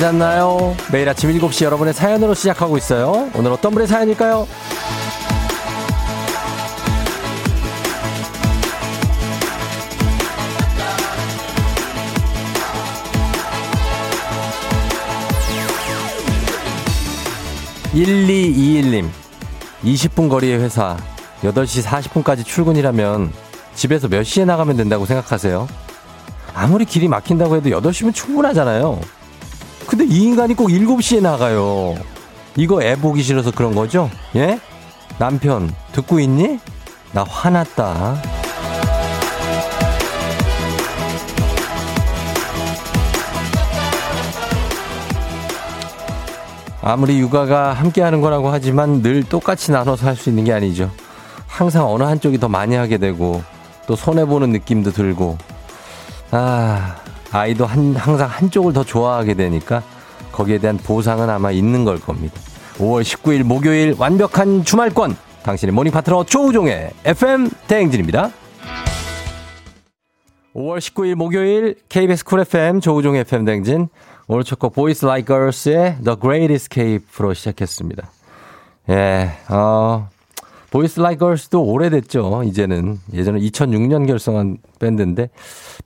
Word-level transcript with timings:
잤나요? 0.00 0.74
매일 0.90 1.06
아침 1.10 1.30
7시 1.30 1.66
여러분의 1.66 1.92
사연으로 1.92 2.32
시작하고 2.32 2.78
있어요. 2.78 3.30
오늘 3.34 3.52
어떤 3.52 3.72
분의 3.72 3.86
사연일까요? 3.86 4.48
1221님, 17.92 19.08
20분 19.84 20.30
거리의 20.30 20.60
회사, 20.60 20.96
8시 21.42 21.84
40분까지 21.84 22.46
출근이라면 22.46 23.32
집에서 23.74 24.08
몇 24.08 24.22
시에 24.22 24.46
나가면 24.46 24.78
된다고 24.78 25.04
생각하세요? 25.04 25.68
아무리 26.54 26.86
길이 26.86 27.06
막힌다고 27.06 27.56
해도 27.56 27.68
8시면 27.68 28.14
충분하잖아요. 28.14 29.19
근데 29.90 30.04
이 30.04 30.22
인간이 30.22 30.54
꼭 30.54 30.68
7시에 30.68 31.20
나가요. 31.20 31.96
이거 32.56 32.80
애 32.82 32.94
보기 32.94 33.22
싫어서 33.24 33.50
그런 33.50 33.74
거죠? 33.74 34.08
예? 34.36 34.60
남편, 35.18 35.74
듣고 35.92 36.20
있니? 36.20 36.60
나 37.12 37.24
화났다. 37.24 38.22
아무리 46.82 47.18
육아가 47.18 47.72
함께 47.74 48.00
하는 48.00 48.20
거라고 48.20 48.48
하지만 48.50 49.02
늘 49.02 49.22
똑같이 49.22 49.70
나눠서 49.70 50.06
할 50.06 50.16
수 50.16 50.30
있는 50.30 50.44
게 50.44 50.52
아니죠. 50.52 50.90
항상 51.46 51.86
어느 51.90 52.04
한쪽이 52.04 52.38
더 52.38 52.48
많이 52.48 52.74
하게 52.74 52.96
되고 52.96 53.42
또 53.86 53.96
손해 53.96 54.24
보는 54.24 54.50
느낌도 54.50 54.92
들고 54.92 55.36
아, 56.30 56.96
아이도 57.32 57.66
한, 57.66 57.94
항상 57.96 58.28
한쪽을 58.28 58.72
더 58.72 58.84
좋아하게 58.84 59.34
되니까 59.34 59.82
거기에 60.32 60.58
대한 60.58 60.76
보상은 60.78 61.28
아마 61.30 61.50
있는 61.50 61.84
걸 61.84 62.00
겁니다. 62.00 62.34
5월 62.78 63.02
19일 63.02 63.42
목요일 63.42 63.94
완벽한 63.98 64.64
주말권 64.64 65.16
당신의 65.42 65.72
모닝 65.74 65.92
파트너 65.92 66.24
조우종의 66.24 66.90
FM 67.04 67.50
대행진입니다. 67.68 68.30
5월 70.54 70.78
19일 70.78 71.14
목요일 71.14 71.76
KBS 71.88 72.24
쿨 72.24 72.40
FM 72.40 72.80
조우종의 72.80 73.20
FM 73.22 73.44
대행진 73.44 73.88
오늘 74.26 74.44
첫 74.44 74.58
곡 74.58 74.74
Boys 74.74 75.04
Like 75.06 75.32
Girls의 75.32 75.98
The 76.04 76.16
Great 76.20 76.52
Escape로 76.52 77.34
시작했습니다. 77.34 78.10
예, 78.90 79.30
어, 79.48 80.08
Boys 80.70 81.00
Like 81.00 81.20
Girls도 81.24 81.62
오래됐죠. 81.64 82.42
이제는 82.44 82.98
예전에 83.12 83.40
2006년 83.40 84.06
결성한 84.06 84.58
밴드인데 84.78 85.30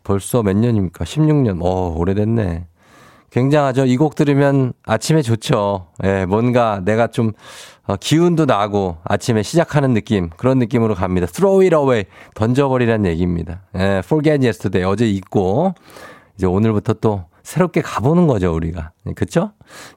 벌써 0.02 0.42
몇 0.42 0.54
년입니까? 0.56 1.04
16년. 1.04 1.58
어, 1.62 1.94
오래됐네. 1.96 2.66
굉장하죠. 3.30 3.86
이 3.86 3.96
곡 3.96 4.14
들으면 4.14 4.72
아침에 4.84 5.20
좋죠. 5.22 5.88
예, 6.04 6.24
뭔가 6.26 6.80
내가 6.84 7.08
좀 7.08 7.32
어, 7.86 7.96
기운도 7.96 8.44
나고 8.44 8.98
아침에 9.04 9.42
시작하는 9.42 9.92
느낌 9.92 10.30
그런 10.36 10.58
느낌으로 10.58 10.94
갑니다. 10.94 11.26
Throw 11.26 11.60
it 11.62 11.74
away 11.74 12.04
던져버리란 12.34 13.06
얘기입니다. 13.06 13.62
예, 13.76 14.02
Forget 14.04 14.44
yesterday 14.46 14.88
어제 14.88 15.08
잊고 15.08 15.74
이제 16.36 16.46
오늘부터 16.46 16.94
또 16.94 17.24
새롭게 17.42 17.82
가보는 17.82 18.26
거죠, 18.28 18.54
우리가. 18.54 18.92
그쵸? 19.16 19.50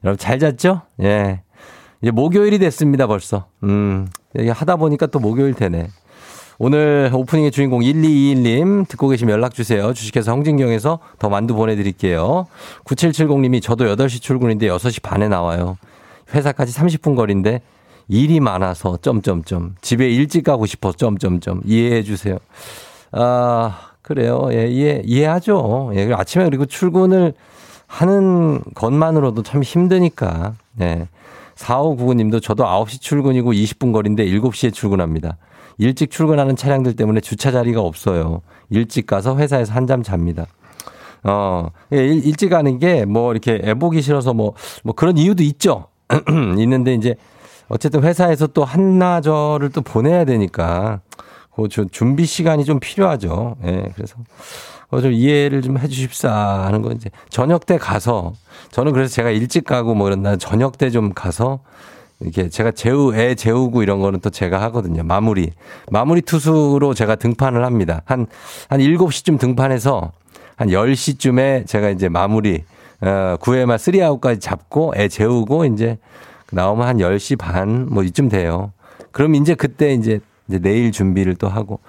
여러분 0.03 0.17
잘 0.17 0.39
잤죠? 0.39 0.81
예. 1.03 1.44
이제 2.01 2.12
목요일이 2.12 2.57
됐습니다, 2.59 3.06
벌써. 3.07 3.47
음, 3.63 4.07
하다 4.35 4.75
보니까 4.77 5.07
또 5.07 5.19
목요일 5.19 5.53
되네. 5.53 5.88
오늘 6.59 7.11
오프닝의 7.13 7.51
주인공 7.51 7.81
1221님 7.81 8.88
듣고 8.88 9.09
계시면 9.09 9.33
연락주세요. 9.33 9.93
주식회사 9.93 10.31
홍진경에서 10.31 10.99
더 11.19 11.29
만두 11.29 11.53
보내드릴게요. 11.53 12.47
9770님이 12.85 13.61
저도 13.61 13.85
8시 13.85 14.21
출근인데 14.21 14.67
6시 14.67 15.03
반에 15.03 15.27
나와요. 15.27 15.77
회사까지 16.33 16.73
30분 16.73 17.15
거리인데 17.15 17.61
일이 18.07 18.39
많아서 18.39 18.97
점점점 18.97 19.75
집에 19.81 20.09
일찍 20.09 20.44
가고 20.44 20.65
싶어 20.65 20.91
점점점 20.91 21.61
이해해 21.65 22.01
주세요. 22.03 22.38
아 23.11 23.91
그래요. 24.01 24.47
예, 24.51 24.67
이해, 24.67 25.01
이해하죠. 25.05 25.91
예, 25.94 26.11
아침에 26.13 26.45
그리고 26.45 26.65
출근을 26.65 27.33
하는 27.88 28.61
것만으로도 28.73 29.44
참 29.44 29.61
힘드니까. 29.61 30.53
예. 30.81 31.07
4599님도 31.57 32.41
저도 32.41 32.63
9시 32.63 33.01
출근이고 33.01 33.51
20분 33.51 33.94
거리인데 33.94 34.25
7시에 34.25 34.73
출근합니다. 34.73 35.38
일찍 35.78 36.09
출근하는 36.09 36.56
차량들 36.56 36.95
때문에 36.95 37.19
주차 37.22 37.51
자리가 37.51 37.81
없어요. 37.81 38.41
일찍 38.69 39.06
가서 39.07 39.38
회사에서 39.38 39.73
한잠 39.73 40.03
잡니다. 40.03 40.45
어, 41.23 41.69
예, 41.94 41.97
일, 41.97 42.25
일찍 42.25 42.50
가는 42.50 42.79
게 42.79 43.06
뭐 43.06 43.31
이렇게 43.31 43.59
애 43.63 43.73
보기 43.73 44.01
싫어서 44.01 44.34
뭐, 44.34 44.53
뭐 44.84 44.94
그런 44.94 45.18
이유도 45.18 45.44
있죠. 45.44 45.88
있는데 46.57 46.94
이제 46.94 47.16
어쨌든 47.68 48.03
회사에서 48.03 48.47
또 48.47 48.63
한나절을 48.63 49.69
또 49.72 49.81
보내야 49.81 50.25
되니까 50.25 51.01
그 51.53 51.68
준비 51.91 52.25
시간이 52.25 52.66
좀 52.66 52.79
필요하죠. 52.79 53.56
예, 53.66 53.89
그래서 53.95 54.16
어, 54.90 55.02
좀 55.02 55.12
이해를 55.12 55.62
좀 55.62 55.78
해 55.78 55.88
주십사 55.88 56.31
하는 56.66 56.81
거 56.81 56.92
이제 56.92 57.09
저녁 57.30 57.66
때 57.66 57.78
가서 57.78 58.34
저는 58.72 58.94
그래서 58.94 59.14
제가 59.14 59.30
일찍 59.31 59.66
가고 59.66 59.94
뭐 59.96 60.08
이런 60.08 60.22
날 60.24 60.38
저녁 60.38 60.78
때 60.78 60.90
좀 60.90 61.14
가서 61.14 61.59
이렇게 62.20 62.50
제가 62.50 62.72
재우, 62.72 63.14
애 63.14 63.36
재우고 63.36 63.84
이런 63.84 64.00
거는 64.00 64.22
또 64.22 64.30
제가 64.31 64.59
하거든요. 64.64 65.03
마무리. 65.03 65.52
마무리 65.92 66.22
투수로 66.22 66.94
제가 66.96 67.16
등판을 67.16 67.64
합니다. 67.64 68.02
한, 68.06 68.25
한 68.70 68.80
7시쯤 68.80 69.38
등판해서 69.40 70.12
한 70.56 70.70
10시쯤에 70.70 71.68
제가 71.68 71.90
이제 71.92 72.09
마무리, 72.09 72.64
어, 73.02 73.36
9회 73.40 73.66
말 73.66 73.78
3아웃까지 73.78 74.42
잡고 74.42 74.94
애 74.98 75.08
재우고 75.09 75.66
이제 75.66 76.00
나오면 76.52 76.88
한 76.88 76.98
10시 76.98 77.38
반 77.38 77.86
뭐 77.92 78.02
이쯤 78.04 78.30
돼요. 78.30 78.72
그럼 79.12 79.36
이제 79.36 79.54
그때 79.54 79.94
이제 79.94 80.19
이제 80.48 80.58
내일 80.59 80.92
준비를 80.92 81.36
또 81.36 81.48
하고 81.50 81.80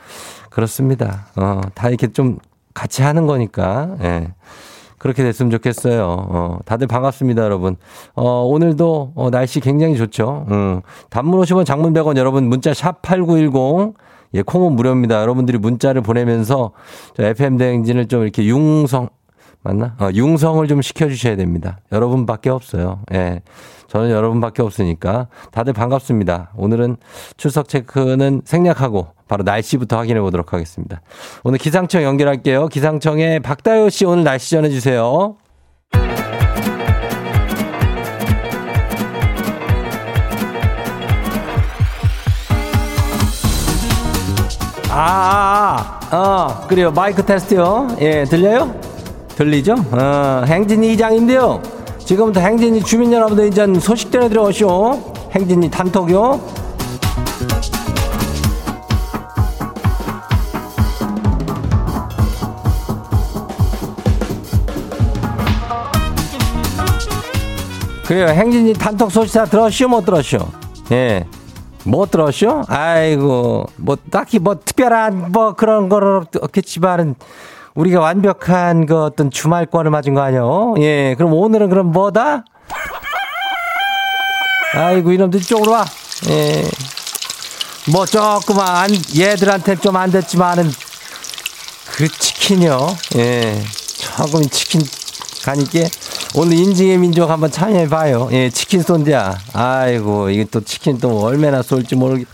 그렇습니다. 0.51 1.27
어, 1.37 1.63
다 1.75 1.89
이렇게 1.89 2.09
좀 2.09 2.39
같이 2.79 3.03
하는 3.03 3.27
거니까. 3.27 3.97
예. 4.03 4.29
그렇게 4.99 5.25
됐으면 5.25 5.51
좋겠어요. 5.51 6.05
어, 6.07 6.59
다들 6.65 6.87
반갑습니다, 6.87 7.43
여러분. 7.43 7.77
어, 8.15 8.43
오늘도 8.43 9.13
어, 9.17 9.31
날씨 9.31 9.59
굉장히 9.61 9.97
좋죠. 9.97 10.47
음, 10.51 10.81
단문 11.11 11.41
50원, 11.41 11.67
장문 11.67 11.93
100원 11.93 12.17
여러분 12.17 12.49
문자 12.49 12.73
샵 12.73 13.03
8910 13.03 13.95
예, 14.35 14.43
콩은 14.43 14.73
무료입니다. 14.73 15.21
여러분들이 15.21 15.59
문자를 15.59 16.03
보내면서 16.03 16.73
저 17.17 17.25
FM 17.25 17.57
대행진을 17.57 18.07
좀 18.07 18.23
이렇게 18.23 18.45
융성 18.45 19.09
맞나? 19.63 19.95
어, 19.99 20.09
융성을 20.15 20.67
좀 20.69 20.83
시켜주셔야 20.83 21.37
됩니다. 21.37 21.79
여러분밖에 21.93 22.51
없어요. 22.51 23.01
예. 23.13 23.43
저는 23.89 24.11
여러분밖에 24.11 24.63
없으니까 24.63 25.29
다들 25.51 25.73
반갑습니다. 25.73 26.51
오늘은 26.57 26.97
출석 27.37 27.69
체크는 27.69 28.43
생략하고 28.45 29.09
바로 29.27 29.45
날씨부터 29.45 29.97
확인해 29.97 30.21
보도록 30.21 30.53
하겠습니다. 30.53 31.01
오늘 31.43 31.59
기상청 31.59 32.03
연결할게요. 32.03 32.69
기상청에 32.69 33.41
박다효 33.41 33.89
씨 33.91 34.05
오늘 34.05 34.25
날씨 34.25 34.51
전해주세요. 34.51 35.37
아, 44.91 45.01
아, 45.01 46.01
아, 46.11 46.17
어, 46.17 46.67
그래요. 46.67 46.91
마이크 46.91 47.25
테스트요. 47.25 47.89
예, 48.01 48.25
들려요? 48.25 48.88
들리죠? 49.39 49.77
어, 49.93 50.43
행진이 50.49 50.95
이장인데요. 50.95 51.63
지금부터 52.01 52.41
행진이 52.41 52.83
주민 52.83 53.13
여러분들 53.13 53.47
이제 53.47 53.65
소식 53.79 54.11
전해드려오시오. 54.11 55.15
행진이 55.31 55.71
단톡요. 55.71 56.41
그래요. 68.07 68.27
행진이 68.27 68.73
단톡 68.73 69.13
소식 69.13 69.35
다 69.35 69.45
들었쇼? 69.45 69.87
못 69.87 70.05
들었쇼? 70.05 70.39
예. 70.91 71.25
못 71.85 72.11
들었쇼? 72.11 72.65
아이고, 72.67 73.67
뭐, 73.77 73.97
딱히 74.11 74.41
뭐, 74.41 74.59
특별한, 74.59 75.31
뭐, 75.31 75.53
그런 75.53 75.89
거는 75.89 76.25
없겠지만은, 76.41 77.15
우리가 77.79 78.01
완벽한 78.01 78.87
그 78.87 79.05
어떤 79.05 79.31
주말권을 79.31 79.93
맞은 79.93 80.13
거 80.13 80.21
아니요? 80.21 80.75
예. 80.79 81.15
그럼 81.17 81.33
오늘은 81.33 81.69
그럼 81.71 81.93
뭐다? 81.93 82.45
아이고, 84.75 85.13
이놈들 85.13 85.39
이쪽으로 85.41 85.71
와. 85.73 85.85
예. 86.29 86.65
뭐, 87.93 88.05
조그만, 88.05 88.91
얘들한테 89.17 89.77
좀 89.77 89.95
안 89.95 90.11
됐지만은, 90.11 90.69
그 91.93 92.09
치킨이요. 92.09 92.97
예. 93.17 93.63
조금 93.97 94.43
치킨 94.49 94.81
가니까 95.45 95.89
오늘 96.35 96.59
인증의 96.59 96.99
민족 96.99 97.31
한번 97.31 97.49
참여해 97.51 97.89
봐요. 97.89 98.29
예, 98.33 98.51
치킨 98.51 98.83
쏜대야. 98.83 99.39
아이고, 99.53 100.31
이게 100.31 100.45
또 100.51 100.61
치킨 100.65 100.99
또 100.99 101.21
얼마나 101.23 101.63
쏠지 101.63 101.95
모르겠, 101.95 102.27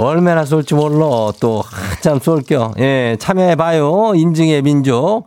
얼마나 0.00 0.44
쏠지 0.44 0.74
몰라. 0.74 1.32
또 1.40 1.62
한참 1.64 2.18
쏠겨. 2.20 2.72
예, 2.78 3.16
참여해봐요. 3.18 4.14
인증의 4.14 4.62
민족. 4.62 5.24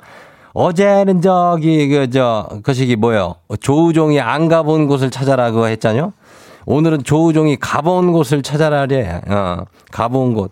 어제는 0.53 1.21
저기, 1.21 1.87
그, 1.87 2.09
저, 2.09 2.47
그 2.63 2.73
시기 2.73 2.95
뭐요? 2.95 3.35
조우종이 3.59 4.19
안 4.19 4.47
가본 4.47 4.87
곳을 4.87 5.09
찾아라 5.09 5.51
그거 5.51 5.65
했잖요? 5.65 6.13
오늘은 6.65 7.03
조우종이 7.03 7.57
가본 7.57 8.11
곳을 8.11 8.41
찾아라래. 8.43 9.21
어, 9.27 9.65
가본 9.91 10.33
곳. 10.35 10.51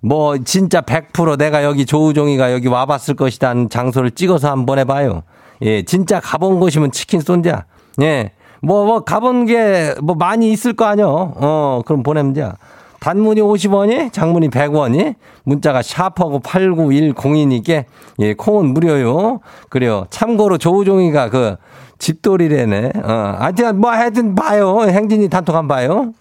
뭐, 0.00 0.38
진짜 0.38 0.80
100% 0.80 1.36
내가 1.36 1.64
여기 1.64 1.84
조우종이가 1.84 2.52
여기 2.52 2.68
와봤을 2.68 3.14
것이다 3.16 3.54
는 3.54 3.68
장소를 3.68 4.12
찍어서 4.12 4.50
한번 4.50 4.78
해봐요. 4.78 5.22
예, 5.62 5.82
진짜 5.82 6.20
가본 6.20 6.60
곳이면 6.60 6.92
치킨 6.92 7.20
쏜자. 7.20 7.64
예. 8.00 8.32
뭐, 8.62 8.84
뭐, 8.84 9.00
가본 9.00 9.46
게 9.46 9.94
뭐 10.02 10.14
많이 10.14 10.52
있을 10.52 10.72
거 10.74 10.84
아니요? 10.86 11.34
어, 11.36 11.82
그럼 11.84 12.02
돼. 12.32 12.52
단문이 13.00 13.40
50원이, 13.40 14.12
장문이 14.12 14.50
100원이, 14.50 15.14
문자가 15.44 15.80
샤퍼고 15.82 16.40
89102니께, 16.40 17.84
예, 18.20 18.34
콩은 18.34 18.74
무료요. 18.74 19.40
그래요. 19.70 20.04
참고로 20.10 20.58
조우종이가 20.58 21.30
그, 21.30 21.56
집돌이래네. 21.98 22.92
어, 23.02 23.36
하여튼 23.38 23.80
뭐 23.80 23.90
하여튼 23.90 24.34
봐요. 24.34 24.82
행진이 24.82 25.28
단톡 25.28 25.54
한 25.54 25.66
봐요. 25.66 26.12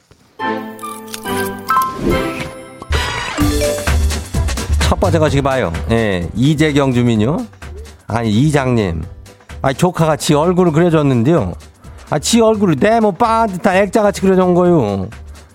첫 4.81 4.99
번째 4.99 5.19
거시기 5.19 5.41
봐요. 5.41 5.71
예, 5.91 6.27
이재경 6.33 6.93
주민요. 6.93 7.37
아니, 8.07 8.29
이장님. 8.31 9.03
아, 9.61 9.73
조카가 9.73 10.15
지 10.15 10.33
얼굴을 10.33 10.71
그려줬는데요. 10.71 11.53
아, 12.09 12.19
지 12.19 12.41
얼굴을 12.41 12.77
네모 12.79 13.13
빠듯한 13.13 13.75
액자같이 13.75 14.21
그려준 14.21 14.53
거요. 14.53 15.07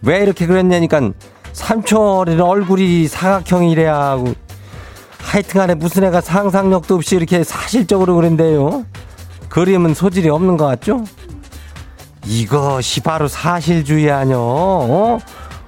왜 0.05 0.23
이렇게 0.23 0.47
그랬냐니까 0.47 1.11
삼촌의 1.53 2.41
얼굴이 2.41 3.09
사각형이래야 3.09 3.97
하고 3.97 4.35
하여튼간에 5.19 5.75
무슨 5.75 6.05
애가 6.05 6.21
상상력도 6.21 6.95
없이 6.95 7.17
이렇게 7.17 7.43
사실적으로 7.43 8.15
그런데요. 8.15 8.85
그림은 9.49 9.95
소질이 9.95 10.29
없는 10.29 10.57
것 10.57 10.67
같죠? 10.67 11.05
이것이 12.27 13.01
바로 13.01 13.29
사실주의 13.29 14.11
아뇨. 14.11 14.39
어? 14.39 15.19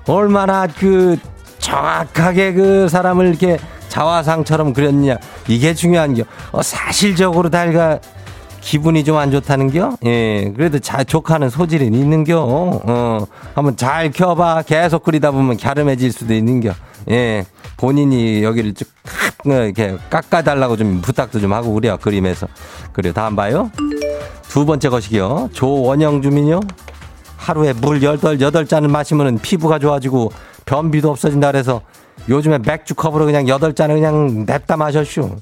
얼마나 0.06 0.66
그 0.66 1.16
정확하게 1.58 2.52
그 2.52 2.88
사람을 2.88 3.26
이렇게 3.26 3.58
자화상처럼 3.88 4.72
그렸냐. 4.72 5.16
이게 5.48 5.72
중요한 5.74 6.14
게 6.14 6.24
어, 6.52 6.62
사실적으로 6.62 7.48
달가 7.48 7.98
기분이 8.66 9.04
좀 9.04 9.16
안 9.16 9.30
좋다는겨? 9.30 9.98
예, 10.06 10.52
그래도 10.56 10.80
잘 10.80 11.04
조카는 11.04 11.50
소질이 11.50 11.86
있는겨. 11.86 12.36
어, 12.84 13.26
한번 13.54 13.76
잘 13.76 14.10
켜봐. 14.10 14.62
계속 14.66 15.04
그리다 15.04 15.30
보면 15.30 15.56
갸름해질 15.56 16.10
수도 16.10 16.34
있는겨. 16.34 16.72
예, 17.10 17.46
본인이 17.76 18.42
여기를 18.42 18.74
쭉 18.74 18.88
어, 19.46 19.52
이렇게 19.52 19.96
깎아달라고 20.10 20.76
좀 20.76 21.00
부탁도 21.00 21.38
좀 21.38 21.52
하고 21.52 21.72
그래요. 21.74 21.96
그림에서. 22.02 22.48
그래요. 22.92 23.12
다음 23.12 23.36
봐요. 23.36 23.70
두 24.48 24.66
번째 24.66 24.88
것이요. 24.88 25.50
조원영 25.52 26.20
주민요. 26.22 26.58
하루에 27.36 27.72
물 27.72 28.02
열덟 28.02 28.40
여덟 28.40 28.66
잔을 28.66 28.88
마시면은 28.88 29.38
피부가 29.38 29.78
좋아지고 29.78 30.32
변비도 30.64 31.08
없어진다 31.12 31.52
그래서 31.52 31.82
요즘에 32.28 32.58
맥주 32.58 32.96
컵으로 32.96 33.26
그냥 33.26 33.46
여덟 33.46 33.72
잔을 33.74 33.94
그냥 33.94 34.44
냅다 34.44 34.76
마셨슈. 34.76 35.36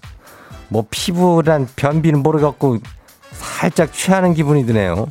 뭐 0.69 0.85
피부란 0.91 1.67
변비는 1.75 2.23
모르겠고 2.23 2.77
살짝 3.35 3.93
취하는 3.93 4.35
기분이 4.35 4.67
드네요. 4.67 5.07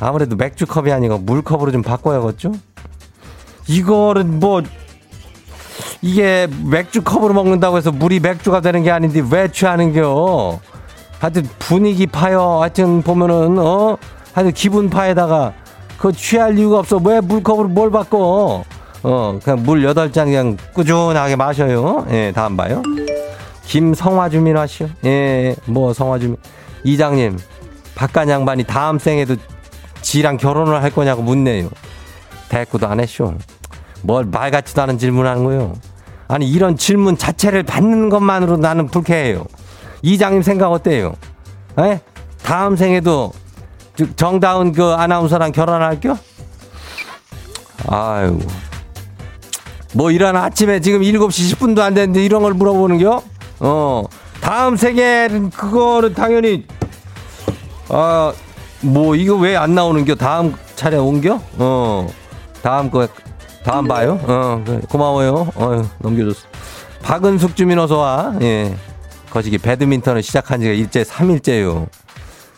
아무래도 0.00 0.36
맥주컵이 0.36 0.92
아니고 0.92 1.18
물컵으로 1.18 1.72
좀 1.72 1.82
바꿔야겠죠? 1.82 2.52
이거는 3.66 4.38
뭐, 4.40 4.62
이게 6.02 6.46
맥주컵으로 6.64 7.32
먹는다고 7.34 7.78
해서 7.78 7.90
물이 7.90 8.20
맥주가 8.20 8.60
되는 8.60 8.82
게 8.82 8.90
아닌데 8.90 9.22
왜 9.30 9.50
취하는겨? 9.50 10.60
하여튼 11.18 11.48
분위기 11.58 12.06
파여. 12.06 12.60
하여튼 12.60 13.02
보면은, 13.02 13.58
어? 13.58 13.96
하여튼 14.34 14.52
기분 14.52 14.90
파에다가 14.90 15.54
그 15.96 16.12
취할 16.12 16.58
이유가 16.58 16.80
없어. 16.80 16.98
왜 16.98 17.20
물컵으로 17.20 17.68
뭘 17.68 17.90
바꿔? 17.90 18.64
어, 19.02 19.38
그냥 19.42 19.62
물 19.62 19.84
여덟 19.84 20.12
잔 20.12 20.26
그냥 20.26 20.56
꾸준하게 20.74 21.36
마셔요. 21.36 22.06
예, 22.10 22.32
다음 22.34 22.56
봐요. 22.56 22.82
김성화 23.64 24.28
주민 24.28 24.56
하시오. 24.56 24.88
예, 25.04 25.56
뭐 25.66 25.94
성화 25.94 26.18
주민. 26.18 26.36
이장님, 26.84 27.38
박간 27.94 28.28
양반이 28.28 28.64
다음 28.64 28.98
생에도 28.98 29.36
지랑 30.02 30.36
결혼을 30.36 30.82
할 30.82 30.90
거냐고 30.90 31.22
묻네요. 31.22 31.68
대꾸도 32.48 32.86
안 32.86 33.00
했쇼. 33.00 33.34
뭘 34.02 34.24
말 34.24 34.50
같지도 34.50 34.82
않은 34.82 34.98
질문 34.98 35.26
하는 35.26 35.44
거요. 35.44 35.74
아니, 36.28 36.48
이런 36.50 36.76
질문 36.76 37.16
자체를 37.16 37.62
받는 37.62 38.08
것만으로 38.08 38.56
나는 38.56 38.88
불쾌해요. 38.88 39.44
이장님 40.02 40.42
생각 40.42 40.70
어때요? 40.72 41.14
에? 41.78 42.00
다음 42.42 42.76
생에도 42.76 43.32
정다운 44.16 44.72
그 44.72 44.92
아나운서랑 44.92 45.52
결혼할겨? 45.52 46.18
아유. 47.88 48.38
뭐 49.94 50.10
이런 50.10 50.36
아침에 50.36 50.80
지금 50.80 51.00
7시 51.00 51.56
10분도 51.56 51.80
안 51.80 51.94
됐는데 51.94 52.24
이런 52.24 52.42
걸 52.42 52.52
물어보는겨? 52.54 53.22
어. 53.60 54.04
다음 54.40 54.76
생에는 54.76 55.50
그거는 55.50 56.12
당연히 56.14 56.66
아, 57.88 58.32
뭐, 58.80 59.14
이거 59.16 59.34
왜 59.36 59.56
안 59.56 59.74
나오는겨? 59.74 60.14
다음 60.16 60.54
차례 60.76 60.96
옮겨? 60.96 61.40
어, 61.58 62.06
다음 62.62 62.90
거, 62.90 63.06
다음 63.62 63.86
봐요? 63.88 64.18
어. 64.24 64.62
고마워요. 64.88 65.48
어 65.54 65.82
넘겨줬어. 65.98 66.40
박은숙 67.02 67.56
주민 67.56 67.78
어서와. 67.78 68.34
예. 68.42 68.74
거시기 69.30 69.56
배드민턴을 69.58 70.22
시작한 70.22 70.60
지가 70.60 70.72
일제 70.72 71.02
3일째요. 71.02 71.86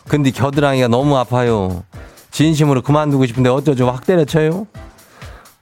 근데 0.07 0.31
겨드랑이가 0.31 0.87
너무 0.89 1.17
아파요. 1.17 1.83
진심으로 2.31 2.81
그만두고 2.81 3.25
싶은데 3.25 3.49
어쩌죠? 3.49 3.87
확 3.89 4.05
때려쳐요? 4.05 4.67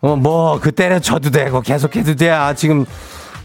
어, 0.01 0.15
뭐, 0.15 0.59
그 0.59 0.71
때려쳐도 0.71 1.29
되고 1.31 1.61
계속해도 1.61 2.15
돼. 2.15 2.29
아, 2.31 2.53
지금 2.53 2.85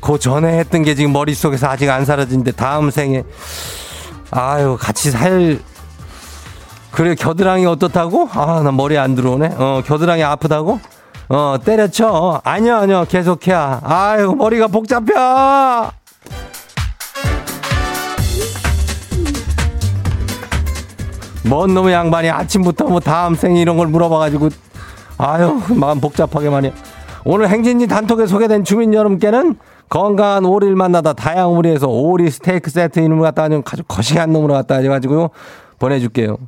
그 0.00 0.18
전에 0.18 0.58
했던 0.58 0.82
게 0.82 0.94
지금 0.94 1.12
머릿속에서 1.12 1.68
아직 1.68 1.88
안 1.90 2.04
사라진데 2.06 2.52
다음 2.52 2.90
생에 2.90 3.22
아유, 4.30 4.76
같이 4.80 5.10
살 5.10 5.58
그래 6.92 7.14
겨드랑이 7.14 7.66
어떻다고? 7.66 8.28
아 8.32 8.62
나 8.62 8.72
머리 8.72 8.98
안 8.98 9.14
들어오네. 9.14 9.54
어 9.56 9.82
겨드랑이 9.84 10.22
아프다고? 10.22 10.80
어 11.28 11.56
때려쳐. 11.64 12.40
아니요 12.44 12.76
아니요 12.76 13.04
계속해. 13.08 13.52
아유 13.52 14.34
머리가 14.36 14.66
복잡해. 14.66 15.12
뭔 21.44 21.74
놈의 21.74 21.94
양반이 21.94 22.30
아침부터 22.30 22.84
뭐 22.86 23.00
다음 23.00 23.34
생 23.34 23.56
이런 23.56 23.76
걸 23.76 23.86
물어봐가지고 23.88 24.50
아유 25.18 25.60
마음 25.70 26.00
복잡하게 26.00 26.50
말이야. 26.50 26.72
오늘 27.24 27.48
행진지 27.48 27.86
단톡에 27.86 28.26
소개된 28.26 28.64
주민 28.64 28.94
여러분께는 28.94 29.56
건강한 29.88 30.44
오리를 30.44 30.74
만나다 30.76 31.12
다양한 31.12 31.46
오리에서 31.48 31.88
오리 31.88 32.30
스테이크 32.30 32.70
세트 32.70 33.00
이름을 33.00 33.22
갖다 33.22 33.48
좀 33.48 33.62
아주 33.70 33.82
거시한 33.84 34.32
놈으로 34.32 34.54
갖다 34.54 34.76
해가지고요 34.76 35.30
보내줄게요. 35.78 36.38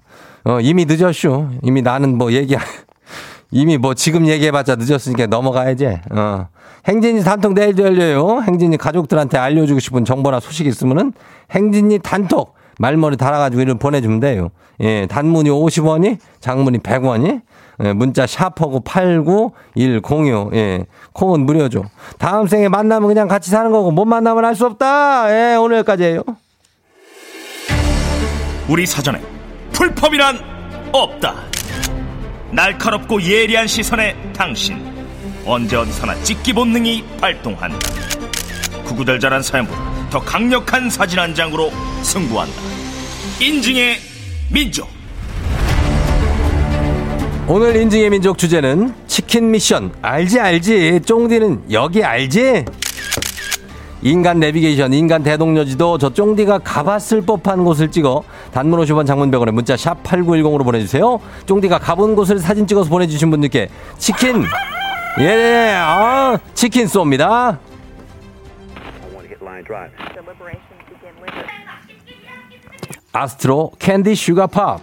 어, 0.44 0.60
이미 0.60 0.84
늦었슈. 0.86 1.48
이미 1.62 1.82
나는 1.82 2.18
뭐 2.18 2.32
얘기, 2.32 2.56
이미 3.50 3.78
뭐 3.78 3.94
지금 3.94 4.26
얘기해봤자 4.26 4.76
늦었으니까 4.76 5.26
넘어가야지. 5.26 6.00
어. 6.10 6.48
행진이 6.86 7.22
단톡 7.22 7.54
내일도 7.54 7.84
열려요. 7.84 8.42
행진이 8.42 8.76
가족들한테 8.76 9.38
알려주고 9.38 9.78
싶은 9.78 10.04
정보나 10.04 10.40
소식 10.40 10.66
있으면은 10.66 11.12
행진이 11.52 12.00
단톡 12.00 12.54
말머리 12.78 13.16
달아가지고 13.16 13.62
이름 13.62 13.78
보내주면 13.78 14.18
돼요. 14.18 14.48
예, 14.80 15.06
단문이 15.06 15.50
50원이, 15.50 16.18
장문이 16.40 16.78
100원이, 16.78 17.42
예, 17.84 17.92
문자 17.92 18.26
샤퍼고 18.26 18.80
89106, 18.80 20.54
예, 20.54 20.86
콩은 21.12 21.46
무료죠. 21.46 21.84
다음 22.18 22.48
생에 22.48 22.68
만나면 22.68 23.08
그냥 23.08 23.28
같이 23.28 23.50
사는 23.50 23.70
거고, 23.70 23.92
못 23.92 24.04
만나면 24.04 24.44
할수 24.44 24.66
없다! 24.66 25.30
예, 25.30 25.54
오늘 25.56 25.76
여기까지예요 25.78 26.22
우리 28.68 28.86
사전에 28.86 29.20
풀펌이란 29.72 30.38
없다. 30.92 31.34
날카롭고 32.50 33.22
예리한 33.22 33.66
시선에 33.66 34.14
당신 34.36 34.78
언제 35.44 35.76
어디서나 35.76 36.14
찍기 36.22 36.52
본능이 36.52 37.04
발동한다. 37.20 37.78
구구절절한 38.84 39.42
사연보다 39.42 40.10
더 40.10 40.20
강력한 40.20 40.90
사진 40.90 41.18
한 41.18 41.34
장으로 41.34 41.72
승부한다. 42.02 42.54
인증의 43.40 43.98
민족. 44.50 44.88
오늘 47.48 47.74
인증의 47.76 48.10
민족 48.10 48.38
주제는 48.38 48.94
치킨 49.06 49.50
미션. 49.50 49.94
알지 50.02 50.38
알지. 50.38 51.00
쫑디는 51.04 51.72
여기 51.72 52.04
알지? 52.04 52.64
인간 54.02 54.40
내비게이션, 54.40 54.92
인간 54.92 55.22
대동여지도 55.22 55.98
저 55.98 56.10
쫑디가 56.10 56.58
가봤을 56.58 57.22
법한 57.22 57.64
곳을 57.64 57.90
찍어 57.90 58.24
단문 58.52 58.80
50원 58.80 59.06
장문병원에 59.06 59.52
문자 59.52 59.76
샵 59.76 60.02
8910으로 60.02 60.64
보내주세요. 60.64 61.20
쫑디가 61.46 61.78
가본 61.78 62.16
곳을 62.16 62.38
사진 62.40 62.66
찍어서 62.66 62.90
보내주신 62.90 63.30
분들께 63.30 63.68
치킨, 63.98 64.44
예, 65.20 65.74
아, 65.76 66.36
치킨 66.54 66.86
쏩니다. 66.86 67.58
아스트로 73.12 73.72
캔디 73.78 74.14
슈가 74.14 74.46
팝. 74.48 74.80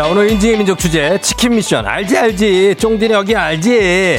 자, 0.00 0.06
오늘 0.06 0.30
인지의 0.30 0.56
민족 0.56 0.78
주제 0.78 1.18
치킨 1.20 1.56
미션. 1.56 1.86
알지, 1.86 2.16
알지. 2.16 2.74
쫑디는 2.78 3.14
여기 3.16 3.36
알지. 3.36 4.18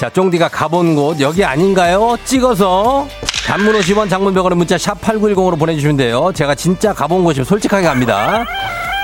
자, 0.00 0.08
쫑디가 0.08 0.48
가본 0.48 0.94
곳 0.94 1.20
여기 1.20 1.44
아닌가요? 1.44 2.16
찍어서 2.24 3.06
단문 3.46 3.78
50원 3.78 4.08
장문병원의 4.08 4.56
문자 4.56 4.78
샵 4.78 4.98
8910으로 5.02 5.58
보내주시면 5.58 5.98
돼요. 5.98 6.32
제가 6.34 6.54
진짜 6.54 6.94
가본 6.94 7.22
곳이면 7.24 7.44
솔직하게 7.44 7.86
갑니다. 7.86 8.46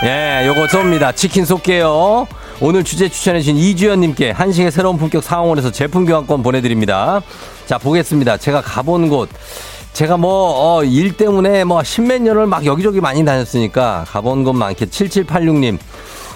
예, 0.04 0.47
요거 0.47 0.68
쏩니다. 0.68 1.14
치킨 1.14 1.44
쏠게요. 1.44 2.26
오늘 2.62 2.82
주제 2.82 3.11
추천해주신 3.11 3.59
이주연님께 3.59 4.30
한식의 4.30 4.73
새로운 4.73 4.97
품격 4.97 5.23
상황원에서 5.23 5.71
제품 5.71 6.06
교환권 6.06 6.42
보내드립니다. 6.42 7.21
자, 7.66 7.76
보겠습니다. 7.76 8.38
제가 8.38 8.62
가본 8.62 9.11
곳. 9.11 9.28
제가 9.92 10.16
뭐, 10.16 10.78
어, 10.78 10.84
일 10.84 11.16
때문에 11.16 11.64
뭐, 11.64 11.82
십몇 11.82 12.22
년을 12.22 12.46
막 12.46 12.64
여기저기 12.64 13.00
많이 13.00 13.25
다녔으니까 13.25 14.06
가본 14.08 14.44
곳 14.44 14.54
많게 14.54 14.87
7786님. 14.87 15.78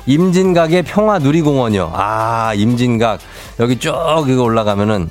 임진각의 0.06 0.82
평화 0.82 1.18
누리공원이요. 1.18 1.90
아, 1.94 2.52
임진각. 2.54 3.18
여기 3.58 3.78
쭉 3.78 3.94
이거 4.28 4.42
올라가면은, 4.42 5.08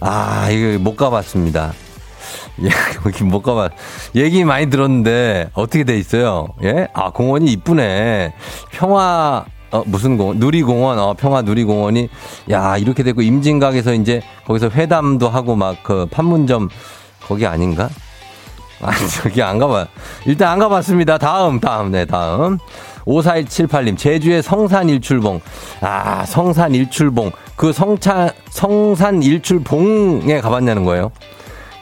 아, 0.00 0.48
이거 0.50 0.78
못 0.78 0.96
가봤습니다. 0.96 1.72
예, 2.62 2.68
여기 3.04 3.24
못 3.24 3.42
가봤. 3.42 3.72
얘기 4.14 4.44
많이 4.44 4.70
들었는데, 4.70 5.50
어떻게 5.54 5.82
돼 5.82 5.98
있어요? 5.98 6.46
예? 6.62 6.86
아, 6.94 7.10
공원이 7.10 7.50
이쁘네. 7.52 8.34
평화, 8.70 9.44
어, 9.72 9.82
무슨 9.84 10.16
공원? 10.16 10.38
누리공원, 10.38 10.98
어, 10.98 11.14
평화 11.18 11.42
누리공원이, 11.42 12.08
야, 12.52 12.76
이렇게 12.76 13.02
되고, 13.02 13.20
임진각에서 13.20 13.94
이제, 13.94 14.22
거기서 14.46 14.70
회담도 14.70 15.28
하고 15.28 15.56
막, 15.56 15.82
그, 15.82 16.06
판문점, 16.10 16.68
거기 17.28 17.46
아닌가? 17.46 17.88
아, 18.80 18.90
저기 19.22 19.42
안 19.42 19.58
가봐. 19.58 19.86
일단 20.26 20.52
안 20.52 20.58
가봤습니다. 20.58 21.18
다음, 21.18 21.60
다음, 21.60 21.90
네, 21.90 22.04
다음. 22.04 22.58
5478님, 23.06 23.96
제주의 23.96 24.42
성산 24.42 24.88
일출봉. 24.88 25.40
아, 25.80 26.24
성산 26.26 26.74
일출봉. 26.74 27.30
그 27.56 27.72
성차, 27.72 28.32
성산 28.50 29.22
일출봉에 29.22 30.40
가봤냐는 30.40 30.84
거예요. 30.84 31.10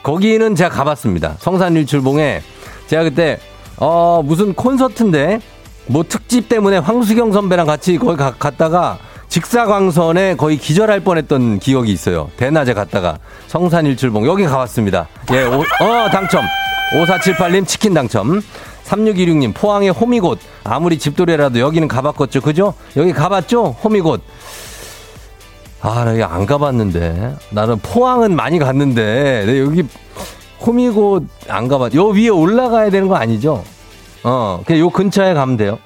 거기는 0.03 0.55
제가 0.55 0.69
가봤습니다. 0.69 1.35
성산 1.39 1.75
일출봉에. 1.75 2.41
제가 2.87 3.03
그때, 3.03 3.39
어, 3.77 4.21
무슨 4.23 4.53
콘서트인데, 4.53 5.39
뭐 5.87 6.03
특집 6.07 6.49
때문에 6.49 6.77
황수경 6.77 7.31
선배랑 7.31 7.65
같이 7.65 7.97
거기 7.97 8.17
가, 8.17 8.33
갔다가 8.33 8.97
직사광선에 9.29 10.35
거의 10.35 10.57
기절할 10.57 11.01
뻔했던 11.01 11.59
기억이 11.59 11.91
있어요. 11.91 12.29
대낮에 12.37 12.73
갔다가 12.73 13.19
성산 13.47 13.85
일출봉 13.85 14.25
여기 14.25 14.45
가봤습니다. 14.45 15.07
예, 15.33 15.43
오, 15.43 15.59
어 15.61 16.09
당첨. 16.09 16.43
5478님 16.93 17.67
치킨 17.67 17.93
당첨. 17.93 18.41
3616님 18.85 19.53
포항의 19.53 19.89
호미곶 19.89 20.37
아무리 20.63 20.97
집돌이라도 20.97 21.59
여기는 21.59 21.87
가봤겠죠, 21.89 22.39
그죠? 22.41 22.73
여기 22.95 23.11
가봤죠, 23.11 23.75
호미곶. 23.83 24.21
아, 25.81 26.03
나 26.05 26.11
여기 26.11 26.23
안 26.23 26.45
가봤는데. 26.45 27.35
나는 27.51 27.79
포항은 27.79 28.35
많이 28.35 28.59
갔는데, 28.59 29.43
내 29.45 29.59
여기 29.59 29.83
호미곶 30.65 31.27
안 31.49 31.67
가봤. 31.67 31.93
요 31.95 32.05
위에 32.07 32.29
올라가야 32.29 32.89
되는 32.89 33.07
거 33.09 33.15
아니죠? 33.15 33.63
어, 34.23 34.61
그냥 34.65 34.79
요 34.81 34.89
근처에 34.89 35.33
가면 35.33 35.57
돼요. 35.57 35.77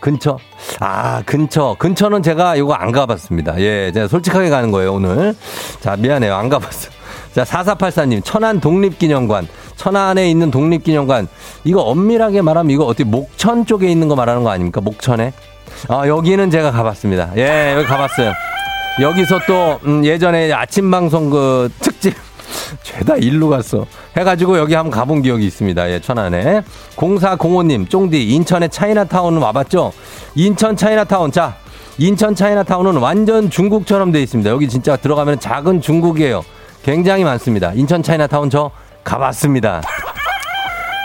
근처? 0.00 0.38
아, 0.80 1.22
근처. 1.24 1.74
근처는 1.78 2.22
제가 2.22 2.56
이거 2.56 2.74
안 2.74 2.92
가봤습니다. 2.92 3.58
예, 3.60 3.90
제가 3.92 4.08
솔직하게 4.08 4.50
가는 4.50 4.70
거예요, 4.70 4.94
오늘. 4.94 5.34
자, 5.80 5.96
미안해요. 5.96 6.34
안 6.34 6.48
가봤어. 6.48 6.90
자, 7.34 7.44
4484님, 7.44 8.22
천안 8.24 8.60
독립기념관. 8.60 9.48
천안에 9.76 10.30
있는 10.30 10.50
독립기념관. 10.50 11.28
이거 11.64 11.82
엄밀하게 11.82 12.42
말하면 12.42 12.70
이거 12.70 12.84
어떻게 12.84 13.04
목천 13.04 13.66
쪽에 13.66 13.88
있는 13.88 14.08
거 14.08 14.16
말하는 14.16 14.42
거 14.44 14.50
아닙니까? 14.50 14.80
목천에? 14.80 15.32
아, 15.88 16.06
여기는 16.06 16.50
제가 16.50 16.70
가봤습니다. 16.70 17.32
예, 17.36 17.74
여기 17.74 17.84
가봤어요. 17.86 18.32
여기서 19.00 19.40
또, 19.46 19.78
음, 19.84 20.04
예전에 20.04 20.50
아침 20.52 20.90
방송 20.90 21.28
그 21.30 21.70
특집. 21.80 21.95
죄다 22.82 23.16
일로 23.16 23.48
갔어. 23.48 23.86
해가지고 24.16 24.58
여기 24.58 24.74
한번 24.74 24.90
가본 24.90 25.22
기억이 25.22 25.46
있습니다. 25.46 25.90
예, 25.90 26.00
천안에. 26.00 26.62
0405님, 26.96 27.88
쫑디, 27.88 28.28
인천의 28.34 28.70
차이나타운은 28.70 29.40
와봤죠? 29.40 29.92
인천 30.34 30.76
차이나타운. 30.76 31.32
자, 31.32 31.56
인천 31.98 32.34
차이나타운은 32.34 32.96
완전 32.98 33.50
중국처럼 33.50 34.12
돼 34.12 34.22
있습니다. 34.22 34.50
여기 34.50 34.68
진짜 34.68 34.96
들어가면 34.96 35.40
작은 35.40 35.80
중국이에요. 35.80 36.44
굉장히 36.82 37.24
많습니다. 37.24 37.72
인천 37.74 38.02
차이나타운 38.02 38.50
저 38.50 38.70
가봤습니다. 39.02 39.82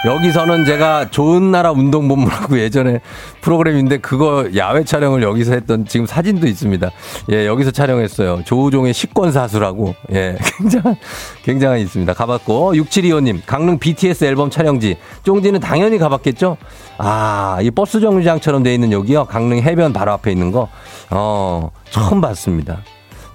여기서는 0.04 0.66
제가 0.66 1.12
좋은 1.12 1.52
나라 1.52 1.72
운동본부라고 1.72 2.58
예전에 2.60 3.02
프로그램인데 3.42 4.00
그거 4.00 4.48
야외 4.56 4.84
촬영을 4.84 5.22
여기서 5.22 5.54
했던 5.54 5.86
지금 5.86 6.06
사진도 6.06 6.48
있습니다. 6.48 6.90
예, 7.32 7.46
여기서 7.46 7.72
촬영했어요. 7.72 8.42
조우종의 8.46 8.94
식권사수라고. 8.94 9.94
예, 10.14 10.38
굉장한, 10.58 10.96
굉장한 11.44 11.80
있습니다. 11.80 12.14
가봤고. 12.14 12.74
6725님, 12.74 13.42
강릉 13.46 13.78
BTS 13.78 14.26
앨범 14.26 14.50
촬영지. 14.50 14.98
쫑지는 15.24 15.60
당연히 15.60 16.00
가봤겠죠? 16.00 16.58
아, 16.98 17.60
이 17.62 17.70
버스 17.70 18.00
정류장처럼 18.00 18.64
돼 18.64 18.74
있는 18.74 18.92
여기요. 18.92 19.26
강릉 19.26 19.60
해변 19.60 19.94
바로 19.94 20.12
앞에 20.14 20.32
있는 20.32 20.52
거. 20.52 20.68
어, 21.12 21.70
처음 21.92 22.22
봤습니다. 22.22 22.80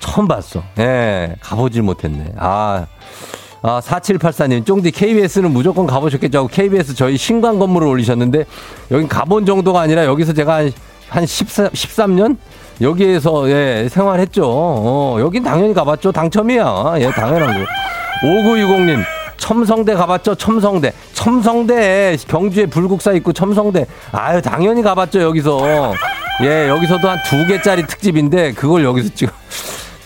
처음 0.01 0.27
봤어. 0.27 0.63
예, 0.79 1.37
가보질 1.41 1.83
못했네. 1.83 2.33
아. 2.39 2.87
아, 3.63 3.81
4784님, 3.81 4.65
쫑디 4.67 4.91
KBS는 4.93 5.51
무조건 5.51 5.87
가보셨겠죠 5.87 6.39
하고 6.39 6.49
KBS 6.49 6.95
저희 6.95 7.17
신관 7.17 7.59
건물을 7.59 7.87
올리셨는데, 7.89 8.45
여긴 8.91 9.09
가본 9.09 9.47
정도가 9.47 9.81
아니라 9.81 10.05
여기서 10.05 10.33
제가 10.35 10.57
한, 10.57 10.73
한 11.09 11.27
14, 11.27 11.69
13년? 11.71 12.37
여기에서, 12.81 13.49
예, 13.51 13.89
생활했죠. 13.91 14.43
어, 14.47 15.17
여긴 15.21 15.43
당연히 15.43 15.73
가봤죠. 15.73 16.13
당첨이야. 16.13 16.95
예, 16.99 17.11
당연한 17.11 17.55
거. 17.59 17.67
5960님, 18.23 19.03
첨성대 19.39 19.95
가봤죠? 19.95 20.35
첨성대. 20.35 20.93
첨성대, 21.15 22.19
경주에 22.29 22.67
불국사 22.67 23.13
있고 23.15 23.33
첨성대. 23.33 23.87
아유, 24.13 24.43
당연히 24.43 24.83
가봤죠. 24.83 25.21
여기서. 25.23 25.95
예, 26.43 26.69
여기서도 26.69 27.09
한 27.09 27.19
두 27.25 27.47
개짜리 27.47 27.87
특집인데, 27.87 28.53
그걸 28.53 28.85
여기서 28.85 29.09
찍어. 29.15 29.33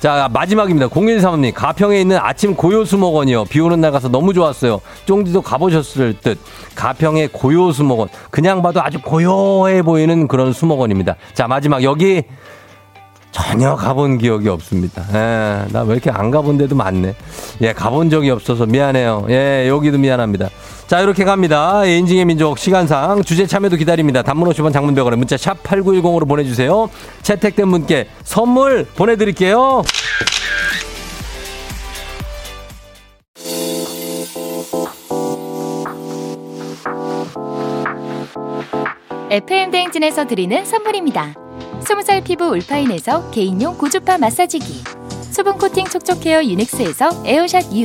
자, 0.01 0.31
마지막입니다. 0.33 0.89
0135님, 0.89 1.53
가평에 1.55 2.01
있는 2.01 2.17
아침 2.19 2.55
고요수목원이요. 2.55 3.45
비 3.45 3.61
오는 3.61 3.81
날 3.83 3.93
가서 3.93 4.09
너무 4.09 4.33
좋았어요. 4.33 4.81
쫑디도 5.05 5.43
가보셨을 5.43 6.15
듯. 6.23 6.39
가평의 6.75 7.29
고요수목원. 7.29 8.09
그냥 8.31 8.63
봐도 8.63 8.81
아주 8.83 8.99
고요해 9.03 9.83
보이는 9.83 10.27
그런 10.27 10.55
수목원입니다. 10.55 11.17
자, 11.35 11.47
마지막 11.47 11.83
여기 11.83 12.23
전혀 13.31 13.77
가본 13.77 14.17
기억이 14.19 14.49
없습니다. 14.49 15.05
예, 15.13 15.67
나 15.71 15.83
왜 15.85 15.93
이렇게 15.93 16.11
안 16.11 16.31
가본 16.31 16.57
데도 16.57 16.75
많네. 16.75 17.15
예, 17.61 17.73
가본 17.75 18.09
적이 18.11 18.31
없어서 18.31 18.65
미안해요. 18.67 19.27
예, 19.29 19.69
여기도 19.69 19.99
미안합니다. 19.99 20.49
자, 20.91 20.99
이렇게 20.99 21.23
갑니다. 21.23 21.83
예, 21.87 21.99
인증의 21.99 22.25
민족 22.25 22.59
시간상 22.59 23.23
주제 23.23 23.47
참여도 23.47 23.77
기다립니다. 23.77 24.23
단문 24.23 24.49
50원 24.49 24.73
장문벽으로 24.73 25.17
문자 25.17 25.37
샵 25.37 25.63
8910으로 25.63 26.27
보내주세요. 26.27 26.91
채택된 27.23 27.71
분께 27.71 28.09
선물 28.25 28.85
보내드릴게요. 28.97 29.85
FM 39.31 39.71
대행진에서 39.71 40.27
드리는 40.27 40.65
선물입니다. 40.65 41.35
20살 41.85 42.25
피부 42.25 42.47
울파인에서 42.47 43.31
개인용 43.31 43.79
고주파 43.79 44.19
마사지기 44.19 44.83
수분 45.31 45.57
코팅 45.57 45.87
촉촉 45.87 46.27
헤어 46.27 46.43
유닉스에서 46.43 47.23
에어샷 47.25 47.77
U 47.77 47.85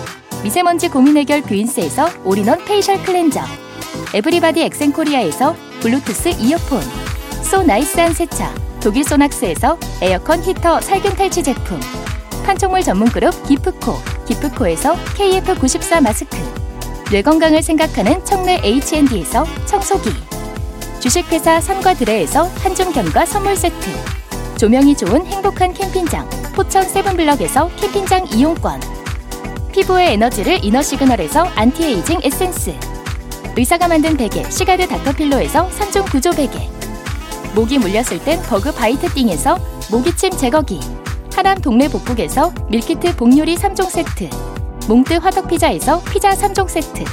미세먼지 0.43 0.89
고민 0.89 1.17
해결 1.17 1.41
뷰인스에서 1.41 2.09
all-in-one 2.23 2.65
facial 2.65 3.01
cleanser 3.03 3.41
everybody 4.13 4.61
엑센코리아에서 4.63 5.55
블루투스 5.81 6.29
이어폰 6.39 6.81
so 7.43 7.63
nice한 7.63 8.13
세차 8.13 8.53
독일 8.81 9.03
소낙스에서 9.03 9.77
에어컨 10.01 10.41
히터 10.41 10.81
살균 10.81 11.15
탈취 11.15 11.43
제품 11.43 11.79
판촉물 12.43 12.81
전문 12.81 13.07
그룹 13.09 13.31
기프코 13.47 13.93
기프코에서 14.27 14.95
KF94 14.95 16.01
마스크 16.01 16.37
뇌 17.11 17.21
건강을 17.21 17.61
생각하는 17.61 18.23
청내 18.25 18.61
H&D에서 18.63 19.45
청소기 19.65 20.09
주식회사 20.99 21.61
삼과드레에서 21.61 22.45
한중 22.63 22.93
견과 22.93 23.25
선물 23.25 23.55
세트 23.55 23.89
조명이 24.57 24.95
좋은 24.95 25.25
행복한 25.25 25.73
캠핑장 25.73 26.27
포천 26.55 26.83
세븐블럭에서 26.83 27.69
캠핑장 27.75 28.27
이용권 28.33 29.00
피부의 29.71 30.13
에너지를 30.13 30.63
이너 30.63 30.81
시그널에서 30.81 31.45
안티에이징 31.55 32.19
에센스. 32.23 32.73
의사가 33.57 33.87
만든 33.87 34.17
베개 34.17 34.49
시가드 34.49 34.87
닥터필로에서 34.87 35.69
3종 35.69 36.09
구조 36.11 36.31
베개. 36.31 36.69
모기 37.55 37.77
물렸을 37.79 38.19
땐 38.23 38.41
Bug 38.43 38.73
Bite 38.73 39.07
Thing에서 39.13 39.57
모기침 39.89 40.31
제거기. 40.31 40.79
하남 41.35 41.59
동네 41.59 41.87
복국에서 41.87 42.53
밀키트 42.69 43.15
복요리 43.15 43.55
3종 43.55 43.89
세트. 43.89 44.29
몽뜨 44.87 45.15
화덕피자에서 45.15 46.01
피자 46.03 46.31
3종 46.31 46.67
세트. 46.67 47.03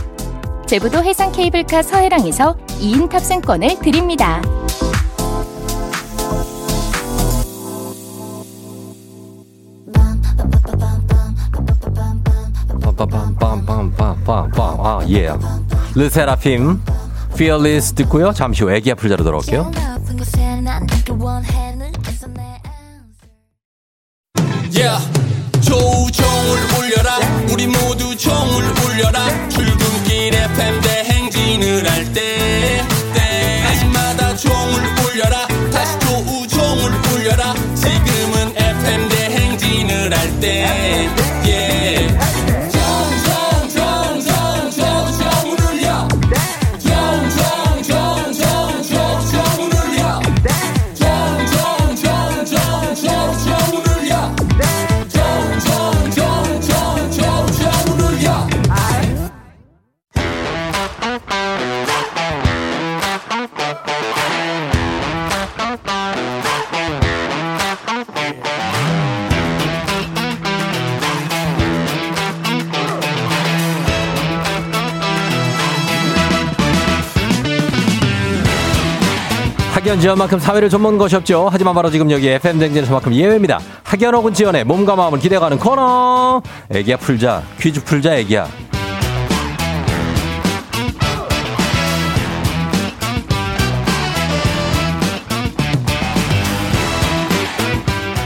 제부도 0.67 1.03
해상 1.03 1.33
케이블카 1.33 1.83
서해랑에서 1.83 2.57
2인 2.81 3.09
탑승권을 3.09 3.79
드립니다. 3.81 4.43
빰빰빰빰빰빰빰 12.99 14.61
아 14.61 15.01
예. 15.09 15.33
르세라핌 15.95 16.81
Fearless 17.33 17.93
듣고요. 17.95 18.33
잠시 18.33 18.65
후 18.65 18.73
애기 18.73 18.91
아플 18.91 19.09
자로 19.09 19.23
돌아올게요. 19.23 19.71
Yeah. 24.71 24.99
조우종을 25.61 26.59
울려라 26.79 27.19
우리 27.53 27.67
모두 27.67 28.17
종을 28.17 28.65
울려라 28.85 29.27
학연 79.79 80.01
지원만큼 80.01 80.41
사회를 80.41 80.69
좀 80.69 80.83
먹는 80.83 80.99
것이 80.99 81.15
없죠. 81.15 81.49
하지만 81.53 81.73
바로 81.73 81.89
지금 81.89 82.11
여기 82.11 82.27
FM 82.29 82.59
댕진에서만큼 82.59 83.15
예외입니다. 83.15 83.61
학연 83.85 84.13
혹은 84.13 84.35
지원의 84.35 84.65
몸과 84.65 84.97
마음을 84.97 85.21
기대가는 85.21 85.57
코너. 85.57 86.43
애기야 86.69 86.97
풀자. 86.97 87.45
퀴즈 87.61 87.85
풀자 87.85 88.17
애기야. 88.17 88.49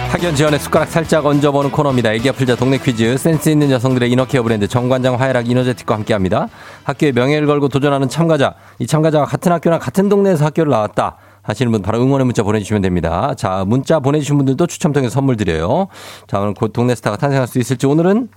학연 0.08 0.34
지원의 0.34 0.58
숟가락 0.58 0.88
살짝 0.88 1.26
얹어보는 1.26 1.70
코너입니다. 1.70 2.14
애기야 2.14 2.32
풀자 2.32 2.56
동네 2.56 2.78
퀴즈. 2.78 3.18
센스 3.18 3.50
있는 3.50 3.70
여성들의 3.70 4.10
이너케어 4.10 4.42
브랜드 4.42 4.66
정관장 4.66 5.20
화해락 5.20 5.50
이너제틱과 5.50 5.96
함께합니다. 5.96 6.48
학교의 6.84 7.12
명예를 7.12 7.46
걸고 7.46 7.68
도전하는 7.68 8.08
참가자. 8.08 8.54
이 8.78 8.86
참가자가 8.86 9.26
같은 9.26 9.52
학교나 9.52 9.78
같은 9.78 10.08
동네에서 10.08 10.46
학교를 10.46 10.70
나왔다. 10.70 11.16
하시는 11.42 11.70
분 11.72 11.82
바로 11.82 12.00
응원의 12.00 12.24
문자 12.24 12.42
보내주시면 12.42 12.82
됩니다. 12.82 13.34
자, 13.36 13.64
문자 13.66 14.00
보내주신 14.00 14.36
분들도 14.36 14.66
추첨 14.66 14.92
통해서 14.92 15.12
선물 15.12 15.36
드려요. 15.36 15.88
자, 16.28 16.40
오늘 16.40 16.54
곧 16.54 16.72
동네 16.72 16.94
스타가 16.94 17.16
탄생할 17.16 17.46
수 17.48 17.58
있을지 17.58 17.86
오늘은 17.86 18.28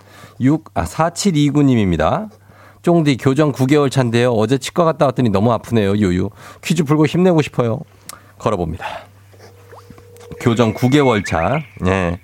6, 0.41 0.71
아, 0.73 0.83
4729님입니다. 0.83 2.29
쫑디 2.81 3.17
교정 3.17 3.51
9개월 3.51 3.89
차인데요. 3.89 4.31
어제 4.31 4.57
치과 4.57 4.83
갔다 4.83 5.05
왔더니 5.05 5.29
너무 5.29 5.51
아프네요. 5.53 5.95
유유. 5.97 6.29
퀴즈 6.63 6.83
풀고 6.83 7.05
힘내고 7.07 7.41
싶어요. 7.41 7.79
걸어봅니다. 8.37 8.85
교정 10.39 10.73
9개월 10.73 11.25
차. 11.25 11.59
예. 11.87 12.19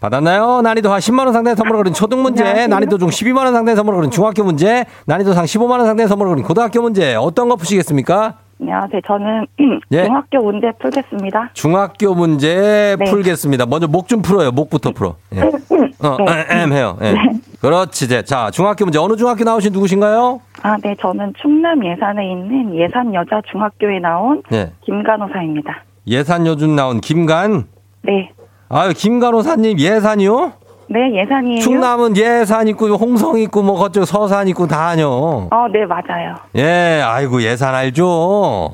받았나요? 0.00 0.60
난이도 0.62 0.92
한 0.92 1.00
10만원 1.00 1.32
상당의 1.32 1.56
선물을 1.56 1.78
거린 1.78 1.94
초등 1.94 2.22
문제, 2.22 2.66
난이도 2.66 2.98
중 2.98 3.08
12만원 3.08 3.52
상당의 3.52 3.76
선물을 3.76 3.96
거린 3.96 4.10
중학교 4.10 4.44
문제, 4.44 4.84
난이도 5.06 5.32
상 5.32 5.44
15만원 5.44 5.84
상당의 5.86 6.08
선물을 6.08 6.30
거린 6.32 6.44
고등학교 6.44 6.82
문제, 6.82 7.14
어떤 7.14 7.48
거 7.48 7.56
푸시겠습니까? 7.56 8.34
안녕하세요. 8.60 9.00
저는 9.06 9.46
예. 9.92 10.04
중학교 10.04 10.42
문제 10.42 10.72
풀겠습니다. 10.80 11.50
중학교 11.52 12.14
문제 12.14 12.96
네. 12.98 13.04
풀겠습니다. 13.04 13.66
먼저 13.66 13.86
목 13.86 14.08
좀 14.08 14.22
풀어요. 14.22 14.50
목부터 14.50 14.92
풀어. 14.92 15.16
예. 15.34 15.40
어, 16.06 16.16
엠 16.48 16.72
해요. 16.72 16.96
예. 17.02 17.14
그렇지. 17.60 18.06
이제. 18.06 18.22
자, 18.22 18.50
중학교 18.50 18.84
문제. 18.86 18.98
어느 18.98 19.16
중학교 19.16 19.44
나오신 19.44 19.72
누구신가요? 19.72 20.40
아, 20.62 20.76
네. 20.82 20.94
저는 21.00 21.34
충남 21.40 21.84
예산에 21.84 22.30
있는 22.32 22.74
예산 22.76 23.12
여자 23.12 23.42
중학교에 23.50 23.98
나온 24.00 24.42
예. 24.52 24.72
김간호사입니다. 24.86 25.82
예산 26.06 26.46
요즘 26.46 26.74
나온 26.76 27.00
김간. 27.02 27.64
네. 28.02 28.30
아유, 28.68 28.92
김간호사님 28.94 29.78
예산이요? 29.78 30.52
네, 30.88 31.20
예산이에요. 31.20 31.60
충남은 31.60 32.16
예산 32.16 32.68
있고 32.68 32.86
홍성 32.94 33.38
있고 33.40 33.62
뭐 33.62 33.80
그쪽 33.82 34.04
서산 34.04 34.46
있고 34.48 34.66
다 34.66 34.88
아뇨. 34.88 35.48
어, 35.50 35.66
네, 35.72 35.84
맞아요. 35.84 36.34
예, 36.56 37.02
아이고 37.04 37.42
예산 37.42 37.74
알죠. 37.74 38.06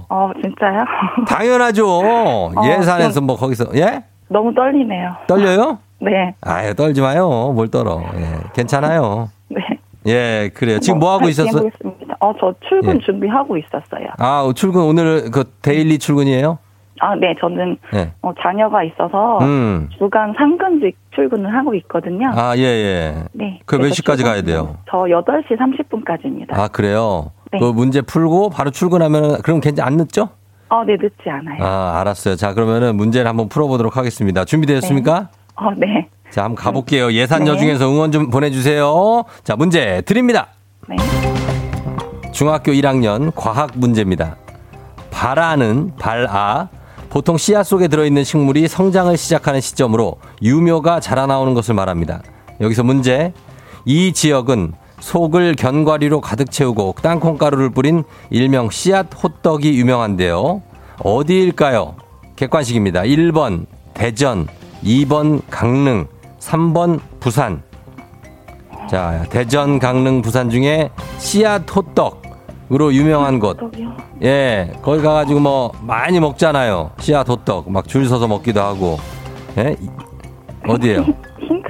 어, 0.08 0.30
진짜요? 0.42 0.80
당연하죠. 1.26 2.52
예산에서 2.66 3.20
뭐 3.22 3.36
거기서 3.36 3.66
예? 3.76 4.04
너무 4.28 4.52
떨리네요. 4.54 5.10
떨려요? 5.26 5.78
네. 6.00 6.34
아유 6.42 6.74
떨지 6.74 7.00
마요. 7.00 7.52
뭘 7.54 7.68
떨어. 7.68 8.02
예, 8.16 8.38
괜찮아요. 8.54 9.30
네. 9.48 9.60
예, 10.06 10.50
그래요. 10.52 10.80
지금 10.80 10.98
뭐 10.98 11.12
하고 11.12 11.28
있었어? 11.28 11.60
어, 12.20 12.32
저 12.40 12.54
출근 12.68 12.96
예. 12.96 13.04
준비하고 13.04 13.56
있었어요. 13.56 14.08
아, 14.18 14.50
출근 14.54 14.82
오늘 14.82 15.30
그 15.30 15.44
데일리 15.62 15.98
출근이에요? 15.98 16.58
아, 17.00 17.14
네. 17.16 17.34
저는 17.40 17.76
예. 17.94 18.12
어, 18.22 18.32
자녀가 18.42 18.82
있어서 18.84 19.38
음. 19.40 19.88
주간 19.98 20.32
상근직 20.36 20.96
출근을 21.14 21.52
하고 21.54 21.74
있거든요. 21.74 22.30
아, 22.34 22.54
예, 22.56 22.62
예. 22.62 23.24
네. 23.32 23.60
그 23.66 23.76
몇 23.76 23.90
시까지 23.92 24.22
가야 24.22 24.42
돼요? 24.42 24.76
저 24.90 24.98
8시 24.98 25.58
30분까지입니다. 25.58 26.56
아, 26.56 26.68
그래요. 26.68 27.32
네. 27.50 27.58
그 27.58 27.64
문제 27.72 28.00
풀고 28.02 28.50
바로 28.50 28.70
출근하면 28.70 29.42
그럼 29.42 29.60
괜찮 29.60 29.86
안 29.86 29.96
늦죠? 29.96 30.28
어, 30.68 30.84
네, 30.84 30.96
늦지 31.00 31.28
않아요. 31.28 31.62
아, 31.64 32.00
알았어요. 32.00 32.36
자, 32.36 32.54
그러면은 32.54 32.96
문제를 32.96 33.28
한번 33.28 33.48
풀어보도록 33.48 33.96
하겠습니다. 33.96 34.44
준비되셨습니까? 34.44 35.28
어, 35.56 35.70
네. 35.76 36.08
자, 36.30 36.44
한번 36.44 36.56
가볼게요. 36.56 37.12
예산여 37.12 37.52
네. 37.54 37.58
중에서 37.58 37.90
응원 37.90 38.10
좀 38.12 38.30
보내주세요. 38.30 39.24
자, 39.44 39.54
문제 39.56 40.00
드립니다. 40.02 40.48
네. 40.88 40.96
중학교 42.32 42.72
1학년 42.72 43.32
과학 43.34 43.72
문제입니다. 43.76 44.36
발아는 45.10 45.92
발아 46.00 46.68
보통 47.12 47.36
씨앗 47.36 47.66
속에 47.66 47.88
들어있는 47.88 48.24
식물이 48.24 48.68
성장을 48.68 49.14
시작하는 49.18 49.60
시점으로 49.60 50.16
유묘가 50.40 51.00
자라나오는 51.00 51.52
것을 51.52 51.74
말합니다. 51.74 52.22
여기서 52.58 52.84
문제 52.84 53.34
이 53.84 54.14
지역은 54.14 54.72
속을 54.98 55.54
견과류로 55.56 56.22
가득 56.22 56.50
채우고 56.50 56.94
땅콩가루를 57.02 57.68
뿌린 57.68 58.04
일명 58.30 58.70
씨앗 58.70 59.08
호떡이 59.22 59.78
유명한데요. 59.78 60.62
어디일까요? 61.00 61.96
객관식입니다. 62.36 63.02
1번 63.02 63.66
대전, 63.92 64.46
2번 64.82 65.42
강릉, 65.50 66.06
3번 66.40 66.98
부산. 67.20 67.62
자, 68.88 69.26
대전, 69.28 69.78
강릉, 69.78 70.22
부산 70.22 70.48
중에 70.48 70.88
씨앗 71.18 71.76
호떡 71.76 72.21
으로 72.72 72.92
유명한 72.94 73.38
곳. 73.38 73.58
예, 74.22 74.72
거기 74.82 75.02
가가지고 75.02 75.40
뭐 75.40 75.72
많이 75.82 76.18
먹잖아요. 76.20 76.92
씨앗 77.00 77.28
호떡 77.28 77.70
막 77.70 77.86
줄 77.86 78.06
서서 78.06 78.26
먹기도 78.28 78.62
하고. 78.62 78.98
예, 79.58 79.76
이- 79.78 79.88
어디에요? 80.66 81.04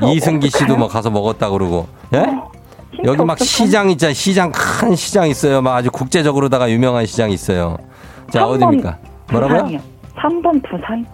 이승기 0.04 0.50
씨도? 0.50 0.76
뭐 0.76 0.86
가서 0.86 1.10
먹었다 1.10 1.50
그러고. 1.50 1.86
예? 2.14 2.18
힌트 2.92 3.08
여기 3.08 3.24
막? 3.24 3.38
시장 3.38 3.90
있잖아요. 3.90 4.14
시장 4.14 4.52
큰 4.52 4.94
시장 4.94 5.28
있어요. 5.28 5.60
막 5.62 5.74
아주 5.74 5.90
국제적으로다가 5.90 6.70
유명한 6.70 7.04
시장이 7.06 7.32
있어요. 7.34 7.78
자, 8.30 8.42
3번 8.44 8.50
어디입니까? 8.50 8.98
뭐라고요? 9.32 9.58
부산이요. 9.64 9.80
3번 10.16 10.62
부산. 10.62 11.06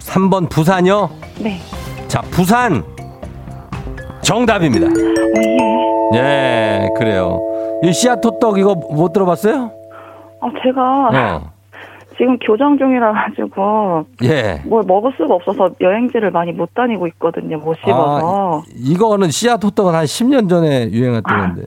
3번 0.00 0.48
부산요? 0.48 1.10
네. 1.38 1.60
자, 2.08 2.20
부산 2.30 2.82
정답입니다. 4.22 4.86
어, 4.86 6.10
예. 6.14 6.18
예, 6.18 6.88
그래요. 6.96 7.38
이 7.82 7.92
씨앗 7.92 8.24
호떡 8.24 8.58
이거 8.58 8.74
못 8.74 9.12
들어봤어요? 9.12 9.70
아, 10.40 10.50
제가 10.62 11.08
어. 11.08 11.52
지금 12.16 12.38
교정 12.38 12.78
중이라 12.78 13.12
가지고 13.12 14.06
예. 14.22 14.62
뭘 14.64 14.82
먹을 14.86 15.12
수가 15.16 15.34
없어서 15.34 15.68
여행지를 15.80 16.30
많이 16.30 16.52
못 16.52 16.72
다니고 16.74 17.06
있거든요. 17.08 17.58
못 17.58 17.76
씹어서. 17.84 18.60
아, 18.60 18.62
이거는 18.74 19.30
씨앗 19.30 19.62
호떡은 19.62 19.94
한 19.94 20.04
10년 20.04 20.48
전에 20.48 20.90
유행했던 20.90 21.38
건데. 21.38 21.62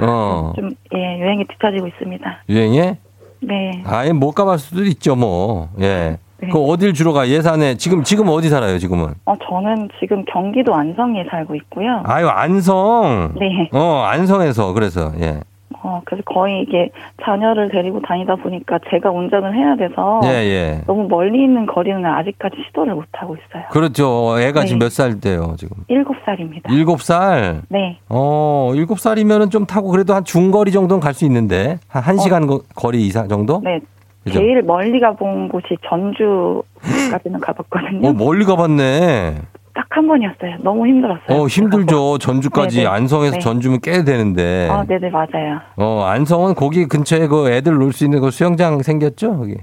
어. 0.00 0.52
좀, 0.56 0.70
예, 0.94 1.20
여행이 1.20 1.44
뒤처지고 1.46 1.86
있습니다. 1.86 2.42
유행해? 2.48 2.98
네. 3.40 3.82
아예 3.86 4.12
못 4.12 4.32
가볼 4.32 4.58
수도 4.58 4.84
있죠, 4.84 5.14
뭐. 5.14 5.68
예. 5.80 6.18
네. 6.42 6.48
그 6.48 6.58
어딜 6.58 6.92
주로 6.94 7.12
가? 7.12 7.28
예산에 7.28 7.76
지금 7.76 8.02
지금 8.02 8.28
어디 8.28 8.48
살아요, 8.48 8.78
지금은? 8.78 9.14
어, 9.24 9.34
저는 9.48 9.88
지금 10.00 10.24
경기도 10.24 10.74
안성에 10.74 11.24
살고 11.30 11.54
있고요. 11.56 12.02
아유, 12.04 12.28
안성. 12.28 13.34
네. 13.38 13.68
어, 13.72 14.02
안성에서 14.06 14.72
그래서 14.72 15.12
예. 15.20 15.40
어, 15.86 16.00
그래서 16.06 16.22
거의 16.24 16.62
이게 16.62 16.90
자녀를 17.22 17.68
데리고 17.70 18.00
다니다 18.00 18.34
보니까 18.36 18.78
제가 18.90 19.10
운전을 19.10 19.54
해야 19.54 19.76
돼서 19.76 20.20
예, 20.24 20.28
예. 20.28 20.80
너무 20.86 21.06
멀리 21.08 21.42
있는 21.44 21.66
거리는 21.66 22.02
아직까지 22.06 22.56
시도를 22.68 22.94
못 22.94 23.04
하고 23.12 23.36
있어요. 23.36 23.64
그렇죠. 23.70 24.36
애가 24.40 24.60
네. 24.62 24.66
지금 24.66 24.78
몇 24.78 24.88
살 24.90 25.20
돼요, 25.20 25.54
지금? 25.58 25.76
일곱 25.88 26.16
살입니다. 26.24 26.72
일곱 26.72 27.02
살. 27.02 27.60
네. 27.68 27.98
어, 28.08 28.72
일곱 28.74 28.98
살이면은 28.98 29.50
좀 29.50 29.66
타고 29.66 29.88
그래도 29.90 30.14
한 30.14 30.24
중거리 30.24 30.72
정도는 30.72 31.00
갈 31.00 31.12
수 31.12 31.26
있는데 31.26 31.78
한 31.88 32.02
1 32.16 32.18
시간 32.18 32.46
거- 32.46 32.62
거리 32.74 33.06
이상 33.06 33.28
정도? 33.28 33.56
어. 33.56 33.60
네. 33.62 33.80
그죠? 34.24 34.38
제일 34.38 34.62
멀리 34.62 34.98
가본 35.00 35.48
곳이 35.48 35.76
전주까지는 35.88 37.40
가봤거든요. 37.40 38.08
어, 38.08 38.12
멀리 38.12 38.44
가봤네. 38.44 39.36
딱 39.74 39.86
한 39.90 40.06
번이었어요. 40.08 40.56
너무 40.62 40.86
힘들었어요. 40.86 41.22
어, 41.42 41.46
힘들죠. 41.46 42.18
전주까지 42.18 42.78
네네. 42.78 42.88
안성에서 42.88 43.32
네. 43.34 43.38
전주면 43.40 43.80
깨야 43.80 44.02
되는데. 44.04 44.68
아, 44.70 44.84
네네, 44.84 45.10
맞아요. 45.10 45.60
어, 45.76 46.02
안성은 46.04 46.54
거기 46.54 46.86
근처에 46.86 47.26
그 47.28 47.48
애들 47.50 47.74
놀 47.74 47.92
수 47.92 48.04
있는 48.04 48.20
그 48.20 48.30
수영장 48.30 48.82
생겼죠? 48.82 49.36
거기. 49.36 49.56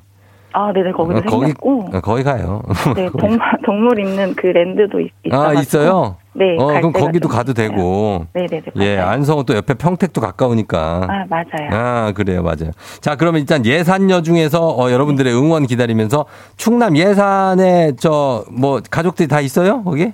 아, 0.54 0.72
네네, 0.74 0.92
거기도 0.92 1.20
어, 1.20 1.22
거기, 1.24 1.46
생겼고. 1.48 1.86
어, 1.94 2.02
거기 2.02 2.24
가요. 2.24 2.62
네, 2.96 3.10
동물, 3.18 3.40
동물 3.66 4.00
있는 4.00 4.36
그 4.36 4.48
랜드도 4.48 5.00
있, 5.00 5.12
아, 5.32 5.54
있어가지고. 5.54 5.62
있어요? 5.62 6.16
네. 6.34 6.56
어, 6.60 6.66
갈 6.68 6.82
그럼 6.82 6.94
거기도 6.94 7.28
좀 7.30 7.38
가도 7.38 7.52
있어요. 7.54 7.70
되고. 7.70 8.26
네네네. 8.34 8.64
예, 8.80 8.98
맞아요. 8.98 9.10
안성은 9.12 9.46
또 9.46 9.56
옆에 9.56 9.74
평택도 9.76 10.20
가까우니까. 10.22 11.08
아, 11.10 11.26
맞아요. 11.30 11.70
아, 11.72 12.12
그래요, 12.14 12.44
맞아요. 12.44 12.72
자, 13.00 13.16
그러면 13.16 13.42
일단 13.42 13.66
예산여 13.66 14.22
중에서 14.22 14.70
어, 14.70 14.92
여러분들의 14.92 15.34
응원 15.34 15.66
기다리면서 15.68 16.26
충남 16.58 16.98
예산에 16.98 17.94
저 17.98 18.46
뭐 18.52 18.82
가족들이 18.90 19.28
다 19.28 19.40
있어요? 19.42 19.84
거기? 19.84 20.12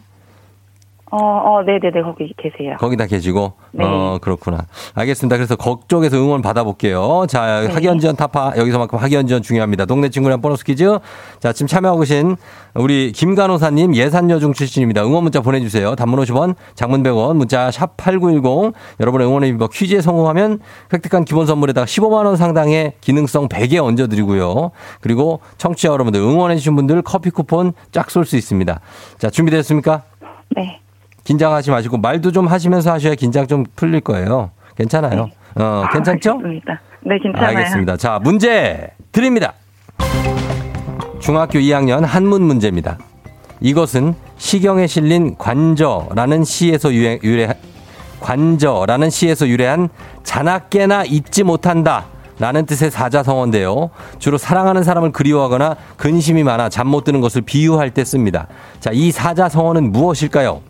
어, 1.10 1.17
어, 1.17 1.63
네네네, 1.63 2.02
거기 2.02 2.34
계세요. 2.38 2.76
거기 2.80 2.98
다 2.98 3.06
계시고. 3.06 3.54
네. 3.72 3.86
어, 3.86 4.17
그렇구나. 4.22 4.65
알겠습니다. 4.93 5.38
그래서 5.38 5.56
거쪽에서 5.56 6.17
응원 6.17 6.41
받아볼게요. 6.41 7.26
자, 7.30 7.62
네. 7.62 7.74
학연 7.74 8.00
지원 8.00 8.17
타파 8.17 8.54
여기서만큼 8.58 9.00
학연 9.00 9.26
지원 9.26 9.41
중요합니다. 9.41 9.86
동네 9.86 10.10
친구랑 10.10 10.41
보너스 10.41 10.65
퀴즈. 10.65 11.00
자, 11.39 11.54
지금 11.54 11.67
참여하고 11.67 12.02
계신 12.02 12.36
우리 12.76 13.13
김간호사님 13.13 13.96
예산여중 13.96 14.52
출신입니다. 14.52 15.04
응원 15.06 15.24
문자 15.24 15.39
보내주세요. 15.39 15.96
단문 15.96 16.20
50원, 16.20 16.56
장문 16.76 17.04
100원, 17.04 17.38
문자 17.38 17.72
샵 17.72 17.96
8910. 17.96 18.74
여러분의 19.00 19.28
응원의 19.28 19.52
비법 19.54 19.72
퀴즈에 19.72 20.02
성공하면 20.02 20.60
획득한 20.91 21.24
기본 21.24 21.46
선물에다가 21.46 21.86
15만원 21.86 22.36
상당의 22.36 22.93
기능성 23.00 23.48
베개 23.48 23.78
얹어드리고요. 23.78 24.72
그리고 25.00 25.39
청취자 25.58 25.88
여러분들 25.89 26.20
응원해주신 26.20 26.76
분들 26.76 27.02
커피 27.04 27.30
쿠폰 27.30 27.72
쫙 27.93 28.10
쏠 28.12 28.26
수 28.26 28.36
있습니다. 28.36 28.80
자, 29.20 29.30
준비됐습니까? 29.30 30.04
네. 30.56 30.82
긴장하지 31.32 31.72
마시고 31.72 31.98
말도 31.98 32.32
좀 32.32 32.48
하시면서 32.48 32.94
하셔야 32.94 33.13
긴장 33.16 33.48
좀 33.48 33.66
풀릴 33.76 34.00
거예요. 34.00 34.52
괜찮아요. 34.78 35.30
어, 35.56 35.84
괜찮죠? 35.92 36.32
알겠습니다. 36.32 36.80
네, 37.02 37.20
괜찮아요. 37.22 37.58
알겠습니다. 37.58 37.98
자, 37.98 38.18
문제 38.24 38.88
드립니다. 39.12 39.52
중학교 41.20 41.60
2학년 41.60 42.06
한문 42.06 42.44
문제입니다. 42.44 42.98
이것은 43.60 44.13
시경에 44.38 44.88
실린 44.88 45.36
관저라는 45.38 46.46
시에서 46.46 46.94
유래, 46.94 47.20
유래 47.24 47.58
관저라는 48.22 49.10
시에서 49.10 49.50
유래한 49.50 49.90
자나깨나 50.24 51.04
잊지 51.04 51.44
못한다. 51.44 52.06
라는 52.40 52.66
뜻의 52.68 52.92
사자성어인데요. 52.92 53.90
주로 54.20 54.38
사랑하는 54.38 54.84
사람을 54.84 55.12
그리워하거나 55.12 55.76
근심이 55.98 56.44
많아 56.44 56.70
잠 56.70 56.88
못 56.88 57.04
드는 57.04 57.20
것을 57.20 57.42
비유할 57.42 57.90
때 57.92 58.06
씁니다. 58.06 58.48
자, 58.80 58.92
이 58.94 59.10
사자성어는 59.12 59.92
무엇일까요? 59.92 60.62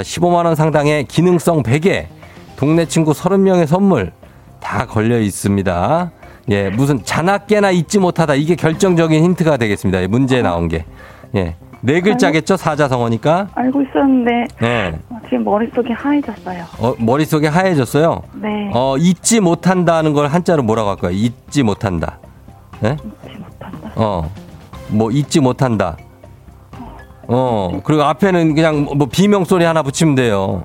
자, 0.00 0.02
15만원 0.02 0.54
상당의 0.54 1.04
기능성 1.04 1.62
베개, 1.62 2.08
동네 2.56 2.86
친구 2.86 3.12
30명의 3.12 3.66
선물, 3.66 4.12
다 4.58 4.86
걸려 4.86 5.18
있습니다. 5.20 6.10
예, 6.50 6.70
무슨 6.70 7.04
자나깨나 7.04 7.70
잊지 7.70 7.98
못하다. 7.98 8.34
이게 8.34 8.54
결정적인 8.54 9.22
힌트가 9.22 9.58
되겠습니다. 9.58 10.00
이 10.00 10.06
문제에 10.06 10.40
나온 10.42 10.68
게. 10.68 10.84
예. 11.36 11.54
네 11.82 12.00
글자겠죠? 12.00 12.56
사자성어니까. 12.56 13.48
알고 13.54 13.82
있었는데, 13.82 14.46
예. 14.62 14.98
어, 15.10 15.18
지금 15.24 15.44
머릿속이 15.44 15.92
하얘졌어요. 15.92 16.64
어, 16.78 16.94
머릿속에 16.98 17.48
하얘졌어요. 17.48 18.22
네. 18.40 18.70
어, 18.72 18.96
잊지 18.98 19.40
못한다는 19.40 20.12
걸 20.14 20.28
한자로 20.28 20.62
뭐라고 20.62 20.90
할까요? 20.90 21.12
잊지 21.12 21.62
못한다. 21.62 22.18
예? 22.84 22.92
잊지 22.92 23.38
못한다. 23.38 23.90
어. 23.96 24.30
뭐 24.88 25.10
잊지 25.10 25.40
못한다. 25.40 25.96
어. 27.32 27.80
그리고 27.84 28.02
앞에는 28.02 28.54
그냥 28.54 28.86
뭐 28.96 29.06
비명 29.10 29.44
소리 29.44 29.64
하나 29.64 29.82
붙이면 29.82 30.16
돼요. 30.16 30.64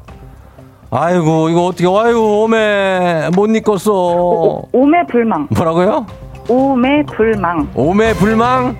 아이고, 0.90 1.50
이거 1.50 1.66
어떻게, 1.66 1.86
아이고, 1.86 2.44
오메, 2.44 3.30
못 3.36 3.48
잊겠어. 3.56 3.92
오, 3.92 4.68
오매불망. 4.72 5.48
뭐라고요? 5.52 6.06
오매불망. 6.48 7.70
오매불망? 7.76 8.78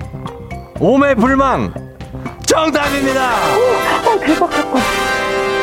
오매불망! 0.80 1.74
정답입니다! 2.46 3.32
어, 3.32 4.20
대박 4.20 4.52
사건. 4.52 4.82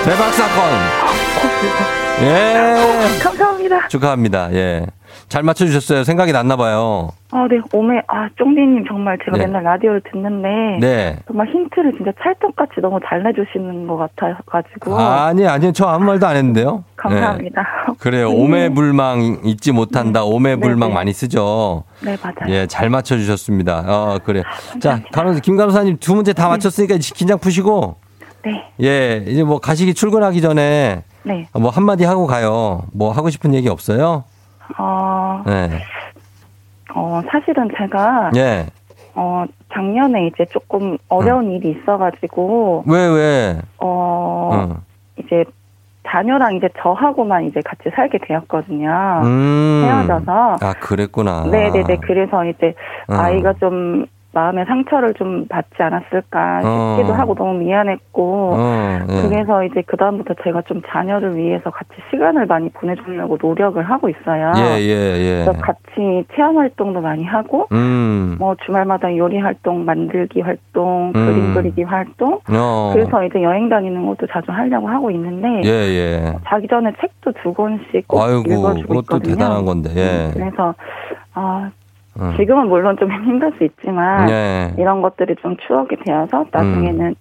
대박 0.05 0.33
사건! 0.33 0.65
어, 0.65 1.49
대박. 1.61 2.23
예! 2.23 3.19
감사합니다. 3.23 3.89
축하합니다. 3.89 4.53
예. 4.53 4.87
잘 5.29 5.43
맞춰주셨어요. 5.43 6.05
생각이 6.05 6.33
났나 6.33 6.57
봐요. 6.57 7.11
아, 7.31 7.47
네, 7.49 7.59
오매, 7.73 8.03
아, 8.09 8.29
쫑디님 8.37 8.85
정말 8.87 9.19
제가 9.25 9.39
네. 9.39 9.47
맨날 9.47 9.63
라디오를 9.65 10.03
듣는데, 10.11 10.79
네. 10.81 11.19
정말 11.27 11.47
힌트를 11.49 11.93
진짜 11.97 12.13
찰떡같이 12.23 12.81
너무 12.83 13.01
잘 13.09 13.23
내주시는 13.23 13.87
것 13.87 13.97
같아가지고. 13.97 14.99
아 14.99 15.33
니, 15.33 15.47
아니, 15.47 15.73
저 15.73 15.87
아무 15.87 16.05
말도 16.05 16.27
안 16.27 16.37
했는데요. 16.37 16.85
감사합니다. 16.97 17.61
예. 17.61 17.95
그래요. 17.99 18.29
네. 18.31 18.35
오매불망 18.35 19.41
잊지 19.45 19.73
못한다. 19.73 20.21
네, 20.21 20.57
네. 20.57 20.75
많이 20.75 21.13
쓰죠. 21.13 21.85
네, 22.03 22.17
맞아요. 22.23 22.53
예, 22.55 22.67
잘 22.67 22.91
맞춰주셨습니다. 22.91 23.85
어, 23.87 24.19
그래. 24.25 24.43
자, 24.81 24.91
감사합니다. 24.91 25.11
간호, 25.13 25.41
김 25.41 25.57
간호사님 25.57 25.97
두 25.99 26.15
문제 26.15 26.33
다 26.35 26.49
맞췄으니까 26.49 26.99
긴장 27.15 27.39
푸시고, 27.39 27.97
네, 28.45 28.65
예, 28.83 29.25
이제 29.27 29.43
뭐 29.43 29.59
가시기 29.59 29.95
출근하기 29.95 30.41
전에 30.43 31.05
네. 31.23 31.47
뭐 31.55 31.71
한마디 31.71 32.05
하고 32.05 32.27
가요. 32.27 32.83
뭐 32.93 33.13
하고 33.13 33.31
싶은 33.31 33.55
얘기 33.55 33.69
없어요? 33.69 34.25
어, 34.79 35.43
네. 35.47 35.69
어, 36.95 37.23
사실은 37.31 37.69
제가, 37.77 38.31
예. 38.37 38.67
어, 39.15 39.45
작년에 39.73 40.27
이제 40.29 40.45
조금 40.47 40.97
어려운 41.09 41.51
일이 41.51 41.71
있어가지고, 41.71 42.85
왜, 42.87 43.07
왜? 43.07 43.59
어, 43.79 44.51
어. 44.53 44.77
이제 45.19 45.45
자녀랑 46.09 46.57
이제 46.57 46.69
저하고만 46.79 47.45
이제 47.45 47.61
같이 47.65 47.85
살게 47.95 48.19
되었거든요. 48.27 49.21
음. 49.25 49.83
헤어져서. 49.85 50.59
아, 50.61 50.73
그랬구나. 50.81 51.45
네네네. 51.51 51.99
그래서 52.03 52.45
이제 52.45 52.75
어. 53.09 53.15
아이가 53.15 53.55
좀 53.55 54.07
마음의 54.33 54.65
상처를 54.67 55.15
좀 55.15 55.47
받지 55.47 55.83
않았을까 55.83 56.61
어. 56.65 56.97
싶기도 56.97 57.13
하고 57.15 57.35
너무 57.35 57.59
미안했고 57.59 58.55
어, 58.55 58.99
예. 59.09 59.29
그래서 59.29 59.65
이제 59.65 59.83
그 59.87 59.97
다음부터 59.97 60.35
제가 60.43 60.63
좀 60.63 60.81
자녀를 60.89 61.37
위해서 61.37 61.71
같이 61.71 61.91
시간을 62.11 62.47
많이 62.47 62.71
보내주려고 62.71 63.39
노력을 63.41 63.83
하고 63.83 64.09
있어요. 64.09 64.53
예, 64.57 64.81
예, 64.81 65.19
예. 65.19 65.45
그래서 65.45 65.53
같이 65.61 66.25
체험 66.35 66.57
활동도 66.59 67.01
많이 67.01 67.25
하고 67.25 67.69
음. 67.73 68.37
뭐 68.39 68.57
주말마다 68.65 69.15
요리 69.17 69.39
활동, 69.39 69.85
만들기 69.85 70.41
활동, 70.41 71.13
음. 71.15 71.27
그림 71.27 71.55
그리기 71.55 71.83
활동. 71.83 72.41
어. 72.49 72.91
그래서 72.95 73.25
이제 73.25 73.43
여행 73.43 73.69
다니는 73.69 74.07
것도 74.07 74.27
자주 74.29 74.51
하려고 74.51 74.89
하고 74.89 75.11
있는데 75.11 75.61
예, 75.65 75.71
예. 75.71 76.35
자기 76.47 76.67
전에 76.69 76.93
책도 77.01 77.33
두 77.43 77.53
권씩 77.53 78.09
꼭 78.09 78.23
아이고, 78.23 78.43
읽어주고 78.47 78.89
그것도 78.89 79.01
있거든요. 79.01 79.35
대단한 79.35 79.65
건데, 79.65 79.91
예. 79.95 80.31
그래서 80.33 80.75
아 81.35 81.71
음. 82.21 82.35
지금은 82.37 82.69
물론 82.69 82.97
좀 82.99 83.11
힘들 83.11 83.53
수 83.59 83.65
있지만 83.65 84.29
예. 84.31 84.75
이런 84.79 85.03
것들이 85.03 85.35
좀 85.37 85.57
추억이 85.67 85.89
되어서 86.05 86.45
나중에는 86.51 87.15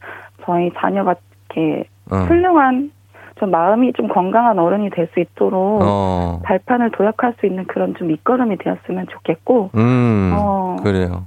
저희 0.45 0.71
자녀가 0.77 1.15
이렇게 1.49 1.85
어. 2.11 2.15
훌륭한 2.17 2.91
좀 3.39 3.49
마음이 3.51 3.93
좀 3.93 4.07
건강한 4.07 4.59
어른이 4.59 4.89
될 4.91 5.07
수 5.13 5.19
있도록 5.19 5.81
어. 5.83 6.39
발판을 6.43 6.91
도약할 6.91 7.33
수 7.39 7.45
있는 7.45 7.65
그런 7.65 7.95
좀 7.95 8.07
밑거름이 8.09 8.57
되었으면 8.57 9.07
좋겠고 9.09 9.71
음. 9.75 10.33
어. 10.35 10.75
그래요. 10.83 11.25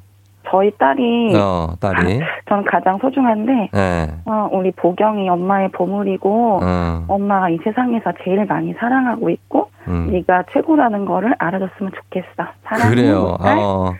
저희 0.48 0.70
딸이 0.78 1.35
어, 1.37 1.74
딸이. 1.80 2.20
저는 2.48 2.64
가장 2.64 2.98
소중한데 2.98 3.70
예. 3.74 4.11
어, 4.26 4.48
우리 4.52 4.70
보경이 4.72 5.28
엄마의 5.28 5.70
보물이고 5.70 6.61
어. 6.62 7.04
엄마가 7.09 7.50
이 7.50 7.59
세상에서 7.64 8.12
제일 8.22 8.44
많이 8.44 8.72
사랑하고 8.74 9.30
있고 9.30 9.70
음. 9.88 10.09
네가 10.11 10.44
최고라는 10.52 11.04
거를 11.04 11.35
알아줬으면 11.38 11.92
좋겠어. 11.92 12.48
사랑해. 12.64 12.94
그래요. 12.94 13.37
딸. 13.42 13.59
어. 13.59 13.94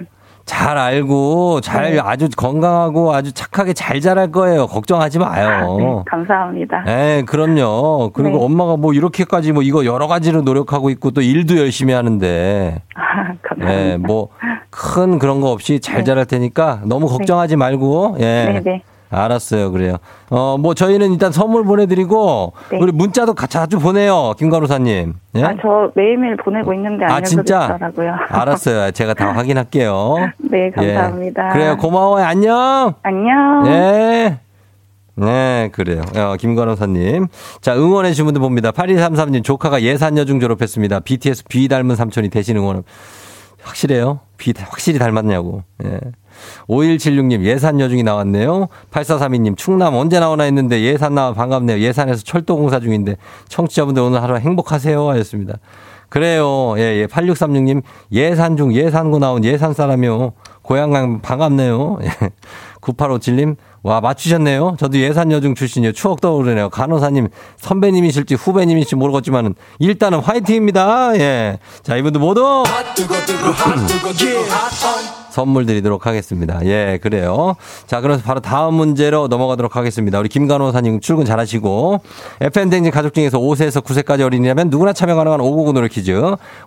잘 0.46 0.76
알고 0.76 1.61
잘 1.62 1.92
네. 1.94 2.00
아주 2.00 2.28
건강하고 2.37 3.14
아주 3.14 3.33
착하게 3.33 3.72
잘 3.72 4.00
자랄 4.00 4.30
거예요. 4.30 4.66
걱정하지 4.66 5.18
네, 5.18 5.24
마요. 5.24 6.04
감사합니다. 6.07 6.85
예, 6.87 7.22
그럼요. 7.26 8.11
그리고 8.12 8.38
네. 8.38 8.44
엄마가 8.44 8.76
뭐 8.76 8.92
이렇게까지 8.92 9.52
뭐 9.52 9.62
이거 9.62 9.85
여러 9.87 10.07
가지로 10.07 10.42
노력하고 10.42 10.90
있고 10.90 11.12
또 11.12 11.22
일도 11.22 11.57
열심히 11.59 11.94
하는데 11.94 12.83
아, 12.94 13.33
감사합니다. 13.42 13.72
예, 13.72 13.96
뭐큰 13.96 15.18
그런 15.18 15.40
거 15.40 15.50
없이 15.50 15.80
잘 15.80 15.98
네. 15.98 16.04
자랄 16.04 16.26
테니까 16.26 16.80
너무 16.85 17.07
걱정하지 17.07 17.57
말고 17.57 18.16
예. 18.20 18.24
네, 18.24 18.61
네. 18.62 18.83
알았어요. 19.14 19.70
그래요. 19.72 19.96
어, 20.31 20.57
뭐 20.59 20.74
저희는 20.74 21.12
일단 21.12 21.33
선물 21.33 21.64
보내드리고 21.64 22.53
네. 22.70 22.79
우리 22.81 22.92
문자도 22.92 23.35
가- 23.35 23.46
자주 23.46 23.79
보내요. 23.79 24.35
김가루사님. 24.38 25.14
예? 25.37 25.42
아, 25.44 25.55
저 25.62 25.90
매일매일 25.94 26.37
보내고 26.37 26.72
있는데 26.74 27.05
아, 27.07 27.20
진짜? 27.20 27.64
알려드리더라고요. 27.64 28.14
알았어요. 28.29 28.90
제가 28.92 29.14
다 29.14 29.33
확인할게요. 29.33 30.16
네, 30.38 30.70
감사합니다. 30.70 31.48
예. 31.48 31.53
그래요. 31.53 31.77
고마워요. 31.77 32.24
안녕. 32.24 32.94
안녕. 33.03 33.62
네. 33.64 34.40
네, 35.16 35.68
그래요. 35.72 36.03
어, 36.16 36.35
김관호사님. 36.37 37.29
자, 37.61 37.77
응원해주신 37.77 38.24
분들 38.24 38.40
봅니다. 38.40 38.72
8233님, 38.72 39.44
조카가 39.44 39.83
예산여중 39.83 40.40
졸업했습니다. 40.40 41.00
BTS 41.00 41.44
B 41.48 41.68
닮은 41.68 41.94
삼촌이 41.94 42.31
대신 42.31 42.57
응원. 42.57 42.83
확실해요? 43.64 44.20
B 44.37 44.53
확실히 44.57 44.98
닮았냐고. 44.98 45.62
예. 45.85 45.98
5176님, 46.68 47.42
예산 47.44 47.81
여중이 47.81 48.03
나왔네요. 48.03 48.68
8432님, 48.90 49.57
충남 49.57 49.94
언제 49.94 50.20
나오나 50.20 50.44
했는데 50.44 50.83
예산 50.83 51.14
나와 51.14 51.33
반갑네요. 51.33 51.79
예산에서 51.79 52.22
철도 52.22 52.57
공사 52.57 52.81
중인데 52.81 53.16
청취자분들 53.48 54.03
오늘 54.03 54.22
하루 54.22 54.37
행복하세요. 54.37 55.09
하였습니다. 55.09 55.59
그래요. 56.09 56.74
예, 56.79 57.03
예. 57.03 57.07
8636님, 57.07 57.83
예산 58.12 58.57
중 58.57 58.72
예산고 58.74 59.18
나온 59.18 59.44
예산 59.44 59.72
사람이요. 59.72 60.33
고향 60.62 60.90
강 60.90 61.20
반갑네요. 61.20 61.98
예. 62.03 62.09
9857님, 62.81 63.57
와, 63.85 64.01
맞추셨네요. 64.01 64.77
저도 64.79 64.99
예산여중 64.99 65.55
출신이요. 65.55 65.92
추억 65.92 66.23
떠오르네요. 66.23 66.70
간호사님, 66.70 67.29
선배님이실지 67.59 68.35
후배님이실지 68.35 68.97
모르겠지만은, 68.97 69.55
일단은 69.79 70.20
화이팅입니다. 70.20 71.18
예. 71.18 71.59
자, 71.83 71.94
이분들 71.97 72.18
모두 72.18 72.64
선물 75.31 75.66
드리도록 75.66 76.07
하겠습니다. 76.07 76.64
예, 76.64 76.99
그래요. 77.03 77.57
자, 77.87 78.01
그래서 78.01 78.23
바로 78.23 78.40
다음 78.40 78.75
문제로 78.75 79.29
넘어가도록 79.29 79.77
하겠습니다. 79.77 80.18
우리 80.18 80.31
김간호사님 80.31 81.01
출근 81.01 81.27
잘하시고, 81.27 82.01
FM댕진 82.40 82.90
가족 82.90 83.12
중에서 83.12 83.38
5세에서 83.38 83.85
9세까지 83.85 84.23
어린이라면 84.23 84.70
누구나 84.70 84.94
참여 84.94 85.14
가능한 85.14 85.40
599 85.40 85.73
노래 85.75 85.88
퀴즈. 85.88 86.18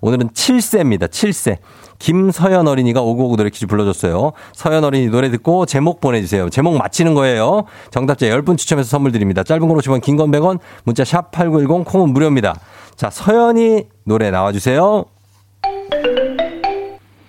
오늘은 0.01 0.29
7세입니다. 0.29 1.07
7세. 1.07 1.57
김서연 1.99 2.67
어린이가 2.67 3.01
599 3.01 3.37
노래 3.37 3.49
퀴즈 3.49 3.67
불러줬어요. 3.67 4.33
서연 4.53 4.83
어린이 4.83 5.07
노래 5.07 5.29
듣고 5.29 5.65
제목 5.65 6.01
보내주세요. 6.01 6.49
제목 6.49 6.77
맞히는 6.77 7.13
거예요. 7.13 7.63
정답자 7.91 8.25
10분 8.27 8.57
추첨해서 8.57 8.89
선물 8.89 9.11
드립니다. 9.11 9.43
짧은 9.43 9.67
걸 9.67 9.77
오시면 9.77 10.01
긴건 10.01 10.31
100원, 10.31 10.59
문자 10.83 11.03
샵 11.03 11.31
8910, 11.31 11.85
콩은 11.85 12.13
무료입니다. 12.13 12.55
자, 12.95 13.09
서연이 13.09 13.85
노래 14.03 14.31
나와주세요. 14.31 15.05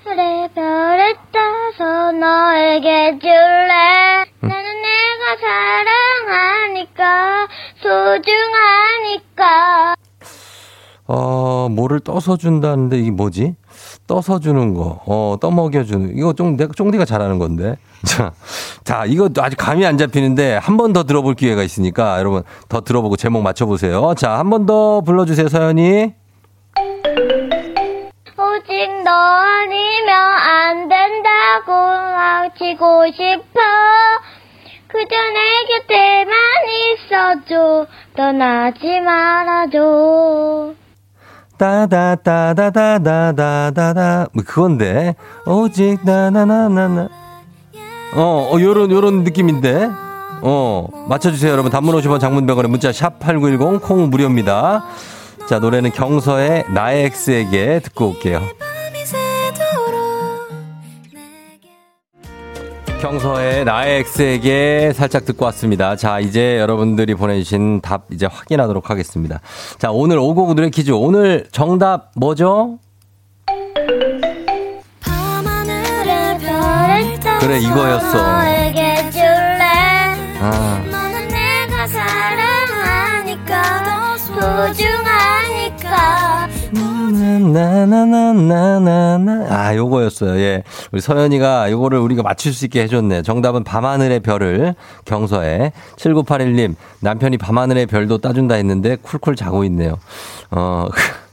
그래 0.04 0.48
별을 0.54 1.14
따서 1.32 2.12
너에게 2.12 3.18
줄래 3.20 4.24
나는 4.40 4.82
내가 4.82 5.36
사랑하니까 5.40 7.48
소중하니까 7.82 9.94
어, 11.06 11.68
뭐를 11.70 12.00
떠서 12.00 12.36
준다는데 12.36 12.98
이게 12.98 13.10
뭐지? 13.10 13.54
떠서 14.08 14.40
주는 14.40 14.74
거, 14.74 15.00
어, 15.06 15.36
떠먹여 15.40 15.84
주는, 15.84 16.16
이거 16.16 16.32
좀, 16.32 16.56
내가, 16.56 16.72
쫑디가 16.74 17.04
잘하는 17.04 17.38
건데. 17.38 17.76
자, 18.04 18.32
자, 18.82 19.04
이거 19.06 19.28
아직 19.38 19.56
감이 19.56 19.84
안 19.86 19.96
잡히는데 19.98 20.56
한 20.56 20.76
번 20.78 20.92
더 20.92 21.04
들어볼 21.04 21.34
기회가 21.34 21.62
있으니까 21.62 22.18
여러분 22.18 22.42
더 22.68 22.80
들어보고 22.80 23.16
제목 23.16 23.42
맞춰보세요. 23.42 24.14
자, 24.16 24.38
한 24.38 24.48
번 24.50 24.64
더 24.66 25.02
불러주세요, 25.02 25.48
서연이. 25.48 26.14
오직 28.38 29.02
너 29.04 29.10
아니면 29.10 30.14
안 30.16 30.88
된다고 30.88 31.72
외치고 32.54 33.06
싶어 33.12 33.60
그저 34.86 35.16
내 35.34 35.86
곁에만 35.86 36.34
있어줘 36.78 37.86
떠나지 38.16 39.00
말아줘 39.00 40.72
따다따다다다다다다. 41.58 44.28
뭐 44.32 44.44
그건데. 44.46 45.14
오직 45.44 45.98
나나나나나. 46.04 47.08
어, 48.14 48.50
어, 48.52 48.60
요런, 48.60 48.90
요런 48.90 49.24
느낌인데. 49.24 49.90
어, 50.40 50.86
맞춰주세요, 51.08 51.52
여러분. 51.52 51.70
단문 51.70 51.94
50원 51.96 52.20
장문병원에 52.20 52.68
문자 52.68 52.90
샵 52.92 53.18
8910 53.18 53.82
콩 53.82 54.08
무료입니다. 54.08 54.84
자, 55.48 55.58
노래는 55.58 55.90
경서의 55.92 56.64
나의 56.72 57.04
X에게 57.06 57.80
듣고 57.80 58.10
올게요. 58.10 58.40
경서의 63.00 63.64
나의 63.64 64.04
X에게 64.04 64.92
살짝 64.92 65.24
듣고 65.24 65.44
왔습니다. 65.46 65.96
자, 65.96 66.18
이제 66.20 66.58
여러분들이 66.58 67.14
보내주신 67.14 67.80
답 67.80 68.06
이제 68.12 68.26
확인하도록 68.26 68.90
하겠습니다. 68.90 69.40
자, 69.78 69.90
오늘 69.90 70.18
노래 70.18 70.70
퀴즈. 70.70 70.90
오늘 70.90 71.46
정답 71.52 72.10
뭐죠? 72.16 72.78
그래, 77.40 77.58
이거였어. 77.60 78.18
아, 78.20 78.48
나나나나나나. 87.52 89.46
아, 89.48 89.74
요거였어요. 89.76 90.38
예. 90.40 90.62
우리 90.92 91.00
서연이가 91.00 91.70
요거를 91.70 91.98
우리가 91.98 92.22
맞출 92.22 92.52
수 92.52 92.64
있게 92.66 92.82
해줬네. 92.82 93.22
정답은 93.22 93.64
밤하늘의 93.64 94.20
별을 94.20 94.74
경서에 95.04 95.72
7981님 95.96 96.74
남편이 97.00 97.38
밤하늘의 97.38 97.86
별도 97.86 98.18
따준다 98.18 98.54
했는데 98.56 98.96
쿨쿨 98.96 99.36
자고 99.36 99.64
있네요. 99.64 99.98
어. 100.50 100.88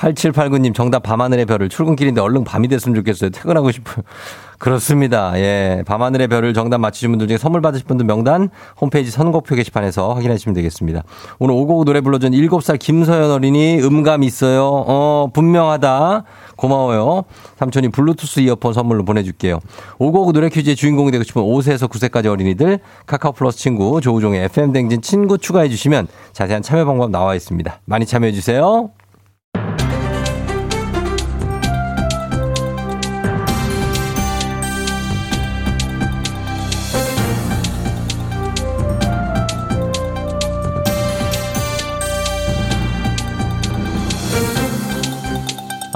8789님 0.00 0.74
정답 0.74 1.02
밤하늘의 1.02 1.44
별을 1.44 1.68
출근길인데 1.68 2.20
얼른 2.20 2.44
밤이 2.44 2.68
됐으면 2.68 2.96
좋겠어요. 2.96 3.30
퇴근하고 3.30 3.70
싶어요. 3.70 4.02
그렇습니다. 4.58 5.32
예. 5.36 5.82
밤하늘의 5.86 6.28
별을 6.28 6.52
정답 6.52 6.78
맞히신 6.78 7.10
분들 7.10 7.28
중에 7.28 7.38
선물 7.38 7.62
받으실 7.62 7.86
분들 7.86 8.04
명단 8.04 8.50
홈페이지 8.78 9.10
선곡표 9.10 9.54
게시판에서 9.54 10.12
확인하시면 10.12 10.54
되겠습니다. 10.54 11.02
오늘 11.38 11.54
오곡 11.54 11.84
노래 11.84 12.00
불러준 12.02 12.32
7살 12.32 12.78
김서연 12.78 13.30
어린이 13.30 13.80
음감 13.82 14.22
있어요. 14.22 14.66
어, 14.66 15.30
분명하다. 15.32 16.24
고마워요. 16.56 17.24
삼촌이 17.56 17.88
블루투스 17.88 18.40
이어폰 18.40 18.74
선물로 18.74 19.04
보내줄게요. 19.06 19.60
오곡 19.98 20.32
노래 20.32 20.50
퀴즈의 20.50 20.76
주인공이 20.76 21.10
되고 21.10 21.24
싶은 21.24 21.42
5세에서 21.42 21.88
9세까지 21.88 22.26
어린이들 22.26 22.80
카카오 23.06 23.32
플러스 23.32 23.58
친구 23.58 24.00
조우종의 24.02 24.44
FM 24.44 24.72
댕진 24.72 25.00
친구 25.00 25.38
추가해 25.38 25.70
주시면 25.70 26.06
자세한 26.32 26.62
참여 26.62 26.84
방법 26.84 27.10
나와 27.10 27.34
있습니다. 27.34 27.80
많이 27.86 28.04
참여해 28.04 28.32
주세요. 28.32 28.90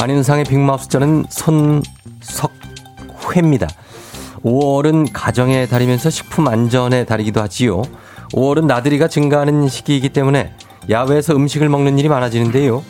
안윤상의 0.04 0.44
빅마우스 0.44 0.90
저는 0.90 1.24
손석회입니다. 2.20 3.66
5월은 4.44 5.08
가정의 5.14 5.66
달이면서 5.66 6.10
식품 6.10 6.46
안전의 6.46 7.06
달이기도 7.06 7.40
하지요. 7.40 7.80
5월은 8.34 8.66
나들이가 8.66 9.08
증가하는 9.08 9.66
시기이기 9.66 10.10
때문에 10.10 10.52
야외에서 10.90 11.34
음식을 11.34 11.70
먹는 11.70 11.98
일이 11.98 12.10
많아지는데요. 12.10 12.84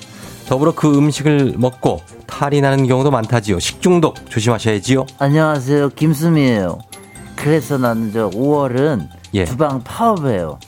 더불어 0.48 0.74
그 0.74 0.92
음식을 0.92 1.54
먹고 1.56 2.00
탈이 2.26 2.60
나는 2.60 2.88
경우도 2.88 3.12
많다지요. 3.12 3.60
식중독 3.60 4.28
조심하셔야지요. 4.28 5.06
안녕하세요. 5.20 5.90
김수미예요. 5.90 6.78
그래서 7.36 7.78
나는 7.78 8.12
저 8.12 8.28
5월은 8.30 9.06
예. 9.34 9.44
주방 9.44 9.84
파업해요. 9.84 10.58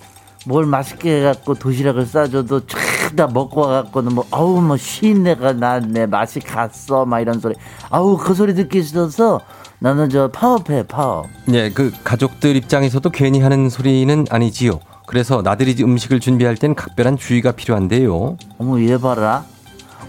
뭘 0.47 0.65
맛있게 0.65 1.19
해갖고 1.19 1.55
도시락을 1.55 2.07
싸줘도 2.07 2.67
쫙다 2.67 3.27
먹고 3.27 3.63
와갖고는 3.63 4.15
뭐 4.15 4.25
아우 4.31 4.61
뭐 4.61 4.77
쉰내가 4.77 5.53
났네 5.55 6.07
맛이 6.07 6.39
갔어 6.39 7.05
막 7.05 7.21
이런 7.21 7.41
소리 7.41 7.57
아우 7.91 8.17
그 8.17 8.33
소리 8.33 8.55
듣기 8.55 8.83
싫어서 8.83 9.41
나는 9.81 10.09
저 10.09 10.29
파업해 10.29 10.85
파업 10.85 11.27
예, 11.53 11.71
그 11.71 11.93
가족들 12.05 12.55
입장에서도 12.57 13.11
괜히 13.11 13.41
하는 13.41 13.69
소리는 13.69 14.25
아니지요. 14.31 14.81
그래서 15.07 15.43
나들이 15.43 15.77
음식을 15.83 16.21
준비할 16.21 16.57
땐 16.57 16.75
각별한 16.75 17.17
주의가 17.17 17.53
필요한데요. 17.53 18.37
어머 18.59 18.81
얘 18.81 18.99
봐라 18.99 19.45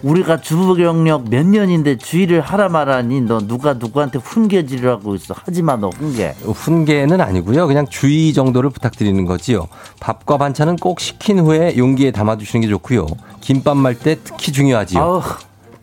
우리가 0.04 0.42
주부 0.42 0.76
경력 0.76 1.30
몇 1.30 1.46
년인데 1.46 1.98
주의를 1.98 2.42
하라 2.42 2.70
말하니 2.70 3.22
너 3.22 3.40
누가 3.40 3.74
누구한테 3.74 4.20
훈계질을 4.20 4.90
하고 4.90 5.16
있어 5.16 5.34
하지마 5.38 5.78
너 5.78 5.90
훈계 5.90 6.36
훈계는 6.44 7.20
아니고요. 7.22 7.68
그냥 7.68 7.88
주의 7.88 8.34
정도를 8.34 8.70
부탁드리는 8.70 9.26
거지요. 9.26 9.68
밥과 10.00 10.38
반찬은 10.38 10.78
꼭 10.78 11.00
식힌 11.00 11.40
후에 11.40 11.78
용기에 11.78 12.12
담아두시는 12.12 12.62
게 12.62 12.68
좋고요. 12.70 13.08
김밥 13.42 13.78
말 13.78 13.96
때 13.98 14.18
특히 14.24 14.52
중요하지요. 14.52 15.02
아우 15.02 15.22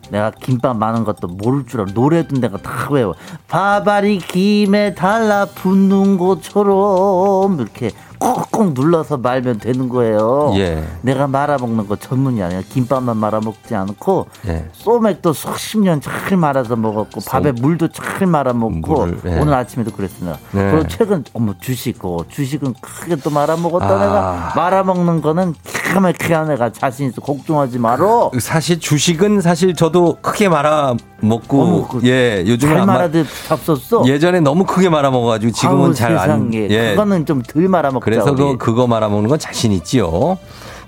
내가 0.09 0.31
김밥 0.31 0.77
많은 0.77 1.03
것도 1.03 1.27
모를 1.27 1.65
줄 1.65 1.81
알아 1.81 1.91
노래도 1.93 2.37
내가 2.39 2.57
다 2.57 2.87
외워 2.91 3.15
밥알이 3.47 4.19
김에 4.19 4.93
달라 4.93 5.45
붙는 5.45 6.17
것처럼 6.17 7.59
이렇게 7.59 7.91
꾹꾹 8.19 8.71
눌러서 8.73 9.17
말면 9.17 9.59
되는 9.59 9.89
거예요 9.89 10.51
예. 10.55 10.83
내가 11.01 11.27
말아먹는 11.27 11.87
거 11.87 11.95
전문이 11.95 12.41
아니야 12.41 12.61
김밥만 12.69 13.17
말아먹지 13.17 13.75
않고 13.75 14.27
예. 14.47 14.65
소맥도 14.73 15.33
수십 15.33 15.79
년 15.79 15.99
잘 16.01 16.37
말아서 16.37 16.75
먹었고 16.75 17.21
밥에 17.27 17.51
물도 17.51 17.89
잘 17.89 18.27
말아먹고 18.27 19.05
물을, 19.05 19.19
예. 19.25 19.39
오늘 19.39 19.53
아침에도 19.53 19.91
그랬습니다 19.91 20.37
네. 20.51 20.71
그리고 20.71 20.87
최근 20.87 21.23
어머 21.33 21.53
주식 21.59 22.03
어, 22.05 22.17
주식은 22.29 22.73
크게 22.81 23.15
또 23.17 23.29
말아먹었다 23.29 23.85
아. 23.87 23.99
내가 23.99 24.53
말아먹는 24.55 25.21
거는 25.21 25.53
기가 25.63 25.99
막히게 25.99 26.37
내가 26.43 26.71
자신 26.71 27.09
있어 27.09 27.21
걱정하지 27.21 27.79
말어 27.79 28.31
사실 28.39 28.79
주식은 28.79 29.41
사실 29.41 29.73
저도 29.73 30.17
크게 30.21 30.49
말아 30.49 30.95
먹고 31.21 31.61
어머, 31.61 31.87
그 31.87 32.05
예 32.05 32.43
요즘은 32.45 32.75
잘 32.77 32.85
말아도 32.85 33.23
잡섰어. 33.47 34.03
예전에 34.05 34.41
너무 34.41 34.63
크게 34.65 34.89
말아 34.89 35.09
먹어가지고 35.09 35.53
지금은 35.53 35.85
아우, 35.87 35.93
잘안 35.93 36.19
세상에. 36.19 36.67
예 36.69 36.91
그거는 36.91 37.25
좀 37.25 37.41
덜 37.41 37.67
말아먹자. 37.67 38.04
그래서. 38.05 38.35
그 38.35 38.57
그거 38.57 38.85
말아 38.85 39.09
먹는 39.09 39.29
건 39.29 39.39
자신 39.39 39.71
있지요. 39.71 40.37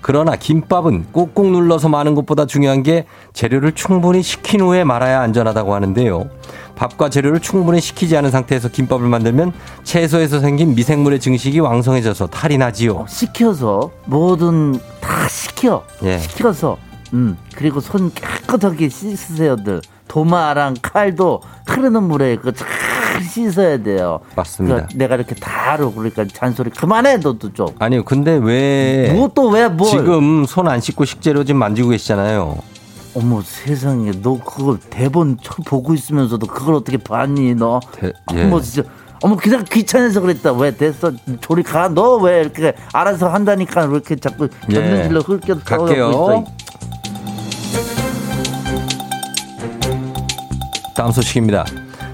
그러나 0.00 0.36
김밥은 0.36 1.06
꾹꾹 1.10 1.50
눌러서 1.50 1.88
마는 1.88 2.14
것보다 2.14 2.46
중요한 2.46 2.84
게 2.84 3.06
재료를 3.32 3.72
충분히 3.72 4.22
식힌 4.22 4.60
후에 4.60 4.84
말아야 4.84 5.20
안전하다고 5.20 5.74
하는데요. 5.74 6.30
밥과 6.76 7.10
재료를 7.10 7.40
충분히 7.40 7.80
식히지 7.80 8.16
않은 8.16 8.30
상태에서 8.30 8.68
김밥을 8.68 9.08
만들면 9.08 9.52
채소에서 9.82 10.38
생긴 10.38 10.76
미생물의 10.76 11.18
증식이 11.18 11.58
왕성해져서 11.58 12.28
탈이 12.28 12.56
나지요. 12.56 12.92
어, 12.92 13.06
시켜서 13.08 13.90
뭐든 14.04 14.78
다 15.00 15.28
시켜. 15.28 15.82
예. 16.04 16.18
시켜서. 16.18 16.78
음 17.12 17.36
그리고 17.54 17.80
손 17.80 18.12
깨끗하게 18.12 18.88
씻으세요들. 18.88 19.80
도마랑 20.08 20.74
칼도 20.80 21.42
흐르는 21.66 22.02
물에 22.04 22.36
그 22.36 22.52
잘 22.52 22.66
씻어야 23.22 23.76
돼요. 23.82 24.20
맞습니다. 24.36 24.74
그러니까 24.76 24.96
내가 24.98 25.14
이렇게 25.16 25.34
다 25.34 25.72
하고 25.72 25.92
그러니까 25.92 26.24
잔소리 26.32 26.70
그만해 26.70 27.16
너도 27.18 27.52
좀. 27.52 27.66
아니요, 27.78 28.04
근데 28.04 28.32
왜 28.40 29.12
뭐 29.14 29.28
또왜 29.28 29.68
뭘? 29.68 29.90
지금 29.90 30.44
손 30.46 30.68
안 30.68 30.80
씻고 30.80 31.04
식재료 31.04 31.44
지금 31.44 31.58
만지고 31.58 31.90
계시잖아요. 31.90 32.56
어머 33.14 33.42
세상에 33.42 34.12
너 34.22 34.38
그거 34.42 34.78
대본 34.88 35.38
처- 35.42 35.62
보고 35.64 35.92
있으면서도 35.94 36.46
그걸 36.46 36.74
어떻게 36.74 36.96
봤니 36.96 37.54
너? 37.56 37.80
대- 37.92 38.12
예. 38.34 38.44
어머 38.44 38.60
진짜 38.60 38.88
어머 39.22 39.34
그냥 39.36 39.64
귀찮아서 39.68 40.20
그랬다 40.20 40.52
왜 40.52 40.70
됐어 40.76 41.10
조리 41.40 41.62
가 41.64 41.88
너 41.88 42.18
왜 42.22 42.40
이렇게 42.40 42.74
알아서 42.92 43.28
한다니까 43.28 43.82
왜 43.86 43.94
이렇게 43.94 44.14
자꾸 44.16 44.48
예. 44.70 44.74
견눈질로 44.74 45.20
흘겨 45.22 45.58
갈게요. 45.64 46.10
있어 46.10 46.44
다음 50.98 51.12
소식입니다. 51.12 51.64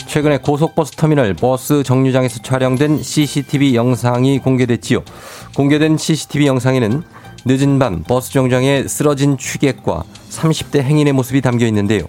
최근에 0.06 0.36
고속버스 0.36 0.92
터미널 0.96 1.32
버스 1.32 1.82
정류장에서 1.82 2.42
촬영된 2.42 3.02
CCTV 3.02 3.74
영상이 3.74 4.40
공개됐지요. 4.40 5.02
공개된 5.56 5.96
CCTV 5.96 6.46
영상에는 6.46 7.02
늦은 7.46 7.78
밤 7.78 8.02
버스 8.02 8.30
정류장에 8.30 8.86
쓰러진 8.86 9.38
취객과 9.38 10.04
30대 10.28 10.82
행인의 10.82 11.14
모습이 11.14 11.40
담겨 11.40 11.64
있는데요. 11.68 12.02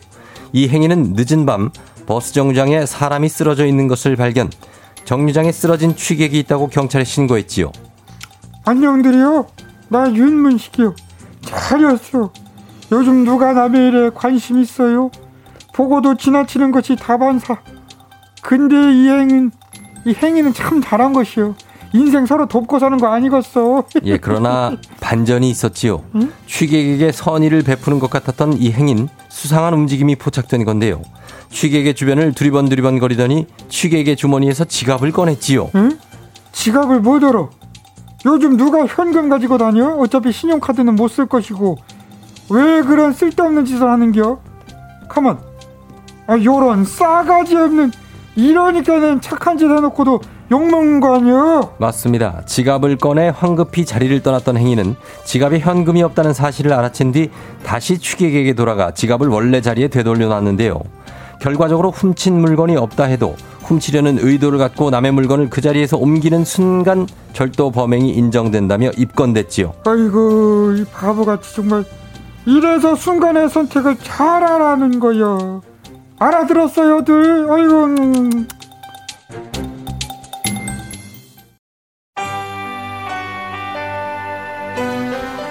이 0.51 0.67
행인은 0.67 1.13
늦은 1.15 1.45
밤 1.45 1.71
버스 2.07 2.33
정류장에 2.33 2.85
사람이 2.85 3.29
쓰러져 3.29 3.65
있는 3.65 3.87
것을 3.87 4.17
발견. 4.17 4.51
정류장에 5.05 5.53
쓰러진 5.53 5.95
취객이 5.95 6.37
있다고 6.39 6.67
경찰에 6.67 7.05
신고했지요. 7.05 7.71
안녕들이요. 8.65 9.47
나 9.87 10.11
윤문식이요. 10.11 10.93
잘렸어. 11.41 12.33
요즘 12.91 13.23
누가 13.23 13.53
남의 13.53 13.87
일에 13.87 14.09
관심 14.13 14.59
있어요? 14.59 15.09
보고도 15.79 16.15
지나치는 16.15 16.71
것이 16.71 16.95
다반사. 16.95 17.57
근데 18.41 18.75
이 18.75 19.09
행인, 19.09 19.51
이 20.05 20.13
행위는 20.13 20.53
참 20.53 20.81
잘한 20.81 21.11
것이요. 21.11 21.53
인생 21.91 22.25
서로 22.25 22.45
돕고 22.47 22.79
사는 22.79 22.97
거 22.97 23.07
아니겠어. 23.07 23.83
예, 24.05 24.17
그러나 24.17 24.71
반전이 25.01 25.49
있었지요. 25.49 26.01
취객에게 26.47 27.11
선의를 27.11 27.63
베푸는 27.63 27.99
것 27.99 28.09
같았던 28.09 28.53
이 28.53 28.71
행인 28.71 29.09
수상한 29.29 29.73
움직임이 29.73 30.15
포착된 30.15 30.63
건데요. 30.63 31.01
취객의 31.49 31.93
주변을 31.93 32.33
두리번 32.33 32.69
두리번 32.69 32.99
거리더니 32.99 33.45
취객의 33.67 34.15
주머니에서 34.15 34.63
지갑을 34.65 35.11
꺼냈지요. 35.11 35.71
응? 35.75 35.97
지갑을 36.53 37.01
못 37.01 37.21
열어. 37.21 37.49
요즘 38.25 38.55
누가 38.55 38.85
현금 38.85 39.27
가지고 39.29 39.57
다녀? 39.57 39.89
어차피 39.89 40.31
신용카드는 40.31 40.95
못 40.95 41.09
쓸 41.11 41.25
것이고. 41.27 41.77
왜 42.49 42.81
그런 42.81 43.11
쓸데없는 43.11 43.65
짓을 43.65 43.89
하는겨? 43.89 44.39
가만. 45.09 45.37
아, 46.27 46.37
요런 46.41 46.85
싸가지 46.85 47.55
없는. 47.55 47.91
이러니까는 48.35 49.21
착한 49.21 49.57
짓 49.57 49.65
해놓고도 49.65 50.19
욕먹는 50.51 50.99
거 50.99 51.15
아니야? 51.15 51.69
맞습니다. 51.77 52.41
지갑을 52.45 52.97
꺼내 52.97 53.31
황급히 53.33 53.85
자리를 53.85 54.21
떠났던 54.21 54.57
행인은 54.57 54.95
지갑에 55.23 55.59
현금이 55.59 56.03
없다는 56.03 56.33
사실을 56.33 56.71
알아챈 56.71 57.13
뒤 57.13 57.29
다시 57.63 57.97
취객에게 57.97 58.53
돌아가 58.53 58.91
지갑을 58.91 59.29
원래 59.29 59.61
자리에 59.61 59.87
되돌려 59.87 60.27
놨는데요. 60.27 60.79
결과적으로 61.39 61.91
훔친 61.91 62.39
물건이 62.39 62.75
없다 62.75 63.05
해도 63.05 63.35
훔치려는 63.63 64.19
의도를 64.19 64.59
갖고 64.59 64.89
남의 64.89 65.13
물건을 65.13 65.49
그 65.49 65.61
자리에서 65.61 65.97
옮기는 65.97 66.43
순간 66.45 67.07
절도 67.33 67.71
범행이 67.71 68.11
인정된다며 68.11 68.91
입건됐지요. 68.97 69.73
아이고 69.85 70.73
이 70.73 70.83
바보같이 70.93 71.55
정말 71.55 71.85
이래서 72.45 72.95
순간의 72.95 73.49
선택을 73.49 73.95
잘 74.03 74.43
하라는 74.43 74.99
거요 74.99 75.61
알아들었어요들 76.19 77.47
아이고 77.51 77.85
음. 77.85 78.47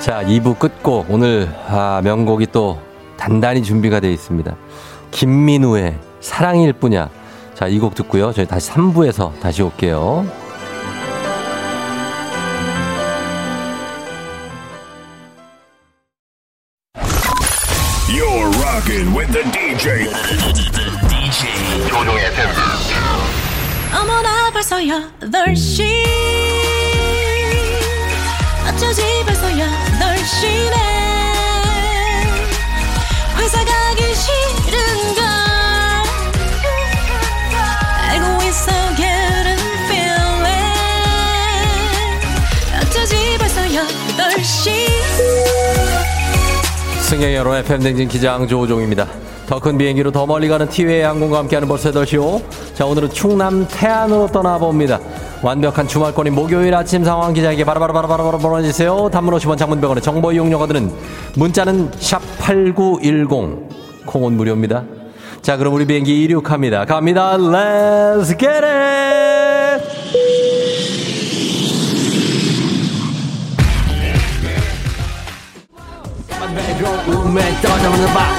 자, 0.00 0.22
2부 0.22 0.58
끝곡 0.58 1.06
오늘 1.10 1.48
아, 1.66 2.00
명곡이 2.04 2.48
또 2.52 2.78
단단히 3.16 3.62
준비가 3.62 4.00
되어 4.00 4.10
있습니다. 4.10 4.54
김민우의 5.10 5.98
사랑일 6.20 6.72
뿐이야. 6.74 7.08
자, 7.54 7.68
이 7.68 7.78
곡 7.78 7.94
듣고요. 7.94 8.32
저희 8.32 8.46
다시 8.46 8.70
3부에서 8.72 9.38
다시 9.40 9.62
올게요. 9.62 10.26
벌써 24.84 25.00
8시. 25.20 25.82
어쩌지 28.68 29.02
벌써 29.24 29.46
8시네. 29.48 30.76
회사 33.38 33.64
가기 33.64 34.14
싫은걸. 34.14 35.24
알고 38.10 38.26
있어 38.44 38.70
getting 38.96 39.62
feeling. 39.86 40.44
어쩌지 42.82 43.38
벌써 43.38 43.62
8시. 43.62 44.74
승객 47.00 47.34
여러분의 47.34 47.64
팬댕진 47.64 48.08
기장 48.08 48.46
조우종입니다. 48.46 49.08
더 49.46 49.60
큰 49.60 49.76
비행기로 49.76 50.10
더 50.10 50.26
멀리 50.26 50.48
가는 50.48 50.68
티웨이 50.68 51.02
항공과 51.02 51.38
함께하는 51.38 51.68
벌써 51.68 51.90
8시오. 51.90 52.42
자, 52.74 52.86
오늘은 52.86 53.10
충남 53.10 53.66
태안으로 53.68 54.28
떠나봅니다. 54.28 54.98
완벽한 55.42 55.86
주말권인 55.86 56.34
목요일 56.34 56.74
아침 56.74 57.04
상황 57.04 57.34
기자에게 57.34 57.64
바로바로바로바로 57.64 58.38
보내주세요. 58.38 59.10
단문 59.12 59.34
50원 59.34 59.58
장문병원의 59.58 60.02
정보 60.02 60.32
이용료가 60.32 60.66
드는 60.66 60.90
문자는 61.36 61.90
샵8910. 61.90 63.68
콩은 64.06 64.32
무료입니다. 64.32 64.84
자, 65.42 65.58
그럼 65.58 65.74
우리 65.74 65.86
비행기 65.86 66.22
이륙합니다. 66.22 66.86
갑니다. 66.86 67.36
Let's 67.36 68.38
get 68.38 68.64
it! 68.64 69.23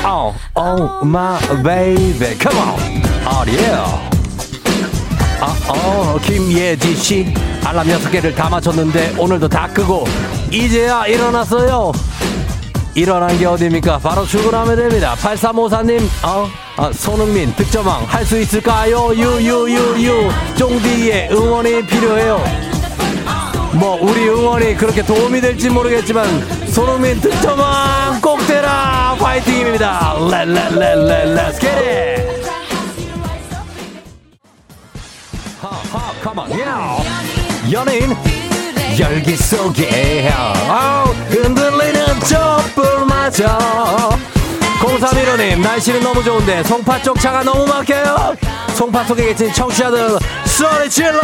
Oh, 0.06 0.36
oh, 0.56 1.02
my 1.04 1.40
baby, 1.64 2.36
come 2.38 2.56
on, 2.56 2.78
oh 3.26 3.44
yeah. 3.50 3.82
아, 5.42 5.56
어, 5.68 6.20
김예지 6.22 6.96
씨, 6.96 7.34
알람 7.64 7.90
여섯 7.90 8.10
개를 8.12 8.36
다 8.36 8.48
맞췄는데 8.50 9.16
오늘도 9.18 9.50
다 9.50 9.68
끄고 9.74 10.06
이제야 10.52 11.08
일어났어요. 11.08 11.92
일어난 12.94 13.36
게 13.40 13.46
어딥니까? 13.48 13.98
바로 13.98 14.24
출근하면 14.26 14.76
됩니다. 14.76 15.16
8354님, 15.20 16.02
어, 16.24 16.48
아, 16.78 16.92
손흥민 16.94 17.54
득점왕 17.56 18.06
할 18.08 18.24
수 18.24 18.40
있을까요? 18.40 19.14
유유유유, 19.16 20.30
쫑디의 20.58 21.30
응원이 21.32 21.88
필요해요. 21.88 22.44
뭐 23.74 23.98
우리 24.02 24.30
응원이 24.30 24.76
그렇게 24.76 25.02
도움이 25.02 25.42
될지 25.42 25.70
모르겠지만 25.70 26.26
손흥민 26.76 27.22
득점왕 27.22 28.20
꼭 28.20 28.46
되라 28.48 29.16
파이팅입니다. 29.18 30.16
let 30.30 30.54
let 30.54 30.79
let 30.79 31.03
let 31.03 31.28
let's 31.30 31.60
get 31.62 31.68
it. 31.70 32.46
하하 35.62 36.12
컴온 36.22 36.60
야 36.60 36.98
연예인 37.72 38.14
열기 39.00 39.38
속에 39.38 40.30
아우, 40.68 41.06
흔들리는 41.30 42.20
촛불마저. 42.28 43.46
0315님 44.82 45.60
날씨는 45.62 46.02
너무 46.02 46.22
좋은데 46.22 46.62
송파 46.64 47.02
쪽 47.04 47.18
차가 47.22 47.42
너무 47.42 47.66
막혀요. 47.66 48.36
송파 48.76 49.06
속에 49.06 49.28
계신 49.28 49.54
청취자들 49.54 50.18
소리 50.46 50.90
질러. 50.90 51.22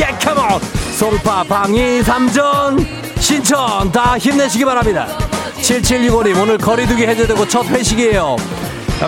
예 0.00 0.16
컴온 0.24 0.60
송파 0.94 1.44
방이 1.44 2.02
삼전. 2.02 3.04
신천 3.18 3.90
다 3.90 4.16
힘내시기 4.18 4.64
바랍니다. 4.64 5.08
7765님 5.60 6.40
오늘 6.40 6.58
거리두기 6.58 7.06
해제되고 7.06 7.48
첫 7.48 7.66
회식이에요. 7.66 8.36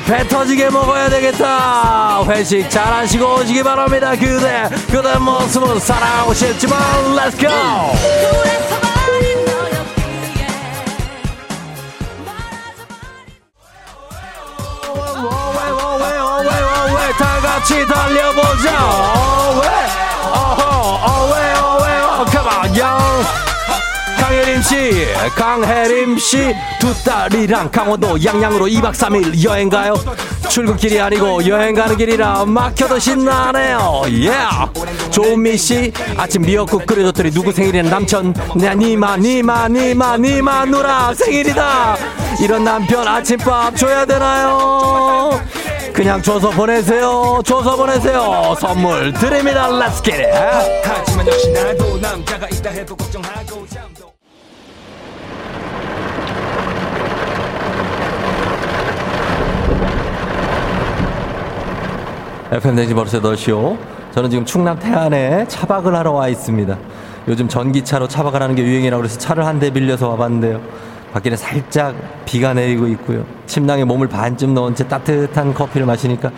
배 0.07 0.27
터지게 0.27 0.71
먹어야 0.71 1.09
되겠다. 1.09 2.25
회식 2.25 2.69
잘 2.71 2.93
하시고 2.93 3.37
오시기 3.37 3.63
바랍니다 3.63 4.11
그대. 4.11 4.69
그대 4.91 5.19
모습은 5.19 5.79
사랑하고 5.79 6.35
싶지만 6.35 7.15
let's 7.15 7.38
go 7.38 7.47
다 17.19 17.41
같이 17.41 17.87
달려보자. 17.87 18.71
왜 19.63 19.69
어허 20.33 20.63
어왜 21.07 21.46
씨, 24.67 25.07
강혜림 25.37 26.19
씨, 26.19 26.53
두 26.81 26.93
딸이랑 27.05 27.71
강원도 27.71 28.23
양양으로 28.23 28.67
2박 28.67 28.93
3일 28.95 29.45
여행 29.45 29.69
가요. 29.69 29.95
출근길이 30.49 31.01
아니고 31.01 31.47
여행 31.47 31.73
가는 31.73 31.97
길이라 31.97 32.45
막혀도 32.47 32.99
신나네요. 32.99 34.03
예. 34.09 34.29
Yeah. 34.29 35.11
조은미 35.13 35.57
씨, 35.57 35.93
아침 36.17 36.43
미역국 36.43 36.85
끓여줬더니 36.85 37.31
누구 37.31 37.53
생일이는 37.53 37.89
남편. 37.89 38.35
내 38.57 38.75
니마, 38.75 39.17
니마, 39.17 39.69
니마, 39.69 40.17
니마 40.17 40.65
누나 40.65 41.15
생일이다. 41.15 41.97
이런 42.43 42.65
남편 42.65 43.07
아침밥 43.07 43.77
줘야 43.77 44.05
되나요? 44.05 45.41
그냥 45.93 46.21
줘서 46.21 46.51
보내세요. 46.51 47.41
줘서 47.45 47.77
보내세요. 47.77 48.57
선물 48.61 49.13
드립니다. 49.13 49.69
Let's 49.69 50.03
get 50.03 50.21
it. 50.21 50.81
하지만 50.83 51.27
역시 51.29 51.51
나도 51.53 51.99
남자가 51.99 52.49
있다 52.49 52.71
해도 52.71 52.97
걱정하고 52.97 53.65
잠도 53.69 54.17
FM 62.51 62.77
댕지 62.77 62.95
벌써 62.95 63.21
8시오. 63.21 63.77
저는 64.13 64.31
지금 64.31 64.45
충남 64.45 64.79
태안에 64.79 65.47
차박을 65.49 65.95
하러 65.95 66.13
와 66.13 66.29
있습니다. 66.29 66.77
요즘 67.29 67.49
전기차로 67.49 68.09
차박을 68.09 68.41
하는 68.41 68.55
게 68.55 68.63
유행이라고 68.63 69.03
그래서 69.03 69.19
차를 69.19 69.45
한 69.45 69.59
대 69.59 69.71
빌려서 69.71 70.09
와봤는데요. 70.11 70.61
밖에는 71.13 71.37
살짝 71.37 71.95
비가 72.25 72.55
내리고 72.55 72.87
있고요. 72.89 73.25
침낭에 73.47 73.85
몸을 73.85 74.07
반쯤 74.09 74.55
넣은 74.55 74.75
채 74.75 74.87
따뜻한 74.87 75.55
커피를 75.55 75.87
마시니까 75.87 76.31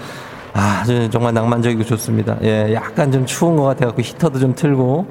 아, 0.54 0.82
저- 0.86 1.08
정말 1.10 1.34
낭만적이고 1.34 1.84
좋습니다. 1.84 2.36
예, 2.42 2.72
약간 2.74 3.12
좀 3.12 3.26
추운 3.26 3.56
것 3.56 3.64
같아갖고 3.64 4.02
히터도 4.02 4.38
좀 4.40 4.54
틀고, 4.54 5.06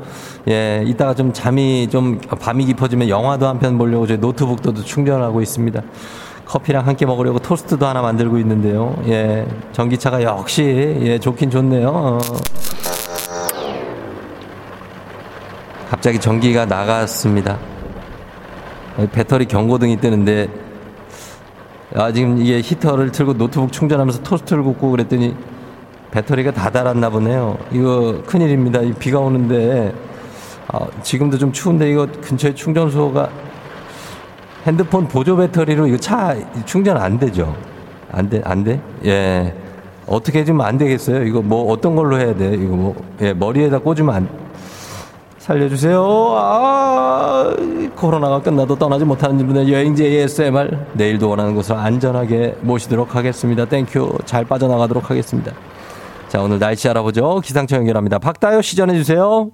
예, 0.49 0.83
이따가 0.85 1.13
좀 1.13 1.31
잠이 1.31 1.87
좀 1.89 2.19
밤이 2.19 2.65
깊어지면 2.65 3.07
영화도 3.07 3.47
한 3.47 3.59
편 3.59 3.77
보려고 3.77 4.07
저희 4.07 4.17
노트북도 4.17 4.73
충전하고 4.83 5.41
있습니다. 5.41 5.81
커피랑 6.47 6.87
함께 6.87 7.05
먹으려고 7.05 7.39
토스트도 7.39 7.85
하나 7.85 8.01
만들고 8.01 8.37
있는데요. 8.39 8.95
예, 9.07 9.45
전기차가 9.73 10.23
역시, 10.23 10.97
예, 11.01 11.19
좋긴 11.19 11.49
좋네요. 11.49 11.89
어. 11.89 12.19
갑자기 15.89 16.19
전기가 16.19 16.65
나갔습니다. 16.65 17.57
예, 18.99 19.09
배터리 19.11 19.45
경고등이 19.45 19.97
뜨는데, 19.97 20.47
아, 21.95 22.11
지금 22.13 22.37
이게 22.37 22.61
히터를 22.61 23.11
틀고 23.11 23.33
노트북 23.33 23.73
충전하면서 23.73 24.23
토스트를 24.23 24.63
굽고 24.63 24.91
그랬더니 24.91 25.35
배터리가 26.11 26.51
다 26.51 26.69
닳았나 26.69 27.09
보네요. 27.09 27.57
이거 27.71 28.21
큰일입니다. 28.25 28.81
이 28.81 28.93
비가 28.93 29.19
오는데, 29.19 29.93
아, 30.69 30.79
지금도 31.03 31.37
좀 31.37 31.51
추운데 31.51 31.91
이거 31.91 32.07
근처에 32.21 32.55
충전소가 32.55 33.29
핸드폰 34.67 35.07
보조 35.07 35.37
배터리로 35.37 35.87
이거 35.87 35.97
차 35.97 36.35
충전 36.65 36.97
안 36.97 37.17
되죠? 37.17 37.55
안 38.11 38.29
돼, 38.29 38.41
안 38.43 38.65
돼? 38.65 38.81
예. 39.05 39.53
어떻게 40.05 40.39
해주면 40.39 40.65
안 40.65 40.77
되겠어요? 40.77 41.23
이거 41.23 41.41
뭐 41.41 41.71
어떤 41.71 41.95
걸로 41.95 42.19
해야 42.19 42.35
돼? 42.35 42.53
이거 42.53 42.75
뭐, 42.75 42.95
예, 43.21 43.33
머리에다 43.33 43.79
꽂으면 43.79 44.15
안, 44.15 44.29
살려주세요. 45.39 46.03
아, 46.37 47.55
코로나가 47.95 48.41
끝나도 48.41 48.75
떠나지 48.75 49.05
못하는 49.05 49.37
분들 49.37 49.71
여행지 49.71 50.03
ASMR 50.03 50.77
내일도 50.93 51.29
원하는 51.29 51.55
곳으로 51.55 51.77
안전하게 51.77 52.57
모시도록 52.61 53.15
하겠습니다. 53.15 53.63
thank 53.63 53.93
you. 53.93 54.17
잘 54.25 54.43
빠져나가도록 54.43 55.09
하겠습니다. 55.09 55.53
자, 56.27 56.41
오늘 56.41 56.59
날씨 56.59 56.89
알아보죠. 56.89 57.39
기상청 57.39 57.79
연결합니다. 57.79 58.19
박다요 58.19 58.61
시전해주세요. 58.61 59.51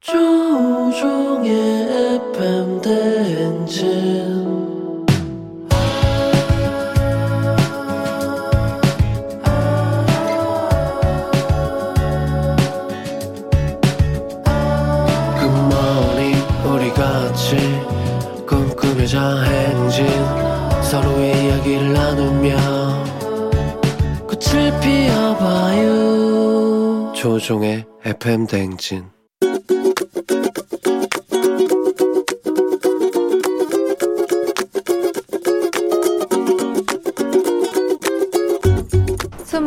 조우종의 0.00 1.88
FM 2.32 2.80
대행진. 2.80 4.38
꿈꾸며자 18.46 19.42
행진. 19.42 20.06
서로의 20.82 21.44
이야기를 21.44 21.92
나누며 21.92 22.56
꽃을 24.26 24.80
피워봐요. 24.80 25.98
조종의 27.14 27.84
FM 28.04 28.46
대행진 28.46 29.17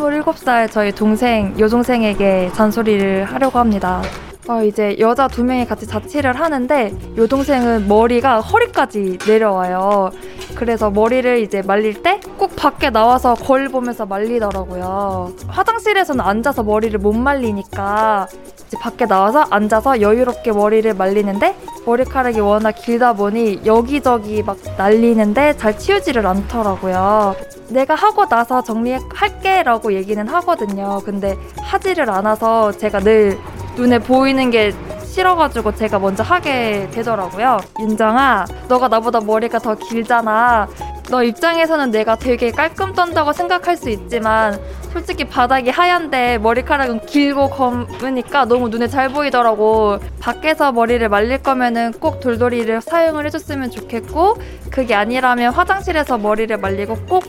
스물일곱 0.02 0.40
살 0.40 0.68
저희 0.68 0.92
동생, 0.92 1.54
여동생에게 1.60 2.50
잔소리를 2.56 3.26
하려고 3.26 3.60
합니다. 3.60 4.02
어, 4.48 4.64
이제 4.64 4.96
여자 4.98 5.28
두 5.28 5.44
명이 5.44 5.68
같이 5.68 5.86
자취를 5.86 6.40
하는데 6.40 6.92
여동생은 7.16 7.88
머리가 7.88 8.40
허리까지 8.42 9.20
내려와요. 9.28 10.10
그래서 10.56 10.90
머리를 10.90 11.38
이제 11.44 11.62
말릴 11.62 12.02
때 12.02 12.20
꼭 12.42 12.56
밖에 12.56 12.90
나와서 12.90 13.36
거울 13.36 13.70
보면서 13.70 14.08
말리더라고요. 14.08 15.34
화장실에서는 15.48 16.26
앉아서 16.26 16.64
머리를 16.64 16.98
못 16.98 17.14
말리니까 17.14 18.28
이제 18.72 18.78
밖에 18.80 19.06
나와서 19.06 19.46
앉아서 19.50 20.00
여유롭게 20.00 20.54
머리를 20.54 20.94
말리는데 20.94 21.58
머리카락이 21.86 22.40
워낙 22.40 22.72
길다 22.72 23.12
보니 23.12 23.64
여기저기 23.66 24.42
막 24.44 24.56
날리는데 24.78 25.58
잘 25.58 25.78
치우지를 25.78 26.26
않더라고요. 26.26 27.36
내가 27.68 27.96
하고 27.96 28.26
나서 28.28 28.64
정리할게 28.64 29.64
라고 29.64 29.92
얘기는 29.94 30.26
하거든요. 30.26 31.02
근데 31.04 31.36
하지를 31.62 32.10
않아서 32.10 32.72
제가 32.72 33.00
늘 33.00 33.38
눈에 33.76 34.00
보이는 34.00 34.50
게 34.50 34.74
싫어가지고 35.04 35.76
제가 35.76 36.00
먼저 36.00 36.24
하게 36.24 36.88
되더라고요. 36.92 37.60
윤정아, 37.78 38.46
너가 38.70 38.88
나보다 38.88 39.20
머리가 39.20 39.60
더 39.60 39.76
길잖아. 39.76 40.70
너 41.12 41.24
입장에서는 41.24 41.92
내가 41.92 42.16
되게 42.16 42.52
깔끔 42.52 42.94
떤다고 42.94 43.34
생각할 43.34 43.76
수 43.76 43.90
있지만 43.90 44.58
솔직히 44.94 45.26
바닥이 45.26 45.70
하얀데 45.70 46.38
머리카락은 46.38 47.06
길고 47.06 47.50
검으니까 47.50 48.46
너무 48.46 48.70
눈에 48.70 48.88
잘 48.88 49.10
보이더라고. 49.10 50.00
밖에서 50.22 50.72
머리를 50.72 51.08
말릴 51.10 51.44
거면은 51.44 51.92
꼭 52.00 52.22
돌돌이를 52.22 52.80
사용을 52.80 53.26
해줬으면 53.26 53.72
좋겠고 53.72 54.38
그게 54.70 54.96
아니라면 54.96 55.54
화장실에서 55.54 56.18
머리를 56.18 56.58
말리고 56.58 56.96
꼭 57.10 57.26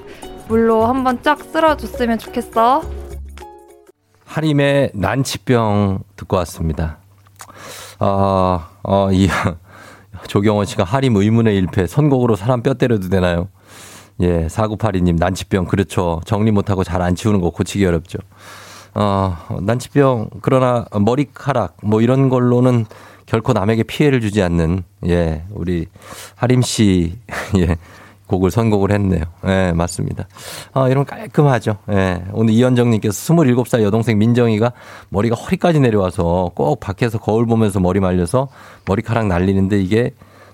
물로 0.47 0.87
한번 0.87 1.21
쫙 1.23 1.41
쓸어줬으면 1.41 2.21
좋겠어. 2.21 2.83
하림의 4.27 4.93
난치병 4.95 6.05
듣고 6.15 6.37
왔습니다. 6.37 6.99
어, 7.99 8.61
어, 8.85 9.09
이, 9.11 9.29
조경원 10.29 10.67
씨가 10.67 10.85
하림 10.85 11.17
의문의 11.17 11.57
일패, 11.57 11.89
선곡으로 11.89 12.37
사람 12.37 12.63
뼈 12.63 12.75
때려도 12.75 13.09
되나요? 13.09 13.49
예, 14.21 14.47
4982님, 14.47 15.19
난치병, 15.19 15.65
그렇죠. 15.67 16.21
정리 16.25 16.51
못하고 16.51 16.85
잘 16.85 17.03
안 17.03 17.15
치우는 17.15 17.41
거 17.41 17.51
고치기 17.51 17.85
어렵죠. 17.87 18.19
어, 18.95 19.37
난치병, 19.63 20.29
그러나 20.43 20.85
머리카락, 20.93 21.79
뭐 21.83 22.01
이런 22.01 22.29
걸로는 22.29 22.85
결코 23.27 23.53
남에게 23.53 23.83
피해를 23.85 24.21
주지 24.21 24.43
않는, 24.43 24.85
예, 25.07 25.45
우리 25.51 25.87
하림 26.37 26.63
씨, 26.63 27.19
예, 27.59 27.77
곡을 28.27 28.51
선곡을 28.51 28.93
했네요. 28.93 29.23
예, 29.47 29.73
맞습니다. 29.75 30.27
아, 30.73 30.89
이런 30.89 31.05
깔끔하죠. 31.05 31.77
예. 31.91 32.23
오늘 32.33 32.55
이현정님께서 32.55 33.35
27살 33.35 33.83
여동생 33.83 34.19
민정이가 34.19 34.73
머리가 35.11 35.37
허리까지 35.37 35.81
내려와서 35.81 36.51
꼭 36.55 36.81
밖에서 36.81 37.19
거울 37.19 37.45
보면서 37.47 37.79
머리 37.81 38.01
말려서 38.01 38.49
머리카락 38.87 39.27
날리는데 39.27 39.81
이게 39.81 40.13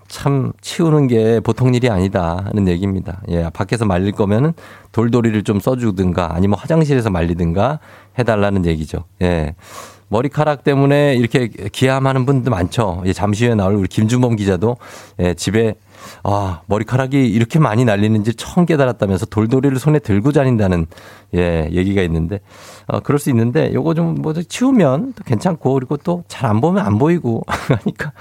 참 0.09 0.53
치우는 0.63 1.07
게 1.07 1.41
보통 1.41 1.75
일이 1.75 1.89
아니다 1.91 2.43
하는 2.45 2.67
얘기입니다. 2.67 3.21
예, 3.29 3.51
밖에서 3.53 3.85
말릴 3.85 4.13
거면은 4.13 4.55
돌돌이를 4.93 5.45
좀 5.45 5.61
써주든가 5.61 6.35
아니면 6.35 6.59
화장실에서 6.59 7.11
말리든가 7.11 7.79
해달라는 8.19 8.67
얘기죠. 8.67 9.05
예. 9.23 9.55
머리카락 10.09 10.65
때문에 10.65 11.15
이렇게 11.17 11.49
기함하는 11.49 12.25
분들 12.25 12.51
많죠. 12.51 13.03
예, 13.05 13.13
잠시 13.13 13.47
후에 13.47 13.55
나올 13.55 13.75
우리 13.75 13.89
김준범 13.89 14.37
기자도 14.37 14.79
예, 15.21 15.35
집에 15.35 15.75
아, 16.23 16.61
머리카락이 16.67 17.27
이렇게 17.27 17.59
많이 17.59 17.85
날리는지 17.85 18.35
처음 18.35 18.67
깨달았다면서 18.67 19.27
돌돌이를 19.27 19.79
손에 19.79 19.99
들고 19.99 20.33
다닌다는 20.33 20.87
예, 21.35 21.69
얘기가 21.73 22.03
있는데 22.03 22.41
어, 22.87 23.01
그럴 23.01 23.19
수 23.19 23.31
있는데 23.31 23.73
요거 23.75 23.95
좀 23.95 24.09
뭐 24.19 24.33
치우면 24.33 25.13
또 25.15 25.25
괜찮고 25.25 25.75
그리고 25.75 25.97
또 25.99 26.23
잘 26.29 26.49
안 26.49 26.61
보면 26.61 26.85
안 26.85 26.99
보이고 26.99 27.43
하니까 27.47 28.13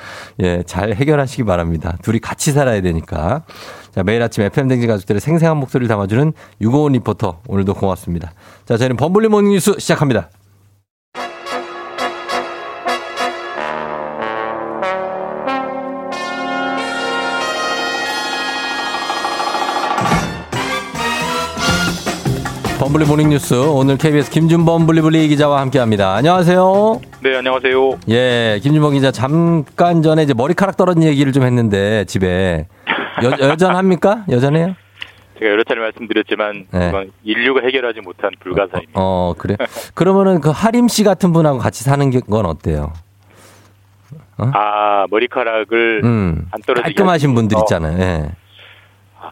예, 0.42 0.64
잘 0.64 0.94
해결하시기 0.94 1.44
바랍니다. 1.44 1.98
둘이 2.02 2.20
같이 2.20 2.52
살아야 2.52 2.82
되니까. 2.82 3.44
자, 3.92 4.04
매일 4.04 4.22
아침 4.22 4.44
FM 4.44 4.68
대행진 4.68 4.86
가족들의 4.86 5.22
생생한 5.22 5.58
목소리를 5.58 5.88
담아주는 5.88 6.34
유고원 6.62 6.92
리포터 6.94 7.40
오늘도 7.48 7.74
고맙습니다. 7.76 8.34
자, 8.66 8.78
저희는 8.78 8.96
범블리 8.98 9.28
morning 9.30 9.52
뉴스 9.52 9.76
시작합니다. 9.80 10.30
범블리 22.88 23.06
morning 23.06 23.28
뉴스 23.28 23.54
오늘 23.54 23.98
KBS 23.98 24.32
김준범 24.32 24.88
블리블리 24.88 25.28
기자와 25.28 25.60
함께합니다. 25.60 26.14
안녕하세요. 26.16 27.02
네, 27.22 27.36
안녕하세요. 27.36 28.00
예, 28.08 28.62
김준범 28.64 28.94
기자 28.94 29.12
잠깐 29.12 30.02
전에 30.02 30.24
이제 30.24 30.34
머리카락 30.34 30.78
떨어진 30.78 31.04
얘기를 31.04 31.34
좀 31.34 31.44
했는데 31.44 32.06
집에 32.06 32.66
여, 33.24 33.32
여전합니까? 33.50 34.24
여전해요? 34.30 34.74
제가 35.38 35.52
여러 35.52 35.64
차례 35.66 35.82
말씀드렸지만 35.82 36.68
네. 36.72 36.92
인류가 37.26 37.60
해결하지 37.66 38.00
못한 38.00 38.32
불가사의입니다. 38.40 38.94
어, 38.96 39.36
그래. 39.38 39.58
그러면은 39.94 40.40
그 40.40 40.50
하림 40.50 40.88
씨 40.88 41.04
같은 41.04 41.34
분하고 41.34 41.58
같이 41.58 41.84
사는 41.84 42.10
게- 42.10 42.22
건 42.22 42.46
어때요? 42.46 42.94
아 44.38 45.06
머리카락을 45.10 46.02
음. 46.06 46.46
안 46.52 46.62
떨어지게 46.62 46.84
깔끔하신 46.94 47.36
분들. 47.36 47.58
있잖아요. 47.60 48.00
예. 48.00 48.30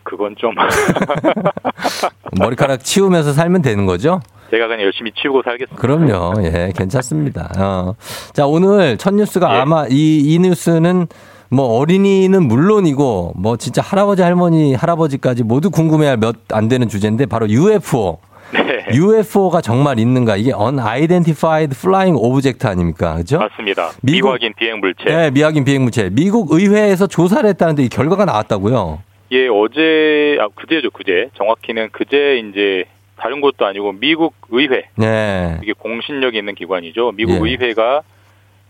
아, 0.06 0.10
그건 0.10 0.36
좀 0.38 0.54
머리카락 2.38 2.84
치우면서 2.84 3.34
살면 3.34 3.62
되는 3.62 3.86
거죠? 3.86 4.22
제가 4.52 4.68
그냥 4.68 4.84
열심히 4.84 5.12
치우고 5.20 5.42
살겠습니다. 5.44 5.82
그럼요. 5.82 6.34
예, 6.44 6.72
괜찮습니다. 6.76 7.50
어. 7.58 7.96
자, 8.34 8.46
오늘 8.46 8.98
첫 8.98 9.14
뉴스가 9.14 9.56
예. 9.56 9.60
아마 9.62 9.86
이, 9.90 10.20
이 10.20 10.40
뉴스는 10.40 11.08
뭐 11.50 11.80
어린이는 11.80 12.44
물론이고 12.48 13.34
뭐 13.36 13.58
진짜 13.58 13.82
할아버지, 13.82 14.22
할머니, 14.22 14.76
할아버지까지 14.76 15.44
모두 15.44 15.70
궁금해할 15.72 16.18
몇 16.18 16.36
안 16.52 16.68
되는 16.68 16.88
주제인데 16.88 17.26
바로 17.26 17.50
UFO. 17.50 18.20
네. 18.54 18.86
UFO가 18.94 19.62
정말 19.62 20.00
있는가? 20.00 20.36
이게 20.38 20.52
Unidentified 20.54 21.76
Flying 21.76 22.18
Object 22.22 22.68
아닙니까? 22.68 23.16
그죠? 23.16 23.40
맞습니다. 23.40 23.90
미국- 24.04 24.28
미확인 24.30 24.54
비행 24.58 24.80
물체. 24.80 25.04
네, 25.06 25.32
미확인 25.32 25.66
비행 25.66 25.82
물체. 25.82 26.10
미국 26.12 26.52
의회에서 26.52 27.08
조사를 27.08 27.48
했다는데 27.50 27.84
이 27.84 27.90
결과가 27.90 28.26
나왔다고요? 28.26 29.00
예, 29.36 29.48
어제 29.50 30.38
아 30.40 30.48
그제죠, 30.48 30.90
그제. 30.92 31.30
정확히는 31.34 31.90
그제 31.92 32.38
이제 32.38 32.86
다른 33.18 33.42
곳도 33.42 33.66
아니고 33.66 33.92
미국 33.94 34.34
의회. 34.50 34.88
네. 34.96 35.60
이게 35.62 35.74
공신력이 35.74 36.38
있는 36.38 36.56
기관이죠. 36.56 37.12
미국 37.12 37.46
예. 37.46 37.52
의회가 37.52 38.02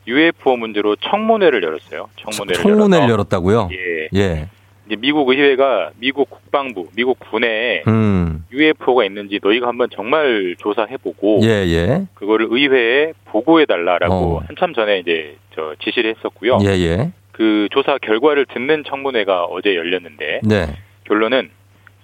UFO 0.08 0.58
문제로 0.58 0.96
청문회를 0.96 1.64
열었어요. 1.64 2.10
청문회를 2.18 2.62
청문회를 2.62 3.10
열었다고요? 3.10 3.70
예. 3.72 4.10
예. 4.20 4.50
이제 4.88 4.96
미국 4.98 5.30
의회가 5.30 5.92
미국 5.98 6.30
국방부, 6.30 6.88
미국 6.96 7.20
군에 7.20 7.84
음. 7.88 8.46
UFO가 8.52 9.04
있는지 9.06 9.40
너희가 9.42 9.68
한번 9.68 9.90
정말 9.92 10.56
조사해보고 10.60 11.40
예, 11.44 11.48
예. 11.48 12.06
그거를 12.14 12.48
의회에 12.50 13.14
보고해달라라고 13.26 14.14
어. 14.14 14.44
한참 14.48 14.74
전에 14.74 15.00
이제 15.00 15.38
저 15.56 15.76
지시를 15.84 16.16
했었고요. 16.16 16.60
예, 16.62 16.68
예. 16.68 17.12
그 17.36 17.68
조사 17.72 17.98
결과를 17.98 18.46
듣는 18.46 18.84
청문회가 18.88 19.44
어제 19.46 19.76
열렸는데 19.76 20.40
네. 20.44 20.68
결론은 21.06 21.50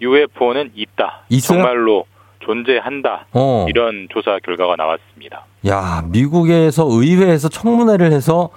UFO는 0.02 0.72
있다. 0.76 1.22
있어요? 1.30 1.60
정말로 1.60 2.06
존재한다. 2.40 3.28
어. 3.32 3.66
이런 3.70 4.08
조사 4.12 4.40
결과가 4.40 4.76
나왔습니다. 4.76 5.46
야, 5.68 6.04
미국에서 6.12 6.86
의회에서 6.90 7.48
청문회를 7.48 8.12
해서 8.12 8.50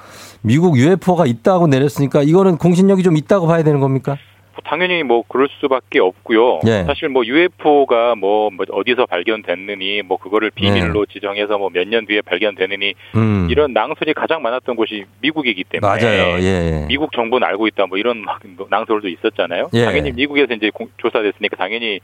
미국 0.42 0.76
UFO가 0.76 1.26
있다고 1.26 1.68
내렸으니까 1.68 2.22
이거는 2.22 2.58
공신력이 2.58 3.02
좀 3.04 3.16
있다고 3.16 3.46
봐야 3.46 3.62
되는 3.62 3.78
겁니까? 3.78 4.16
뭐 4.54 4.62
당연히 4.64 5.02
뭐 5.02 5.24
그럴 5.26 5.48
수밖에 5.60 5.98
없고요. 5.98 6.60
예. 6.66 6.84
사실 6.84 7.08
뭐 7.08 7.24
UFO가 7.26 8.14
뭐, 8.14 8.50
뭐 8.50 8.64
어디서 8.70 9.06
발견됐느니 9.06 10.02
뭐 10.02 10.16
그거를 10.18 10.50
비밀로 10.50 11.06
네. 11.06 11.12
지정해서 11.12 11.58
뭐 11.58 11.70
몇 11.70 11.88
년 11.88 12.06
뒤에 12.06 12.20
발견되느니 12.22 12.94
음. 13.16 13.48
이런 13.50 13.72
낭설이 13.72 14.14
가장 14.14 14.42
많았던 14.42 14.76
곳이 14.76 15.04
미국이기 15.20 15.64
때문에 15.64 15.86
맞아요. 16.04 16.38
예, 16.40 16.82
예. 16.82 16.86
미국 16.86 17.12
정부는 17.12 17.46
알고 17.48 17.66
있다 17.66 17.86
뭐 17.86 17.98
이런 17.98 18.18
막 18.20 18.40
낭설도 18.70 19.08
있었잖아요. 19.08 19.70
예. 19.74 19.84
당연히 19.86 20.12
미국에서 20.12 20.54
이제 20.54 20.70
공- 20.72 20.88
조사됐으니까 20.98 21.56
당연히 21.56 21.98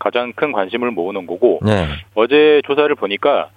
가장 0.00 0.32
큰 0.34 0.50
관심을 0.50 0.90
모으는 0.90 1.26
거고 1.26 1.60
네. 1.64 1.86
어제 2.14 2.60
조사를 2.66 2.92
보니까 2.96 3.50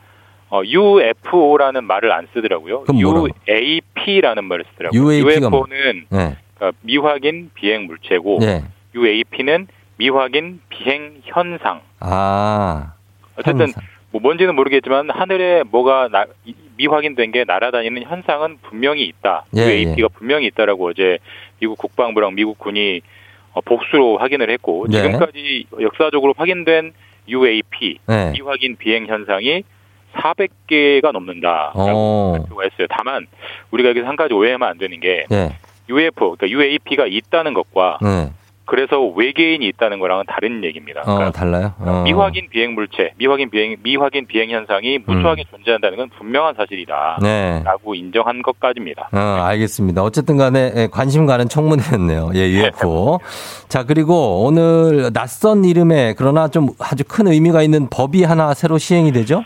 어, 0.51 0.61
UFO라는 0.63 1.83
말을 1.85 2.11
안 2.11 2.27
쓰더라고요. 2.33 2.83
UAP라는 2.93 4.43
말을 4.43 4.65
쓰더라고요. 4.71 5.01
UAP 5.01 5.39
가 5.39 5.49
뭐- 5.49 5.65
UFO는 5.67 6.05
네. 6.09 6.37
그러니까 6.55 6.77
미확인 6.81 7.51
비행 7.53 7.85
물체고 7.85 8.39
네. 8.39 8.63
UAP는 8.95 9.67
미확인 9.97 10.59
비행 10.69 11.21
현상. 11.23 11.81
아. 11.99 12.93
어쨌든 13.37 13.67
현상. 13.67 13.83
뭐 14.11 14.21
뭔지는 14.21 14.55
모르겠지만 14.55 15.09
하늘에 15.09 15.63
뭐가 15.63 16.07
나- 16.09 16.25
이- 16.45 16.55
미확인된 16.77 17.31
게 17.31 17.43
날아다니는 17.45 18.03
현상은 18.03 18.57
분명히 18.61 19.03
있다. 19.03 19.45
예, 19.55 19.61
UAP가 19.61 20.07
분명히 20.09 20.47
있다라고 20.47 20.87
어제 20.89 21.19
미국 21.59 21.77
국방부랑 21.77 22.35
미국 22.35 22.57
군이 22.59 23.01
어, 23.53 23.61
복수로 23.61 24.17
확인을 24.17 24.49
했고 24.49 24.85
네. 24.89 25.01
지금까지 25.01 25.65
역사적으로 25.79 26.33
확인된 26.37 26.93
UAP 27.29 27.99
네. 28.07 28.31
미확인 28.33 28.75
비행 28.77 29.07
현상이 29.07 29.63
400개가 30.13 31.11
넘는다라고 31.11 31.79
어. 31.79 32.35
발표가 32.37 32.63
했어요. 32.63 32.87
다만 32.89 33.27
우리가 33.71 33.89
여기서 33.89 34.07
한 34.07 34.15
가지 34.15 34.33
오해하면 34.33 34.67
안 34.67 34.77
되는 34.77 34.99
게 34.99 35.25
예. 35.31 35.49
UFO, 35.89 36.35
그러니까 36.35 36.49
UAP가 36.49 37.05
있다는 37.07 37.53
것과 37.53 37.99
네. 38.01 38.31
그래서 38.65 38.99
외계인이 38.99 39.65
있다는 39.67 39.99
거랑은 39.99 40.23
다른 40.27 40.63
얘기입니다. 40.63 41.01
어, 41.05 41.31
달라요? 41.31 41.73
어. 41.79 42.01
미확인 42.03 42.49
비행 42.49 42.73
물체, 42.73 43.11
미확인 43.17 43.49
비행 43.51 43.77
미확인 43.83 44.25
비행 44.25 44.49
현상이 44.49 44.99
무수하게 45.05 45.43
존재한다는 45.51 45.97
건 45.97 46.09
분명한 46.17 46.55
사실이다. 46.55 47.17
음. 47.21 47.23
네. 47.23 47.61
라고 47.63 47.93
인정한 47.93 48.41
것까지입니다. 48.41 49.09
어, 49.13 49.17
알겠습니다. 49.17 50.01
어쨌든 50.01 50.37
간에 50.37 50.73
예, 50.75 50.87
관심 50.91 51.27
가는 51.27 51.47
청문회였네요. 51.47 52.31
예, 52.33 52.49
UFO. 52.49 53.19
자, 53.69 53.83
그리고 53.83 54.43
오늘 54.45 55.13
낯선 55.13 55.63
이름에 55.63 56.15
그러나 56.17 56.47
좀 56.47 56.69
아주 56.79 57.03
큰 57.07 57.27
의미가 57.27 57.61
있는 57.61 57.87
법이 57.91 58.23
하나 58.23 58.55
새로 58.55 58.79
시행이 58.79 59.11
되죠? 59.11 59.43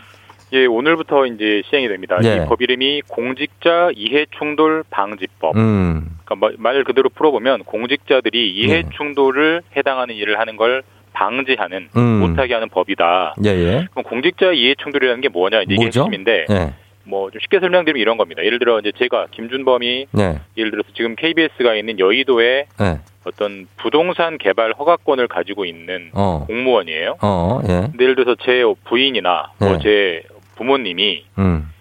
예, 0.52 0.66
오늘부터 0.66 1.26
이제 1.26 1.62
시행이 1.68 1.88
됩니다. 1.88 2.18
예. 2.24 2.42
이법 2.44 2.60
이름이 2.60 3.02
공직자 3.08 3.90
이해 3.94 4.26
충돌 4.36 4.82
방지법. 4.90 5.56
음. 5.56 6.16
그러니까 6.24 6.34
말- 6.34 6.54
말 6.58 6.84
그대로 6.84 7.08
풀어보면 7.08 7.64
공직자들이 7.64 8.50
이해 8.52 8.82
네. 8.82 8.88
충돌을 8.96 9.62
해당하는 9.76 10.14
일을 10.16 10.40
하는 10.40 10.56
걸 10.56 10.82
방지하는 11.12 11.88
음. 11.96 12.00
못하게 12.20 12.54
하는 12.54 12.68
법이다. 12.68 13.34
예, 13.44 13.48
예. 13.50 13.86
그럼 13.90 14.04
공직자 14.04 14.52
이해 14.52 14.74
충돌이라는 14.82 15.20
게 15.20 15.28
뭐냐 15.28 15.62
이제 15.62 15.74
이게 15.74 15.84
뭐죠? 15.84 16.00
핵심인데 16.02 16.46
예. 16.50 16.72
뭐좀 17.04 17.40
쉽게 17.40 17.58
설명드리면 17.60 18.00
이런 18.00 18.16
겁니다. 18.16 18.44
예를 18.44 18.58
들어 18.58 18.78
이제 18.78 18.92
제가 18.96 19.26
김준범이 19.30 20.06
네. 20.12 20.38
예를 20.56 20.70
들어서 20.70 20.88
지금 20.94 21.14
KBS가 21.16 21.74
있는 21.74 21.98
여의도에 21.98 22.66
네. 22.78 22.98
어떤 23.24 23.66
부동산 23.76 24.38
개발 24.38 24.72
허가권을 24.78 25.28
가지고 25.28 25.64
있는 25.64 26.10
어. 26.14 26.44
공무원이에요. 26.46 27.16
어, 27.22 27.60
예. 27.64 27.88
근데 27.90 28.04
예를 28.04 28.14
들어서 28.14 28.36
제 28.42 28.62
부인이나 28.84 29.50
네. 29.60 29.68
뭐제 29.68 30.22
부모님이 30.64 31.24
음. 31.38 31.72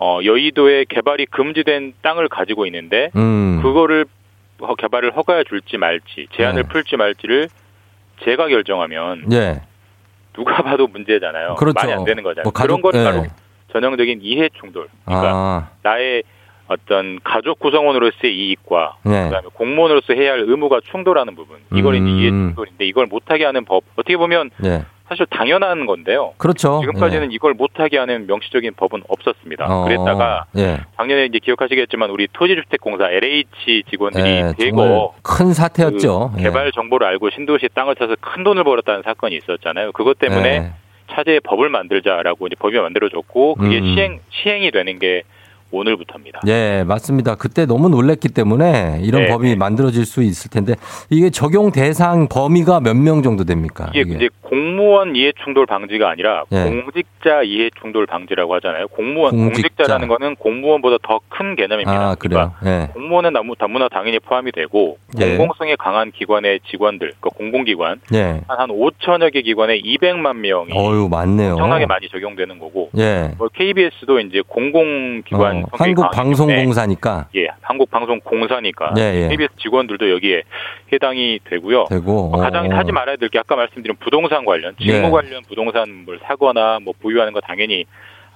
어, 0.00 0.18
여의도에 0.24 0.86
개발이 0.88 1.26
금지된 1.26 1.94
땅을 2.02 2.28
가지고 2.28 2.66
있는데 2.66 3.10
음. 3.14 3.60
그거를 3.62 4.06
허- 4.60 4.74
개발을 4.74 5.16
허가해 5.16 5.44
줄지 5.44 5.78
말지 5.78 6.26
제한을 6.36 6.62
네. 6.64 6.68
풀지 6.68 6.96
말지를 6.96 7.48
제가 8.24 8.48
결정하면 8.48 9.24
예. 9.32 9.62
누가 10.32 10.62
봐도 10.64 10.88
문제잖아요. 10.88 11.54
그렇죠. 11.54 11.74
말이 11.76 11.92
안 11.92 12.04
되는 12.04 12.22
거잖아요. 12.24 12.42
뭐 12.42 12.52
그런 12.52 12.80
가족- 12.80 12.82
건 12.92 13.00
예. 13.00 13.04
바로 13.04 13.26
전형적인 13.72 14.18
이해 14.22 14.48
충돌. 14.60 14.88
그러니까 15.04 15.30
아. 15.32 15.70
나의 15.82 16.24
어떤 16.66 17.20
가족 17.22 17.58
구성원으로서의 17.60 18.34
이익과 18.36 18.96
네. 19.04 19.24
그다음에 19.24 19.46
공무원으로서 19.52 20.12
해야 20.14 20.32
할 20.32 20.40
의무가 20.40 20.80
충돌하는 20.90 21.36
부분. 21.36 21.58
이걸 21.72 21.94
이제 21.94 22.02
음. 22.04 22.08
이해 22.08 22.30
충돌인데 22.30 22.84
이걸 22.86 23.06
못하게 23.06 23.44
하는 23.44 23.64
법. 23.64 23.84
어떻게 23.94 24.16
보면 24.16 24.50
예. 24.64 24.84
사실 25.08 25.26
당연한 25.26 25.84
건데요. 25.84 26.32
그렇죠. 26.38 26.80
지금까지는 26.80 27.30
이걸 27.30 27.52
못하게 27.52 27.98
하는 27.98 28.26
명시적인 28.26 28.72
법은 28.74 29.02
없었습니다. 29.08 29.66
어. 29.66 29.84
그랬다가 29.84 30.46
예. 30.56 30.80
작년에 30.96 31.26
이제 31.26 31.38
기억하시겠지만 31.40 32.08
우리 32.10 32.26
토지주택공사 32.32 33.10
LH 33.10 33.84
직원들이 33.90 34.24
예, 34.24 34.52
대거 34.58 35.14
큰 35.22 35.52
사태였죠. 35.52 36.32
그 36.34 36.40
예. 36.40 36.44
개발 36.44 36.72
정보를 36.72 37.06
알고 37.06 37.30
신도시 37.30 37.68
땅을 37.74 37.96
사서 37.98 38.16
큰 38.20 38.44
돈을 38.44 38.64
벌었다는 38.64 39.02
사건이 39.04 39.36
있었잖아요. 39.36 39.92
그것 39.92 40.18
때문에 40.18 40.48
예. 40.48 40.72
차제의 41.12 41.40
법을 41.40 41.68
만들자라고 41.68 42.46
이제 42.46 42.56
법이 42.58 42.78
만들어졌고 42.78 43.56
그게 43.56 43.78
음. 43.78 43.94
시행 43.94 44.20
시행이 44.30 44.70
되는 44.70 44.98
게 44.98 45.22
오늘부터입니다. 45.76 46.40
예, 46.46 46.84
맞습니다. 46.86 47.34
그때 47.34 47.66
너무 47.66 47.88
놀랬기 47.88 48.28
때문에 48.28 49.00
이런 49.02 49.22
네, 49.24 49.28
법이 49.28 49.56
만들어질 49.56 50.04
수 50.06 50.22
있을 50.22 50.50
텐데 50.50 50.74
이게 51.10 51.30
적용 51.30 51.70
대상 51.72 52.28
범위가 52.28 52.80
몇 52.80 52.94
명 52.94 53.22
정도 53.22 53.44
됩니까? 53.44 53.90
이게 53.94 54.14
이제 54.14 54.28
공무원 54.42 55.16
이해 55.16 55.32
충돌 55.44 55.66
방지가 55.66 56.08
아니라 56.10 56.44
예. 56.52 56.62
공직자 56.64 57.42
이해 57.42 57.70
충돌 57.80 58.06
방지라고 58.06 58.54
하잖아요. 58.54 58.86
공무원 58.88 59.36
공직자. 59.36 59.84
라는 59.88 60.08
거는 60.08 60.36
공무원보다 60.36 60.98
더 61.02 61.20
큰 61.28 61.56
개념입니다. 61.56 62.10
아, 62.10 62.14
그래요. 62.14 62.52
예. 62.64 62.88
공무원은 62.94 63.32
다무나 63.58 63.88
당연히 63.88 64.20
포함이 64.20 64.52
되고 64.52 64.98
예. 65.20 65.36
공공성이 65.36 65.74
강한 65.76 66.12
기관의 66.12 66.60
직원들, 66.70 67.12
그러니까 67.20 67.30
공공기관 67.36 68.00
예. 68.14 68.40
한, 68.46 68.58
한 68.60 68.68
5천여 68.68 69.32
개 69.32 69.42
기관에 69.42 69.80
200만 69.80 70.36
명이 70.36 70.72
어유, 70.72 71.08
많네요. 71.10 71.52
엄청나게 71.54 71.86
많이 71.86 72.08
적용되는 72.08 72.58
거고 72.60 72.90
예. 72.98 73.32
뭐 73.36 73.48
KBS도 73.52 74.20
이제 74.20 74.42
공공기관 74.46 75.63
어, 75.63 75.63
성격이 75.76 75.94
강하기 75.94 76.12
때문에 76.12 76.54
한국방송공사니까 76.54 77.28
예, 77.36 77.48
한국방송공사니까 77.62 78.94
예, 78.98 79.24
예. 79.24 79.28
KBS 79.28 79.52
직원들도 79.60 80.10
여기에 80.10 80.42
해당이 80.92 81.40
되고요. 81.44 81.84
되고 81.88 82.28
뭐 82.28 82.38
가장 82.40 82.70
어. 82.70 82.74
하지 82.76 82.92
말아야 82.92 83.16
될 83.16 83.28
게 83.28 83.38
아까 83.38 83.56
말씀드린 83.56 83.96
부동산 83.98 84.44
관련, 84.44 84.74
직무 84.78 84.92
네. 84.92 85.10
관련 85.10 85.42
부동산을 85.48 86.20
사거나 86.24 86.78
뭐 86.82 86.92
보유하는 87.00 87.32
거 87.32 87.40
당연히 87.40 87.84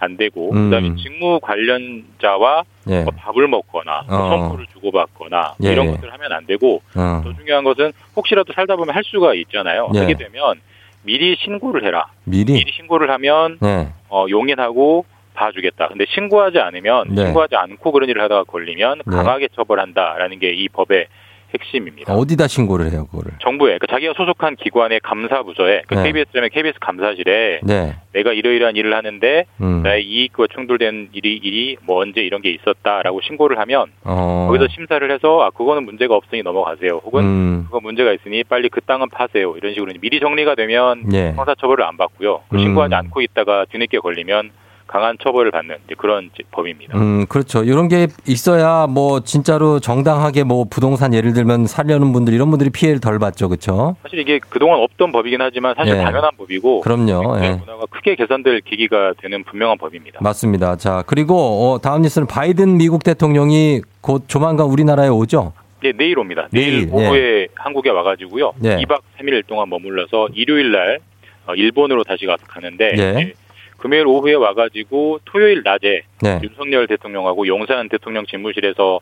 안 0.01 0.17
되고 0.17 0.53
음. 0.53 0.71
그다음에 0.71 0.95
직무 0.97 1.41
관련자와 1.41 2.63
예. 2.89 3.03
뭐 3.03 3.13
밥을 3.17 3.49
먹거나 3.49 4.05
뭐 4.09 4.17
어. 4.19 4.29
선물을 4.31 4.67
주고받거나 4.73 5.55
예, 5.65 5.73
이런 5.73 5.87
예. 5.87 5.91
것들을 5.93 6.13
하면 6.13 6.33
안 6.33 6.47
되고 6.47 6.83
어. 6.97 7.21
더 7.25 7.33
중요한 7.35 7.65
것은 7.65 7.93
혹시라도 8.17 8.53
살다 8.53 8.77
보면 8.77 8.95
할 8.95 9.03
수가 9.05 9.35
있잖아요. 9.35 9.91
예. 9.95 9.99
하게 10.01 10.15
되면 10.15 10.61
미리 11.03 11.37
신고를 11.37 11.85
해라. 11.85 12.07
미리 12.25 12.53
미리 12.55 12.73
신고를 12.73 13.11
하면 13.11 13.59
네. 13.61 13.89
어, 14.09 14.27
용인하고 14.29 15.05
봐주겠다. 15.39 15.89
근데 15.89 16.05
신고하지 16.09 16.59
않으면 16.59 17.07
네. 17.11 17.27
신고하지 17.27 17.55
않고 17.57 17.93
그런 17.93 18.09
일을 18.09 18.21
하다가 18.23 18.45
걸리면 18.45 19.03
네. 19.07 19.17
강하게 19.17 19.49
처벌한다라는 19.55 20.39
게 20.41 20.49
이 20.59 20.69
법의 20.69 21.07
핵심입니다. 21.55 22.13
어디다 22.13 22.47
신고를 22.47 22.91
해요, 22.93 23.07
그거를? 23.11 23.33
정부에 23.41 23.79
그 23.79 23.87
자기가 23.87 24.13
소속한 24.17 24.55
기관의 24.57 25.01
감사 25.03 25.43
부서에 25.43 25.83
그 25.87 25.95
네. 25.95 26.03
KBS라면 26.05 26.51
KBS 26.53 26.79
감사실에 26.79 27.61
네. 27.63 27.97
내가 28.13 28.33
이러이러한 28.35 28.77
일을 28.77 28.95
하는데 28.95 29.47
음. 29.63 29.83
나의 29.83 30.05
이익과 30.05 30.49
충돌된 30.55 31.11
일이 31.13 31.37
일이 31.43 31.77
뭐 31.87 32.03
언제 32.03 32.21
이런 32.21 32.43
게 32.43 32.51
있었다라고 32.51 33.21
신고를 33.23 33.59
하면 33.61 33.87
어. 34.05 34.47
거기서 34.51 34.69
심사를 34.75 35.11
해서 35.11 35.41
아 35.43 35.51
그거는 35.51 35.85
문제가 35.85 36.17
없으니 36.17 36.43
넘어가세요. 36.43 37.01
혹은 37.05 37.25
음. 37.25 37.63
그거 37.67 37.81
문제가 37.81 38.13
있으니 38.13 38.45
빨리 38.45 38.69
그 38.69 38.83
땅은 38.83 39.09
파세요. 39.09 39.55
이런 39.57 39.73
식으로 39.73 39.93
미리 40.03 40.21
정리가 40.21 40.55
되면 40.55 41.11
예. 41.15 41.33
형사처벌을 41.33 41.83
안 41.85 41.97
받고요. 41.97 42.43
그 42.51 42.57
음. 42.57 42.59
신고하지 42.61 42.95
않고 42.95 43.23
있다가 43.23 43.65
뒤늦게 43.71 44.01
걸리면 44.01 44.51
강한 44.89 45.17
처벌을 45.23 45.51
받는 45.51 45.77
그런 45.99 46.31
법입니다. 46.51 46.99
음, 46.99 47.27
그렇죠. 47.27 47.63
이런 47.63 47.89
게 47.89 48.09
있어야 48.27 48.87
뭐 48.87 49.21
진짜로 49.21 49.79
정당하게 49.81 50.45
뭐 50.45 50.65
부동산 50.65 51.13
예를 51.13 51.35
들면 51.35 51.67
살려는 51.67 52.13
분들 52.13 52.33
이런 52.33 52.51
분들이 52.51 52.71
피해를 52.71 52.99
덜 52.99 53.19
받죠. 53.19 53.49
그렇죠? 53.49 53.97
사실 54.03 54.19
이게 54.19 54.41
그동안 54.49 54.81
없던 54.81 55.13
법이긴 55.13 55.43
하지만 55.43 55.75
사실 55.77 55.95
예. 55.95 55.99
당연한 55.99 56.31
법이고 56.39 56.81
그럼요. 56.81 57.37
예. 57.45 57.51
문화가 57.51 57.85
크게 57.91 58.17
개선될 58.17 58.63
계기가 58.63 59.13
되는 59.21 59.45
분명한 59.45 59.77
법입니다. 59.77 60.21
맞습니다. 60.23 60.77
자, 60.77 61.05
그리고 61.07 61.37
어, 61.37 61.79
다음 61.79 62.03
뉴스는 62.03 62.27
바이든 62.27 62.79
미국 62.79 63.05
대통령이 63.05 63.83
곧 64.01 64.25
조만간 64.27 64.67
우리나라에 64.69 65.09
오죠. 65.09 65.53
예, 65.85 65.93
내일 65.93 66.19
옵니다. 66.19 66.49
내일, 66.51 66.87
내일, 66.87 66.89
오후에 66.91 67.49
한국에 67.55 67.91
와가지고요. 67.91 68.55
예. 68.65 68.77
2박 68.79 69.01
3일 69.19 69.47
동안 69.47 69.69
머물러서 69.69 70.29
일요일 70.33 70.73
날 70.73 70.99
어, 71.47 71.55
일본으로 71.55 72.05
다시 72.05 72.25
가, 72.27 72.37
가는데 72.37 72.93
예. 72.97 73.03
예, 73.03 73.33
금요일 73.79 74.07
오후에 74.07 74.35
와가지고 74.35 75.21
토요일 75.25 75.63
낮에 75.65 76.03
네. 76.21 76.41
윤석열 76.43 76.87
대통령하고 76.87 77.47
용산 77.47 77.89
대통령 77.89 78.27
집무실에서 78.27 79.01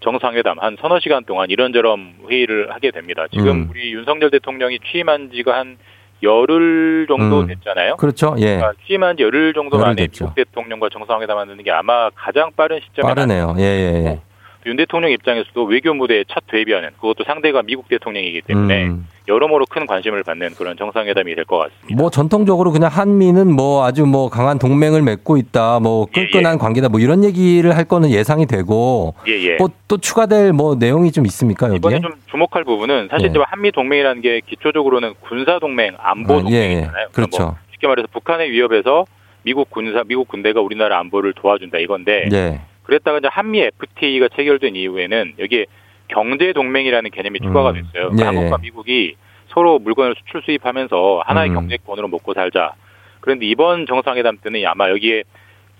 정상회담 0.00 0.58
한 0.58 0.76
서너 0.80 1.00
시간 1.00 1.24
동안 1.24 1.50
이런저런 1.50 2.14
회의를 2.28 2.72
하게 2.72 2.90
됩니다. 2.90 3.26
지금 3.32 3.48
음. 3.48 3.68
우리 3.70 3.92
윤석열 3.92 4.30
대통령이 4.30 4.78
취임한 4.90 5.30
지가 5.32 5.56
한 5.56 5.78
열흘 6.22 7.06
정도 7.08 7.40
음. 7.40 7.46
됐잖아요. 7.46 7.96
그렇죠. 7.96 8.34
예. 8.38 8.56
그러니까 8.56 8.72
취임한 8.86 9.16
지 9.16 9.22
열흘 9.22 9.54
정도 9.54 9.76
열흘 9.76 9.86
만에 9.86 10.02
됐죠. 10.02 10.26
미국 10.26 10.34
대통령과 10.34 10.88
정상회담 10.88 11.38
하는 11.38 11.62
게 11.62 11.70
아마 11.70 12.10
가장 12.10 12.50
빠른 12.56 12.80
시점에 12.80 13.14
빠르네요. 13.14 13.54
예, 13.58 13.62
예, 13.62 14.04
예. 14.04 14.20
윤 14.68 14.76
대통령 14.76 15.10
입장에서도 15.10 15.64
외교 15.64 15.94
무대에 15.94 16.24
첫 16.28 16.44
데뷔하는 16.46 16.90
그것도 17.00 17.24
상대가 17.24 17.62
미국 17.62 17.88
대통령이기 17.88 18.42
때문에 18.42 18.84
음. 18.88 19.08
여러모로 19.26 19.64
큰 19.70 19.86
관심을 19.86 20.22
받는 20.22 20.50
그런 20.56 20.76
정상회담이 20.76 21.34
될 21.34 21.44
것 21.46 21.56
같습니다. 21.58 21.96
뭐 21.96 22.10
전통적으로 22.10 22.70
그냥 22.70 22.90
한미는 22.92 23.50
뭐 23.50 23.84
아주 23.84 24.04
뭐 24.04 24.28
강한 24.28 24.58
동맹을 24.58 25.02
맺고 25.02 25.38
있다, 25.38 25.80
뭐 25.80 26.06
끈끈한 26.12 26.58
관계다, 26.58 26.90
뭐 26.90 27.00
이런 27.00 27.24
얘기를 27.24 27.74
할 27.76 27.84
거는 27.84 28.10
예상이 28.10 28.44
되고, 28.46 29.14
예, 29.26 29.32
예. 29.32 29.56
뭐또 29.56 29.98
추가될 29.98 30.52
뭐 30.52 30.74
내용이 30.74 31.12
좀 31.12 31.24
있습니까 31.26 31.66
여기에? 31.66 31.76
이번에 31.76 32.00
좀 32.00 32.12
주목할 32.30 32.64
부분은 32.64 33.08
사실 33.10 33.30
예. 33.34 33.40
한미 33.46 33.72
동맹이라는 33.72 34.20
게 34.22 34.40
기초적으로는 34.46 35.14
군사 35.20 35.58
동맹, 35.58 35.94
안보 35.98 36.34
아, 36.34 36.36
예, 36.38 36.42
동맹이잖아요. 36.42 36.76
예. 36.80 36.82
그러니까 36.82 37.10
그렇죠. 37.12 37.42
뭐 37.42 37.56
쉽게 37.72 37.86
말해서 37.86 38.08
북한의 38.12 38.50
위협에서 38.50 39.06
미국 39.44 39.70
군사, 39.70 40.02
미국 40.06 40.28
군대가 40.28 40.60
우리나라 40.60 40.98
안보를 41.00 41.32
도와준다 41.34 41.78
이건데 41.78 42.28
예. 42.32 42.60
그랬다가 42.88 43.18
이제 43.18 43.28
한미 43.30 43.60
FTA가 43.60 44.28
체결된 44.34 44.74
이후에는 44.74 45.34
여기에 45.38 45.66
경제 46.08 46.54
동맹이라는 46.54 47.10
개념이 47.10 47.38
추가가 47.40 47.72
됐어요. 47.74 48.10
예, 48.18 48.24
한국과 48.24 48.56
예. 48.58 48.62
미국이 48.62 49.14
서로 49.48 49.78
물건을 49.78 50.14
수출 50.18 50.42
수입하면서 50.42 51.22
하나의 51.26 51.50
음. 51.50 51.54
경제권으로 51.54 52.08
먹고 52.08 52.32
살자. 52.32 52.72
그런데 53.20 53.44
이번 53.44 53.86
정상회담 53.86 54.38
때는 54.38 54.64
아마 54.66 54.88
여기에 54.88 55.24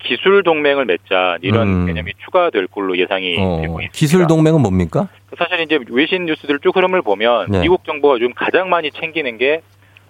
기술 0.01 0.43
동맹을 0.43 0.85
맺자 0.85 1.39
이런 1.41 1.69
음. 1.69 1.87
개념이 1.87 2.13
추가될 2.25 2.67
걸로 2.67 2.97
예상이 2.99 3.37
어, 3.39 3.61
되고 3.63 3.81
있습니다. 3.81 3.93
기술 3.93 4.27
동맹은 4.27 4.61
뭡니까? 4.61 5.09
사실 5.39 5.61
이제 5.61 5.79
외신 5.89 6.27
뉴스들 6.27 6.59
쭉 6.59 6.77
흐름을 6.77 7.01
보면 7.01 7.47
네. 7.51 7.63
미국 7.63 7.85
정부가 7.85 8.15
요즘 8.17 8.35
가장 8.35 8.69
많이 8.69 8.91
챙기는 8.91 9.39
게 9.39 9.63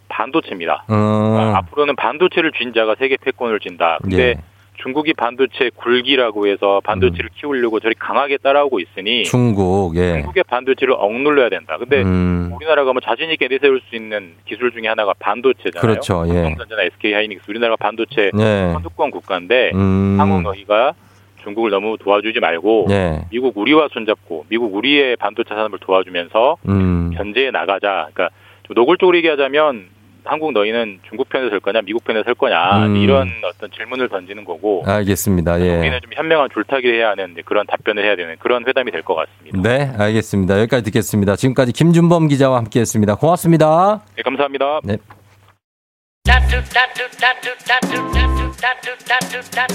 반도체입니다. 0.09 0.85
어, 0.89 1.53
앞으로는 1.55 1.95
반도체를 1.95 2.51
쥔 2.53 2.73
자가 2.75 2.97
세계 2.99 3.17
패권을 3.17 3.61
쥔다. 3.61 3.99
근데 4.03 4.31
예. 4.31 4.35
중국이 4.83 5.13
반도체 5.13 5.71
굴기라고 5.75 6.47
해서 6.47 6.81
반도체를 6.85 7.31
키우려고 7.35 7.81
저리 7.81 7.95
강하게 7.95 8.39
따라오고 8.39 8.79
있으니 8.81 9.25
중국, 9.25 9.97
예. 9.97 10.15
중국의 10.15 10.45
반도체를 10.45 10.95
억눌러야 10.97 11.49
된다. 11.49 11.77
근데 11.79 12.03
음. 12.03 12.53
우리나라가 12.55 12.93
뭐 12.93 13.01
자신 13.01 13.31
있게 13.31 13.49
내세울 13.49 13.81
수 13.89 13.97
있는 13.97 14.35
기술 14.47 14.71
중에 14.71 14.87
하나가 14.87 15.15
반도체잖아요. 15.19 15.81
그렇죠, 15.81 16.25
예. 16.29 16.43
삼성전자나 16.43 16.83
SK 16.83 17.13
하이닉스 17.13 17.45
우리나라가 17.49 17.77
반도체 17.77 18.31
예. 18.39 18.71
선두권 18.73 19.11
국가인데 19.11 19.73
음. 19.75 20.17
한국 20.19 20.43
너희가 20.43 20.95
중국을 21.43 21.71
너무 21.71 21.97
도와주지 21.99 22.39
말고 22.39 22.87
예. 22.91 23.25
미국 23.31 23.57
우리와 23.59 23.89
손잡고 23.93 24.47
미국 24.49 24.75
우리의 24.75 25.17
반도체 25.17 25.55
산업을 25.55 25.81
도와주면서 25.81 26.57
음. 26.69 27.11
견제해 27.17 27.51
나가자. 27.51 28.09
그러니까 28.13 28.31
좀 28.63 28.75
노골적으로 28.75 29.17
얘기하자면 29.17 29.98
한국 30.29 30.53
너희는 30.53 31.01
중국 31.09 31.29
편에 31.29 31.49
설 31.51 31.59
거냐 31.61 31.81
미국 31.83 32.05
편에 32.05 32.23
설 32.23 32.35
거냐 32.35 32.87
음. 32.87 32.97
이런 32.97 33.31
어떤 33.45 33.71
질문을 33.71 34.09
던지는 34.09 34.45
거고 34.45 34.85
알겠습니다. 34.87 35.61
예. 35.61 35.79
우리는 35.79 35.99
좀 36.03 36.11
현명한 36.15 36.51
줄타기를 36.53 36.97
해야 36.99 37.11
하는 37.11 37.35
그런 37.45 37.67
답변을 37.67 38.05
해야 38.05 38.15
되는 38.17 38.37
그런 38.39 38.65
회담이 38.67 38.91
될 38.93 39.03
것 39.03 39.15
같습니다. 39.15 39.61
네, 39.63 39.91
알겠습니다. 39.99 40.59
여기까지 40.61 40.85
듣겠습니다. 40.85 41.37
지금까지 41.37 41.73
김준범 41.73 42.29
기자와 42.29 42.59
함께 42.59 42.81
했습니다. 42.81 43.15
고맙습니다. 43.15 44.03
네, 44.17 44.23
감사합니다. 44.23 44.81
네. 44.85 44.99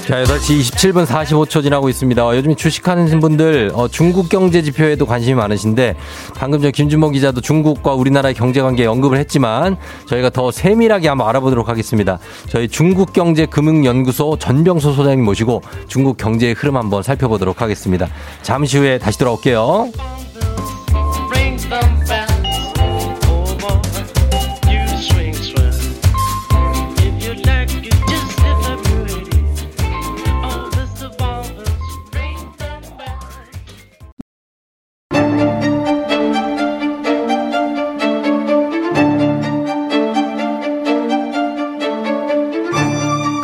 자, 0.05 0.23
8시 0.23 0.59
27분 0.59 1.05
45초 1.07 1.63
지나고 1.63 1.89
있습니다. 1.89 2.23
어, 2.23 2.35
요즘 2.35 2.55
주식하는 2.55 3.19
분들 3.19 3.71
어, 3.73 3.87
중국 3.87 4.29
경제 4.29 4.61
지표에도 4.61 5.07
관심이 5.07 5.33
많으신데 5.33 5.95
방금 6.35 6.61
전 6.61 6.71
김준범 6.71 7.13
기자도 7.13 7.41
중국과 7.41 7.93
우리나라의 7.93 8.35
경제 8.35 8.61
관계 8.61 8.85
언급을 8.85 9.17
했지만 9.17 9.77
저희가 10.07 10.29
더 10.29 10.51
세밀하게 10.51 11.07
한번 11.07 11.27
알아보도록 11.27 11.69
하겠습니다. 11.69 12.19
저희 12.49 12.67
중국 12.67 13.13
경제 13.13 13.47
금융 13.47 13.83
연구소 13.83 14.37
전병소 14.37 14.93
소장님 14.93 15.25
모시고 15.25 15.63
중국 15.87 16.17
경제의 16.17 16.53
흐름 16.53 16.77
한번 16.77 17.01
살펴보도록 17.01 17.63
하겠습니다. 17.63 18.07
잠시 18.43 18.77
후에 18.77 18.99
다시 18.99 19.17
돌아올게요. 19.17 19.89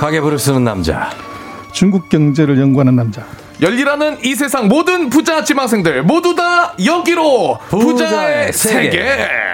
가계부를 0.10 0.39
쓰는 0.39 0.64
남자. 0.64 1.12
중국 1.72 2.10
경제를 2.10 2.60
연구하는 2.60 2.95
남자. 2.95 3.24
열일하는 3.62 4.18
이 4.24 4.34
세상 4.36 4.68
모든 4.68 5.10
부자 5.10 5.43
지망생들 5.43 6.03
모두 6.03 6.34
다 6.34 6.74
여기로 6.84 7.60
부자의, 7.70 7.93
부자의 7.93 8.53
세계. 8.53 8.91
세계. 8.91 9.49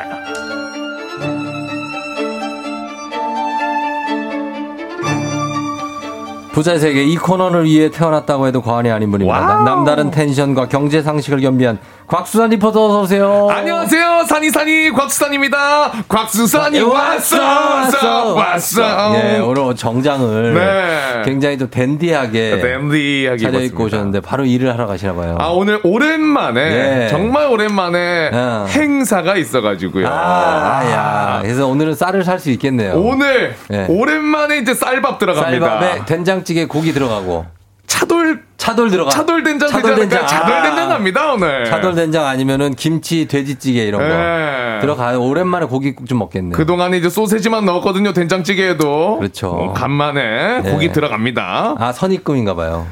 부자 6.55 6.79
세계 6.79 7.03
이 7.03 7.17
코너를 7.17 7.65
위해 7.65 7.91
태어났다고 7.91 8.47
해도 8.47 8.61
과언이 8.61 8.89
아닌 8.89 9.11
분입니다. 9.11 9.39
와우. 9.45 9.63
남다른 9.65 10.09
tension과 10.09 10.69
경제 10.69 11.01
상식을 11.01 11.41
겸비한 11.41 11.77
곽수산 12.07 12.51
리포터 12.51 12.85
어서 12.85 13.01
오세요. 13.01 13.49
안녕하세요 13.51 14.23
산이산이 14.29 14.91
곽수산입니다. 14.91 15.91
곽수산이 16.07 16.79
왔어 16.79 17.41
왔어 17.41 18.33
왔어. 18.35 19.15
예, 19.15 19.39
오늘 19.39 19.75
정장을 19.75 20.53
네. 20.53 21.21
굉장히 21.25 21.57
좀 21.57 21.69
댄디하게 21.69 22.61
댄디하게 22.61 23.37
차려 23.37 23.59
입고 23.59 23.65
입었습니다. 23.65 23.83
오셨는데 23.83 24.19
바로 24.21 24.45
일을 24.45 24.71
하러 24.71 24.87
가시나 24.87 25.13
봐요. 25.13 25.35
아 25.37 25.47
오늘 25.47 25.81
오랜만에 25.83 26.61
예. 27.05 27.07
정말 27.09 27.47
오랜만에 27.47 28.31
행사가 28.69 29.35
있어가지고요. 29.35 30.07
아, 30.07 30.89
야. 30.89 31.39
그래서 31.41 31.67
오늘은 31.67 31.95
쌀을 31.95 32.23
살 32.23 32.39
수 32.39 32.49
있겠네요. 32.51 32.93
오늘 32.93 33.55
예. 33.73 33.87
오랜만에 33.89 34.59
이제 34.59 34.73
쌀밥 34.73 35.19
들어갑니다. 35.19 35.67
쌀밥에 35.67 36.05
된장 36.05 36.44
찌개 36.45 36.65
고기 36.65 36.93
들어가고 36.93 37.45
차돌 37.87 38.43
차돌 38.57 38.89
들어가. 38.89 39.11
차돌 39.11 39.43
된장 39.43 39.69
차돌 39.69 39.95
된장. 39.95 40.25
차돌 40.25 40.53
아. 40.53 40.61
된장 40.63 40.89
갑니다 40.89 41.31
오늘. 41.33 41.65
차돌 41.65 41.93
된장 41.93 42.25
아니면은 42.25 42.73
김치 42.73 43.27
돼지찌개 43.27 43.83
이런 43.83 44.01
거 44.01 44.07
예. 44.07 44.79
들어가요. 44.81 45.21
오랜만에 45.21 45.65
고기국 45.67 46.07
좀 46.07 46.17
먹겠네요. 46.19 46.53
그동안에 46.57 46.97
이제 46.97 47.09
소세지만 47.09 47.65
넣었거든요 47.65 48.13
된장찌개에도. 48.13 49.17
그렇죠. 49.19 49.49
어, 49.49 49.73
간만에 49.73 50.61
네. 50.61 50.71
고기 50.71 50.91
들어갑니다. 50.91 51.75
아 51.77 51.91
선입금인가 51.91 52.55
봐요. 52.55 52.87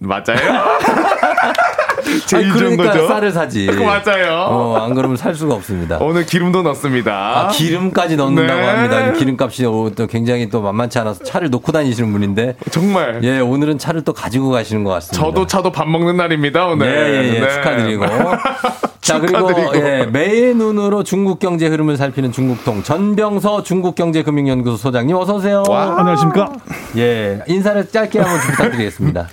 맞아요? 0.00 0.24
제일 2.26 2.50
아니, 2.50 2.58
좋은 2.58 2.76
그러니까 2.76 2.92
거죠? 2.92 3.08
쌀을 3.08 3.32
사지. 3.32 3.66
맞아요. 3.72 4.46
어, 4.48 4.76
안 4.84 4.94
그러면 4.94 5.16
살 5.16 5.34
수가 5.34 5.54
없습니다. 5.54 5.98
오늘 6.00 6.26
기름도 6.26 6.62
넣습니다. 6.62 7.12
아, 7.12 7.48
기름까지 7.48 8.16
넣는다고 8.16 8.60
네. 8.60 8.66
합니다. 8.66 9.06
이 9.08 9.18
기름값이 9.18 9.64
오, 9.66 9.90
또 9.90 10.06
굉장히 10.06 10.48
또 10.48 10.60
만만치 10.62 10.98
않아서 10.98 11.22
차를 11.24 11.50
놓고 11.50 11.72
다니시는 11.72 12.12
분인데. 12.12 12.56
정말. 12.70 13.20
예, 13.22 13.40
오늘은 13.40 13.78
차를 13.78 14.02
또 14.02 14.12
가지고 14.12 14.50
가시는 14.50 14.84
것 14.84 14.90
같습니다. 14.90 15.24
저도 15.24 15.46
차도 15.46 15.72
밥 15.72 15.88
먹는 15.88 16.16
날입니다 16.16 16.66
오늘. 16.66 16.86
예, 16.86 16.92
예, 16.92 17.34
예. 17.34 17.40
네. 17.40 17.50
축하드리고. 17.50 18.06
자, 19.00 19.20
그리고. 19.20 19.50
예, 19.74 20.06
매의 20.10 20.54
눈으로 20.54 21.02
중국 21.04 21.38
경제 21.38 21.66
흐름을 21.66 21.96
살피는 21.98 22.32
중국통 22.32 22.82
전병서 22.82 23.62
중국경제금융연구소 23.62 24.76
소장님 24.78 25.14
어서 25.16 25.34
오세요. 25.36 25.62
안녕하십니까? 25.68 26.52
예, 26.96 27.40
인사를 27.46 27.90
짧게 27.90 28.18
한번 28.18 28.40
좀 28.40 28.50
부탁드리겠습니다. 28.52 29.28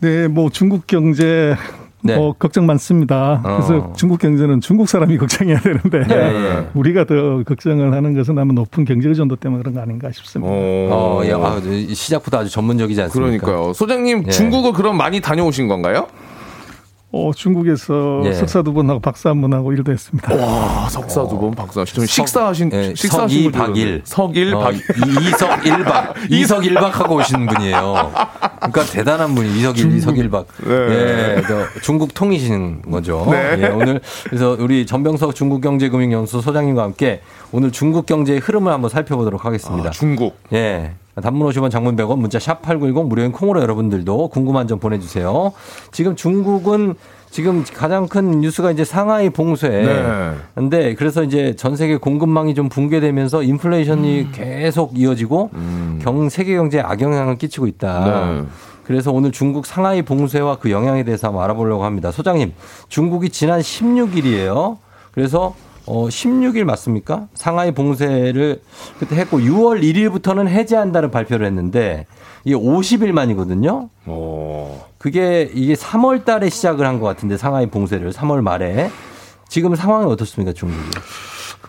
네, 0.00 0.28
뭐 0.28 0.50
중국 0.50 0.86
경제 0.86 1.56
네. 2.00 2.16
뭐 2.16 2.32
걱정 2.32 2.66
많습니다. 2.66 3.40
그래서 3.42 3.76
어. 3.78 3.92
중국 3.96 4.20
경제는 4.20 4.60
중국 4.60 4.88
사람이 4.88 5.18
걱정해야 5.18 5.58
되는데 5.60 6.04
예, 6.10 6.16
예. 6.16 6.66
우리가 6.74 7.04
더 7.04 7.42
걱정을 7.44 7.92
하는 7.92 8.14
것은 8.14 8.38
아마 8.38 8.52
높은 8.52 8.84
경제 8.84 9.08
의존도 9.08 9.36
때문에 9.36 9.62
그런 9.62 9.74
거 9.74 9.80
아닌가 9.80 10.10
싶습니다. 10.12 10.52
어, 10.52 11.20
예, 11.24 11.32
아, 11.32 11.60
시작부터 11.92 12.38
아주 12.38 12.50
전문적이지 12.50 13.02
않습니까? 13.02 13.44
그러니까요. 13.46 13.72
소장님 13.72 14.24
예. 14.26 14.30
중국어 14.30 14.72
그럼 14.72 14.96
많이 14.96 15.20
다녀오신 15.20 15.66
건가요? 15.66 16.06
어, 17.10 17.30
중국에서 17.34 18.20
예. 18.26 18.34
석사 18.34 18.60
두 18.62 18.74
번 18.74 18.90
하고 18.90 19.00
박사 19.00 19.30
한 19.30 19.40
번 19.40 19.54
하고 19.54 19.72
일도 19.72 19.90
했습니다. 19.92 20.34
와, 20.34 20.88
석사 20.90 21.26
두 21.26 21.38
번, 21.38 21.52
박사. 21.52 21.82
좀 21.86 22.04
식사하신, 22.04 22.70
예, 22.74 22.94
식사하신 22.94 23.50
박일. 23.50 24.02
석일, 24.04 24.54
어, 24.54 24.60
박일. 24.60 24.80
이- 24.80 25.28
이석 25.28 25.66
일박. 25.66 26.14
이석 26.30 26.66
일박하고 26.66 27.14
오시는 27.16 27.46
분이에요. 27.46 28.10
그러니까 28.58 28.84
대단한 28.92 29.34
분이 29.34 29.58
이석 29.58 29.78
일, 29.78 29.96
이석 29.96 30.18
일박. 30.18 30.46
네. 30.66 30.70
예, 31.38 31.42
저 31.48 31.80
중국 31.80 32.12
통이시는 32.12 32.82
거죠. 32.82 33.26
네. 33.30 33.56
예, 33.62 33.66
오늘 33.68 34.00
그래서 34.24 34.56
우리 34.60 34.84
전병석 34.84 35.34
중국경제금융연수소 35.34 36.42
소장님과 36.42 36.82
함께 36.82 37.22
오늘 37.52 37.72
중국 37.72 38.04
경제의 38.04 38.40
흐름을 38.40 38.70
한번 38.70 38.90
살펴보도록 38.90 39.46
하겠습니다. 39.46 39.88
아, 39.88 39.92
중국. 39.92 40.36
예. 40.52 40.92
단문 41.22 41.48
50원 41.48 41.70
장문 41.70 41.96
100원 41.96 42.18
문자 42.18 42.38
샵 42.38 42.62
8910 42.62 43.06
무료인 43.08 43.32
콩으로 43.32 43.60
여러분들도 43.60 44.28
궁금한 44.28 44.66
점 44.68 44.78
보내주세요. 44.78 45.52
지금 45.92 46.16
중국은 46.16 46.94
지금 47.30 47.64
가장 47.74 48.08
큰 48.08 48.40
뉴스가 48.40 48.70
이제 48.70 48.84
상하이 48.84 49.30
봉쇄. 49.30 49.68
네. 49.68 50.34
근데 50.54 50.94
그래서 50.94 51.22
이제 51.22 51.54
전 51.56 51.76
세계 51.76 51.96
공급망이 51.96 52.54
좀 52.54 52.68
붕괴되면서 52.68 53.42
인플레이션이 53.42 54.20
음. 54.20 54.32
계속 54.32 54.98
이어지고 54.98 55.50
경 56.02 56.28
세계 56.30 56.56
경제에 56.56 56.80
악영향을 56.80 57.36
끼치고 57.36 57.66
있다. 57.66 58.04
네. 58.04 58.44
그래서 58.84 59.12
오늘 59.12 59.32
중국 59.32 59.66
상하이 59.66 60.00
봉쇄와 60.00 60.56
그 60.56 60.70
영향에 60.70 61.04
대해서 61.04 61.28
한번 61.28 61.44
알아보려고 61.44 61.84
합니다. 61.84 62.10
소장님, 62.10 62.54
중국이 62.88 63.28
지난 63.28 63.60
16일이에요. 63.60 64.78
그래서 65.12 65.54
어 65.90 66.06
16일 66.08 66.64
맞습니까? 66.64 67.28
상하이 67.32 67.72
봉쇄를 67.72 68.60
그때 68.98 69.16
했고 69.16 69.38
6월 69.38 69.80
1일부터는 69.82 70.46
해제한다는 70.46 71.10
발표를 71.10 71.46
했는데 71.46 72.06
이게 72.44 72.54
50일 72.54 73.12
만이거든요. 73.12 73.88
그게 74.98 75.50
이게 75.54 75.72
3월 75.74 76.24
달에 76.26 76.50
시작을 76.50 76.86
한 76.86 77.00
것 77.00 77.06
같은데 77.06 77.36
상하이 77.38 77.66
봉쇄를 77.70 78.12
3월 78.12 78.42
말에 78.42 78.90
지금 79.48 79.74
상황이 79.76 80.04
어떻습니까, 80.12 80.52
중국이? 80.52 80.90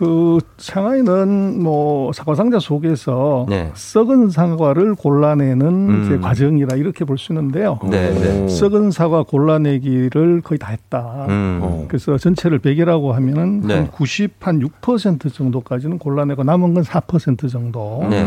그 0.00 0.38
상하이는 0.56 1.62
뭐 1.62 2.10
사과 2.14 2.34
상자 2.34 2.58
속에서 2.58 3.44
네. 3.50 3.70
썩은 3.74 4.30
사과를 4.30 4.94
골라내는 4.94 5.66
음. 5.66 6.04
이제 6.06 6.16
과정이라 6.18 6.76
이렇게 6.76 7.04
볼 7.04 7.18
수 7.18 7.32
있는데요. 7.32 7.78
네, 7.84 8.10
네. 8.14 8.48
썩은 8.48 8.92
사과 8.92 9.22
골라내기를 9.24 10.40
거의 10.40 10.58
다 10.58 10.68
했다. 10.70 11.26
음. 11.28 11.84
그래서 11.86 12.16
전체를 12.16 12.60
100이라고 12.60 13.10
하면은 13.12 13.60
네. 13.60 13.74
한 13.74 13.90
90, 13.90 14.36
한 14.40 14.60
6% 14.60 15.34
정도까지는 15.34 15.98
골라내고 15.98 16.44
남은 16.44 16.72
건 16.72 16.82
4% 16.82 17.50
정도. 17.50 18.06
네. 18.08 18.26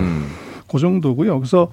그 0.71 0.77
정도고요. 0.77 1.39
그래서 1.39 1.69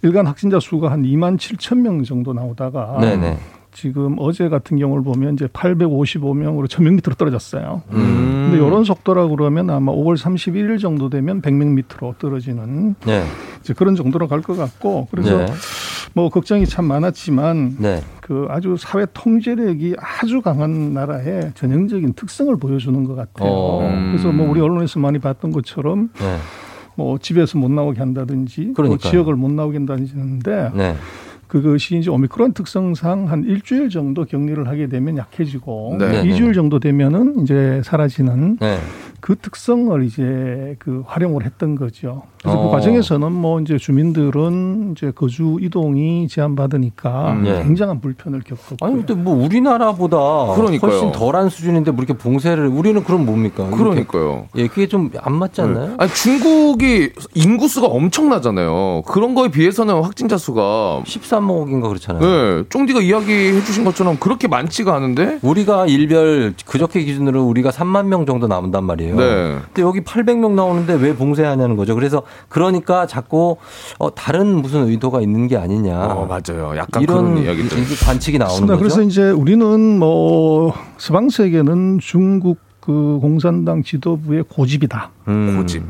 일간 0.00 0.26
확진자 0.26 0.58
수가 0.58 0.90
한 0.90 1.02
2만 1.02 1.36
7천 1.36 1.80
명 1.80 2.02
정도 2.02 2.32
나오다가 2.32 2.96
네네. 2.98 3.36
지금 3.74 4.14
어제 4.18 4.48
같은 4.48 4.78
경우를 4.78 5.02
보면 5.04 5.34
이제 5.34 5.46
855명으로 5.48 6.66
1000명 6.68 6.90
밑으로 6.94 7.14
떨어졌어요. 7.18 7.82
음. 7.90 8.48
근데 8.50 8.64
이런 8.64 8.84
속도라 8.84 9.26
그러면 9.28 9.68
아마 9.68 9.92
5월 9.92 10.16
31일 10.16 10.80
정도 10.80 11.10
되면 11.10 11.42
100명 11.42 11.74
밑으로 11.74 12.14
떨어지는 12.18 12.94
네. 13.04 13.24
이제 13.60 13.74
그런 13.74 13.96
정도로 13.96 14.28
갈 14.28 14.40
것 14.42 14.56
같고 14.56 15.08
그래서 15.10 15.38
네. 15.38 15.46
뭐 16.12 16.28
걱정이 16.28 16.66
참 16.66 16.84
많았지만 16.84 17.76
네. 17.78 18.00
그 18.20 18.46
아주 18.48 18.76
사회 18.78 19.06
통제력이 19.12 19.96
아주 19.98 20.40
강한 20.40 20.92
나라의 20.94 21.50
전형적인 21.54 22.12
특성을 22.12 22.54
보여주는 22.56 23.04
것 23.04 23.14
같아요. 23.16 23.48
어. 23.50 24.08
그래서 24.12 24.30
뭐 24.30 24.48
우리 24.48 24.60
언론에서 24.60 25.00
많이 25.00 25.18
봤던 25.18 25.50
것처럼 25.50 26.10
네. 26.20 26.36
뭐 26.94 27.18
집에서 27.18 27.58
못 27.58 27.70
나오게 27.72 27.98
한다든지 27.98 28.68
또 28.68 28.74
그러니까요. 28.74 29.10
지역을 29.10 29.34
못 29.34 29.50
나오게 29.50 29.78
한다든지 29.78 30.12
하는데 30.12 30.70
네. 30.74 30.94
그것이 31.54 31.98
이제 31.98 32.10
오미크론 32.10 32.52
특성상 32.52 33.30
한 33.30 33.44
일주일 33.44 33.88
정도 33.88 34.24
격리를 34.24 34.66
하게 34.66 34.88
되면 34.88 35.16
약해지고 35.16 35.98
네. 36.00 36.22
이 36.24 36.30
2주일 36.32 36.52
정도 36.52 36.80
되면은 36.80 37.42
이제 37.42 37.80
사라지는 37.84 38.56
네. 38.56 38.80
그 39.20 39.36
특성을 39.36 40.02
이제 40.02 40.74
그 40.80 41.04
활용을 41.06 41.44
했던 41.44 41.76
거죠. 41.76 42.24
그래서 42.44 42.58
어. 42.60 42.64
그 42.64 42.70
과정에서는 42.70 43.32
뭐 43.32 43.58
이제 43.60 43.78
주민들은 43.78 44.92
이제 44.94 45.10
거주 45.14 45.56
이동이 45.62 46.28
제한받으니까 46.28 47.32
음, 47.32 47.42
네. 47.44 47.62
굉장한 47.62 48.02
불편을 48.02 48.42
겪었고. 48.42 48.84
아니 48.84 48.96
근데 48.96 49.14
뭐 49.14 49.34
우리나라보다 49.42 50.54
그러니까요. 50.54 50.90
훨씬 50.90 51.10
덜한 51.12 51.48
수준인데 51.48 51.90
뭐 51.92 52.04
이렇게 52.04 52.18
봉쇄를 52.22 52.66
우리는 52.68 53.02
그럼 53.02 53.24
뭡니까? 53.24 53.68
그러니까요. 53.70 54.46
예, 54.56 54.68
그게 54.68 54.86
좀 54.86 55.10
안 55.22 55.34
맞지 55.34 55.60
않나요? 55.62 55.88
네. 55.88 55.94
아니 55.98 56.10
중국이 56.12 57.10
인구 57.34 57.66
수가 57.68 57.86
엄청나잖아요. 57.86 59.02
그런 59.06 59.34
거에 59.34 59.48
비해서는 59.48 60.02
확진자 60.02 60.36
수가 60.36 61.02
13억인가 61.06 61.88
그렇잖아요. 61.88 62.20
네, 62.22 62.64
쫑디가 62.68 63.00
이야기해 63.00 63.62
주신 63.64 63.84
것처럼 63.84 64.18
그렇게 64.18 64.48
많지가 64.48 64.94
않은데 64.94 65.38
우리가 65.42 65.86
일별 65.86 66.52
그저께 66.66 67.04
기준으로 67.04 67.44
우리가 67.44 67.70
3만 67.70 68.06
명 68.06 68.26
정도 68.26 68.46
남는단 68.48 68.84
말이에요. 68.84 69.16
네. 69.16 69.56
근데 69.66 69.82
여기 69.82 70.00
800명 70.02 70.52
나오는데 70.52 70.94
왜 70.94 71.14
봉쇄하냐는 71.14 71.76
거죠. 71.76 71.94
그래서 71.94 72.22
그러니까 72.48 73.06
자꾸 73.06 73.56
어, 73.98 74.14
다른 74.14 74.62
무슨 74.62 74.86
의도가 74.88 75.20
있는 75.20 75.48
게 75.48 75.56
아니냐. 75.56 75.98
어, 76.06 76.26
맞아요. 76.26 76.76
약간 76.76 77.02
이런 77.02 77.34
그런 77.34 77.44
이야기들. 77.44 77.78
이- 77.78 77.82
이 77.82 77.96
관측이 77.96 78.38
나오는. 78.38 78.66
거죠. 78.66 78.78
그래서 78.78 79.02
이제 79.02 79.30
우리는 79.30 79.98
뭐 79.98 80.72
서방 80.98 81.30
세계는 81.30 81.98
중국 82.00 82.58
그 82.80 83.18
공산당 83.20 83.82
지도부의 83.82 84.44
고집이다. 84.48 85.10
음. 85.28 85.56
고집. 85.58 85.82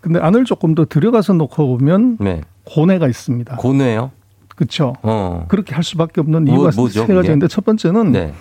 근데 0.00 0.18
안을 0.20 0.44
조금 0.44 0.74
더 0.74 0.84
들어가서 0.84 1.34
놓고 1.34 1.78
보면 1.78 2.16
네. 2.20 2.40
고뇌가 2.64 3.06
있습니다. 3.08 3.56
고뇌요? 3.56 4.10
그렇죠. 4.56 4.94
어. 5.02 5.44
그렇게 5.48 5.74
할 5.74 5.84
수밖에 5.84 6.20
없는 6.20 6.44
뭐- 6.46 6.54
이유가 6.54 6.70
뭐죠, 6.74 7.04
세 7.06 7.14
가지인데? 7.14 7.48
첫 7.48 7.64
번째는 7.64 8.12
네. 8.12 8.32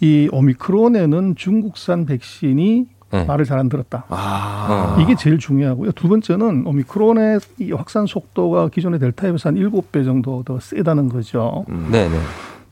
이 0.00 0.28
오미크론에는 0.32 1.34
중국산 1.36 2.06
백신이 2.06 2.86
네. 3.10 3.24
말을 3.24 3.44
잘 3.44 3.58
안 3.58 3.68
들었다. 3.68 4.04
아. 4.08 4.98
이게 5.00 5.14
제일 5.16 5.38
중요하고요. 5.38 5.92
두 5.92 6.08
번째는 6.08 6.66
오미크론의 6.66 7.40
이 7.60 7.72
확산 7.72 8.06
속도가 8.06 8.68
기존의 8.68 8.98
델타에 8.98 9.30
비해서 9.30 9.48
한 9.48 9.56
7배 9.56 10.04
정도 10.04 10.42
더 10.42 10.58
세다는 10.60 11.08
거죠. 11.08 11.64
네, 11.68 12.08
네. 12.08 12.18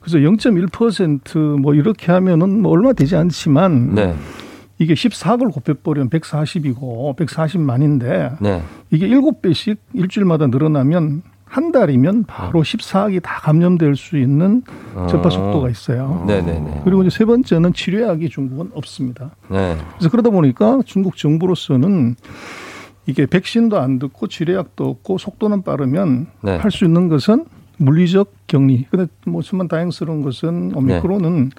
그래서 0.01 0.19
0.1%뭐 0.19 1.75
이렇게 1.75 2.13
하면은 2.13 2.61
뭐 2.61 2.73
얼마 2.73 2.93
되지 2.93 3.17
않지만 3.17 3.95
네. 3.95 4.15
이게 4.79 4.93
14억을 4.93 5.53
곱해버리면 5.53 6.11
140이고 6.11 7.17
140만인데 7.17 8.37
네. 8.41 8.63
이게 8.91 9.09
7배씩 9.09 9.77
일주일마다 9.95 10.49
늘어나면 10.49 11.23
한 11.55 11.71
달이면 11.71 12.25
바로 12.25 12.63
14억이 12.63 13.23
다 13.23 13.39
감염될 13.41 13.95
수 13.95 14.19
있는 14.19 14.65
전파 15.09 15.29
어. 15.29 15.31
속도가 15.31 15.71
있어요. 15.71 16.25
네, 16.27 16.43
네, 16.43 16.59
네. 16.59 16.81
그리고 16.83 17.03
이제 17.05 17.17
세 17.17 17.25
번째는 17.25 17.73
치료약이 17.73 18.29
중국은 18.29 18.73
없습니다. 18.75 19.31
네. 19.49 19.77
그래서 19.93 20.11
그러다 20.11 20.31
보니까 20.31 20.81
중국 20.85 21.17
정부로서는 21.17 22.17
이게 23.07 23.27
백신도 23.27 23.79
안 23.79 24.01
듣고 24.01 24.27
치료약도 24.27 24.85
없고 24.85 25.19
속도는 25.19 25.63
빠르면 25.63 26.27
네. 26.43 26.57
할수 26.57 26.85
있는 26.87 27.09
것은 27.09 27.45
물리적 27.77 28.33
격리. 28.49 28.87
근데 28.91 29.07
뭐 29.25 29.41
정말 29.41 29.69
다행스러운 29.69 30.23
것은 30.23 30.73
오미크론은 30.75 31.51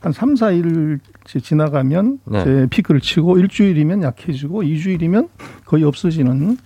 한 0.00 0.12
3, 0.12 0.34
4일 0.34 1.00
지나가면 1.24 2.18
네. 2.26 2.66
피크를 2.68 3.00
치고 3.00 3.38
일주일이면 3.38 4.02
약해지고 4.02 4.62
2주일이면 4.62 5.30
거의 5.64 5.84
없어지는 5.84 6.58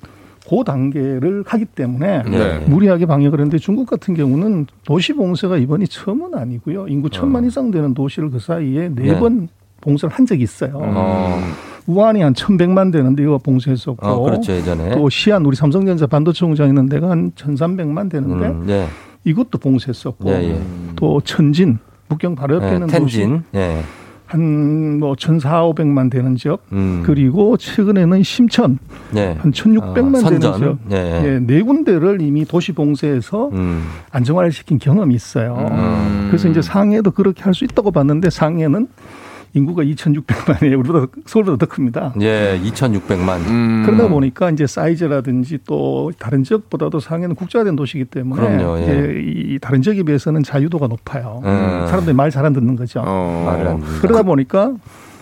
그 0.52 0.64
단계를 0.64 1.44
하기 1.46 1.64
때문에 1.64 2.24
네. 2.24 2.58
무리하게 2.66 3.06
방역을 3.06 3.40
했는데 3.40 3.56
중국 3.56 3.88
같은 3.88 4.12
경우는 4.12 4.66
도시 4.84 5.14
봉쇄가 5.14 5.56
이번이 5.56 5.88
처음은 5.88 6.34
아니고요. 6.34 6.88
인구 6.88 7.08
천만 7.08 7.46
이상 7.46 7.70
되는 7.70 7.94
도시를 7.94 8.30
그 8.30 8.38
사이에 8.38 8.90
네 8.90 9.12
네. 9.12 9.18
번 9.18 9.48
봉쇄를 9.80 10.14
한 10.14 10.26
적이 10.26 10.42
있어요. 10.42 10.72
어. 10.74 11.40
우한이 11.86 12.20
한 12.20 12.34
1,100만 12.34 12.92
되는데 12.92 13.22
이거 13.22 13.38
봉쇄했었고 13.38 14.06
어, 14.06 14.22
그렇죠, 14.22 14.52
예전에. 14.52 14.94
또 14.94 15.08
시안 15.08 15.44
우리 15.46 15.56
삼성전자 15.56 16.06
반도체 16.06 16.44
공장 16.44 16.68
있는 16.68 16.86
데가 16.86 17.08
한 17.08 17.32
1,300만 17.32 18.10
되는데 18.10 18.46
음, 18.48 18.66
네. 18.66 18.86
이것도 19.24 19.58
봉쇄했었고 19.58 20.28
예, 20.28 20.50
예. 20.50 20.60
또 20.96 21.20
천진 21.22 21.78
북경 22.08 22.34
바로 22.34 22.56
옆에 22.56 22.66
네, 22.66 22.74
있는 22.74 22.86
텐진. 22.88 23.42
예. 23.54 23.76
도시 23.76 24.01
한뭐 24.32 25.14
1,400만 25.14 26.10
되는 26.10 26.34
지역 26.36 26.62
음. 26.72 27.02
그리고 27.04 27.56
최근에는 27.56 28.22
심천 28.22 28.78
네. 29.10 29.36
한 29.38 29.52
1,600만 29.52 30.24
아, 30.24 30.28
되는. 30.30 30.40
지역 30.40 30.78
네. 30.88 31.22
예, 31.24 31.38
네 31.38 31.62
군데를 31.62 32.20
이미 32.22 32.44
도시 32.44 32.72
봉쇄해서 32.72 33.50
음. 33.52 33.84
안정화를 34.10 34.50
시킨 34.52 34.78
경험이 34.78 35.14
있어요. 35.14 35.68
음. 35.70 36.26
그래서 36.30 36.48
이제 36.48 36.62
상해도 36.62 37.10
그렇게 37.10 37.42
할 37.42 37.52
수 37.52 37.64
있다고 37.64 37.90
봤는데 37.90 38.30
상해는 38.30 38.88
인구가 39.54 39.82
2,600만이에요. 39.82 40.78
우리보다 40.78 41.06
서울보다 41.26 41.58
더 41.58 41.66
큽니다. 41.66 42.14
예, 42.20 42.58
2,600만. 42.64 43.36
음. 43.48 43.82
그러다 43.84 44.08
보니까 44.08 44.50
이제 44.50 44.66
사이즈라든지 44.66 45.58
또 45.66 46.10
다른 46.18 46.42
지역보다도 46.42 47.00
상해는 47.00 47.34
국제화된 47.34 47.76
도시이기 47.76 48.06
때문에 48.06 48.40
그럼요, 48.40 48.78
예. 48.78 48.82
이제 48.82 49.22
이 49.26 49.58
다른 49.60 49.82
지역에 49.82 50.02
비해서는 50.04 50.42
자유도가 50.42 50.86
높아요. 50.86 51.40
음. 51.44 51.86
사람들이 51.88 52.14
말 52.16 52.30
잘 52.30 52.42
안 52.46 52.52
듣는 52.54 52.76
거죠. 52.76 53.02
어. 53.06 53.42
말을 53.46 53.68
안 53.68 53.80
듣는다. 53.80 54.00
그러다 54.00 54.22
보니까 54.22 54.72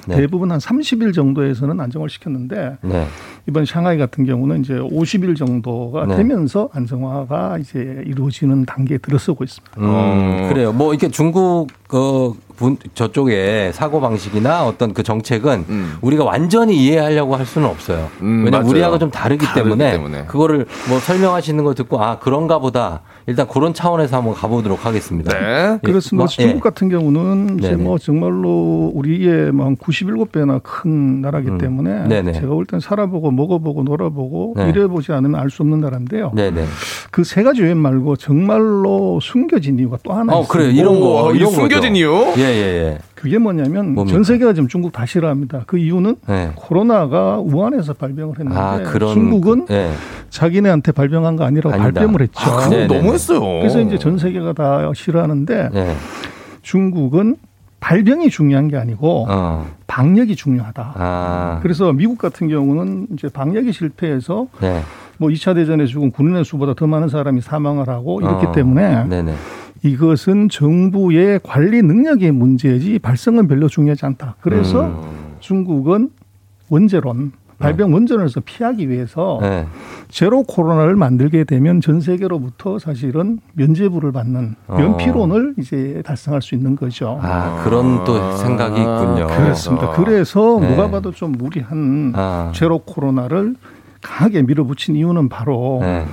네. 0.06 0.16
대부분 0.16 0.50
한 0.50 0.58
30일 0.58 1.12
정도에서는 1.12 1.78
안정을 1.78 2.08
시켰는데 2.08 2.78
네. 2.82 3.06
이번 3.46 3.66
상하이 3.66 3.98
같은 3.98 4.24
경우는 4.24 4.60
이제 4.60 4.74
50일 4.74 5.36
정도가 5.36 6.06
네. 6.06 6.16
되면서 6.16 6.70
안정화가 6.72 7.58
이제 7.58 8.02
이루어지는 8.06 8.64
단계에 8.64 8.96
들어서고 8.98 9.44
있습니다. 9.44 9.72
음, 9.78 9.84
어. 9.86 10.48
그래요. 10.48 10.72
뭐 10.72 10.94
이렇게 10.94 11.08
중국 11.08 11.68
그 11.88 12.32
분, 12.60 12.76
저쪽의 12.94 13.72
사고 13.72 14.02
방식이나 14.02 14.66
어떤 14.66 14.92
그 14.92 15.02
정책은 15.02 15.64
음. 15.70 15.94
우리가 16.02 16.24
완전히 16.24 16.76
이해하려고 16.76 17.34
할 17.34 17.46
수는 17.46 17.66
없어요. 17.66 18.08
음, 18.20 18.44
왜냐면 18.44 18.50
맞아요. 18.60 18.68
우리하고 18.70 18.98
좀 18.98 19.10
다르기, 19.10 19.46
다르기 19.46 19.62
때문에, 19.64 19.92
때문에. 19.92 20.24
그거를 20.26 20.66
뭐 20.90 20.98
설명하시는 20.98 21.64
거 21.64 21.72
듣고 21.74 22.02
아 22.02 22.18
그런가 22.18 22.58
보다. 22.58 23.00
일단 23.26 23.46
그런 23.48 23.72
차원에서 23.72 24.18
한번 24.18 24.34
가보도록 24.34 24.84
하겠습니다. 24.84 25.32
네. 25.38 25.40
예, 25.74 25.78
그렇습니다. 25.82 26.22
뭐, 26.24 26.26
중국 26.26 26.56
예. 26.56 26.60
같은 26.60 26.88
경우는 26.90 27.58
이제 27.58 27.70
네네. 27.70 27.82
뭐 27.82 27.96
정말로 27.98 28.90
우리의 28.94 29.52
뭐한 29.52 29.76
97배나 29.76 30.60
큰 30.62 31.20
나라기 31.22 31.48
음. 31.48 31.58
때문에 31.58 32.08
네네. 32.08 32.32
제가 32.34 32.48
볼 32.48 32.66
땐 32.66 32.80
살아보고 32.80 33.30
먹어보고 33.30 33.84
놀아보고 33.84 34.54
네. 34.56 34.68
일해보지 34.68 35.12
않으면 35.12 35.40
알 35.40 35.48
수 35.50 35.62
없는 35.62 35.80
나라인데요. 35.80 36.32
네네. 36.34 36.64
그세 37.10 37.42
가지 37.42 37.62
외 37.62 37.72
말고 37.74 38.16
정말로 38.16 39.18
숨겨진 39.20 39.78
이유가 39.78 39.96
또 40.02 40.12
하나 40.12 40.34
어 40.36 40.42
있습니다. 40.42 40.52
그래요. 40.52 40.70
이런 40.80 41.00
거 41.00 41.24
오, 41.26 41.32
이 41.32 41.36
이런 41.36 41.50
숨겨진 41.50 41.92
거죠. 41.92 41.96
이유? 41.96 42.34
예 42.38 42.49
예예. 42.54 42.98
그게 43.14 43.38
뭐냐면 43.38 43.94
뭡니까? 43.94 44.14
전 44.14 44.24
세계가 44.24 44.52
지금 44.52 44.68
중국 44.68 44.92
다 44.92 45.06
싫어합니다. 45.06 45.64
그 45.66 45.78
이유는 45.78 46.16
네. 46.26 46.52
코로나가 46.54 47.38
우한에서 47.38 47.94
발병을 47.94 48.38
했는데 48.38 48.58
아 48.58 48.82
그런 48.82 49.14
중국은 49.14 49.66
예. 49.70 49.90
자기네한테 50.30 50.92
발병한 50.92 51.36
거 51.36 51.44
아니라고 51.44 51.74
아니다. 51.74 52.00
발뺌을 52.00 52.22
했죠. 52.22 52.40
아, 52.40 52.68
그거. 52.68 52.94
너무했어요. 52.94 53.40
그래서 53.40 53.80
이제 53.80 53.98
전 53.98 54.18
세계가 54.18 54.52
다 54.52 54.90
싫어하는데 54.94 55.70
예. 55.74 55.96
중국은 56.62 57.36
발병이 57.80 58.28
중요한 58.30 58.68
게 58.68 58.76
아니고 58.76 59.26
어. 59.28 59.66
방역이 59.86 60.36
중요하다. 60.36 60.92
아. 60.96 61.58
그래서 61.62 61.92
미국 61.92 62.18
같은 62.18 62.48
경우는 62.48 63.08
이제 63.14 63.28
방역이 63.28 63.72
실패해서 63.72 64.46
네. 64.60 64.82
뭐 65.16 65.30
2차 65.30 65.54
대전에 65.54 65.86
죽은 65.86 66.12
군인의 66.12 66.44
수보다 66.44 66.74
더 66.74 66.86
많은 66.86 67.08
사람이 67.08 67.40
사망을 67.40 67.88
하고 67.88 68.20
이렇기 68.20 68.46
어. 68.46 68.52
때문에 68.52 69.04
네네. 69.04 69.34
이것은 69.82 70.48
정부의 70.48 71.40
관리 71.42 71.82
능력의 71.82 72.32
문제지 72.32 72.98
발성은 72.98 73.48
별로 73.48 73.68
중요하지 73.68 74.06
않다. 74.06 74.36
그래서 74.40 74.86
음. 74.86 75.36
중국은 75.40 76.10
원제론 76.68 77.32
발병 77.60 77.92
원전에서 77.92 78.40
피하기 78.40 78.88
위해서 78.88 79.38
네. 79.42 79.66
제로 80.08 80.42
코로나를 80.42 80.96
만들게 80.96 81.44
되면 81.44 81.80
전 81.82 82.00
세계로부터 82.00 82.78
사실은 82.78 83.38
면제부를 83.52 84.12
받는 84.12 84.56
어. 84.66 84.78
면피론을 84.78 85.54
이제 85.58 86.02
달성할 86.04 86.40
수 86.40 86.54
있는 86.54 86.74
거죠. 86.74 87.18
아 87.22 87.62
그런 87.62 88.02
또 88.04 88.36
생각이 88.38 88.80
있군요. 88.80 89.26
그렇습니다. 89.26 89.90
그래서 89.90 90.58
네. 90.58 90.70
누가 90.70 90.90
봐도 90.90 91.12
좀 91.12 91.32
무리한 91.32 92.12
아. 92.16 92.50
제로 92.54 92.78
코로나를 92.78 93.54
강하게 94.00 94.40
밀어붙인 94.42 94.96
이유는 94.96 95.28
바로 95.28 95.80
네. 95.82 96.06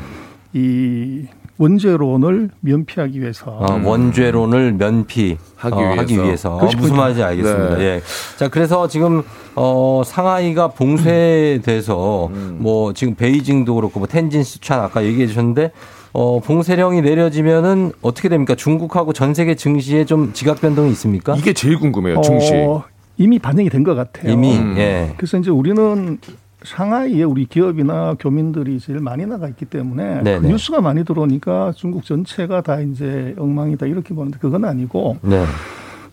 이 0.51 1.27
원죄론을 1.57 2.49
면피하기 2.61 3.19
위해서 3.21 3.51
어, 3.51 3.81
원죄론을 3.83 4.73
면피하기 4.73 5.37
하기 5.55 5.75
어, 5.75 5.87
하기 5.97 6.13
위해서. 6.13 6.23
위해서. 6.23 6.55
어. 6.57 6.69
무슨 6.77 6.95
말인지 6.95 7.23
알겠습니다. 7.23 7.75
네. 7.77 7.83
예. 7.83 8.01
자, 8.37 8.47
그래서 8.47 8.87
지금 8.87 9.23
어, 9.55 10.01
상하이가 10.05 10.69
봉쇄돼서 10.69 12.27
음. 12.27 12.57
뭐 12.59 12.93
지금 12.93 13.15
베이징도 13.15 13.75
그렇고 13.75 13.99
뭐 13.99 14.07
텐진 14.07 14.43
시추안 14.43 14.81
아까 14.81 15.03
얘기해 15.03 15.27
주셨는데 15.27 15.71
어, 16.13 16.39
봉쇄령이 16.39 17.01
내려지면은 17.01 17.91
어떻게 18.01 18.29
됩니까? 18.29 18.55
중국하고 18.55 19.13
전 19.13 19.33
세계 19.33 19.55
증시에 19.55 20.05
좀 20.05 20.33
지각 20.33 20.61
변동이 20.61 20.89
있습니까? 20.91 21.35
이게 21.35 21.53
제일 21.53 21.79
궁금해요. 21.79 22.21
증시. 22.21 22.53
어, 22.55 22.83
이미 23.17 23.39
반영이 23.39 23.69
된 23.69 23.83
것 23.83 23.95
같아요. 23.95 24.31
이미 24.31 24.57
음. 24.57 24.75
예. 24.77 25.13
그래서 25.17 25.37
이제 25.37 25.49
우리는 25.49 26.19
상하이에 26.63 27.23
우리 27.23 27.45
기업이나 27.45 28.15
교민들이 28.19 28.79
제일 28.79 28.99
많이 28.99 29.25
나가 29.25 29.47
있기 29.47 29.65
때문에. 29.65 30.21
그 30.23 30.47
뉴스가 30.47 30.81
많이 30.81 31.03
들어오니까 31.03 31.73
중국 31.75 32.03
전체가 32.03 32.61
다 32.61 32.79
이제 32.79 33.35
엉망이다 33.37 33.85
이렇게 33.85 34.13
보는데 34.13 34.37
그건 34.39 34.65
아니고 34.65 35.17
네. 35.21 35.45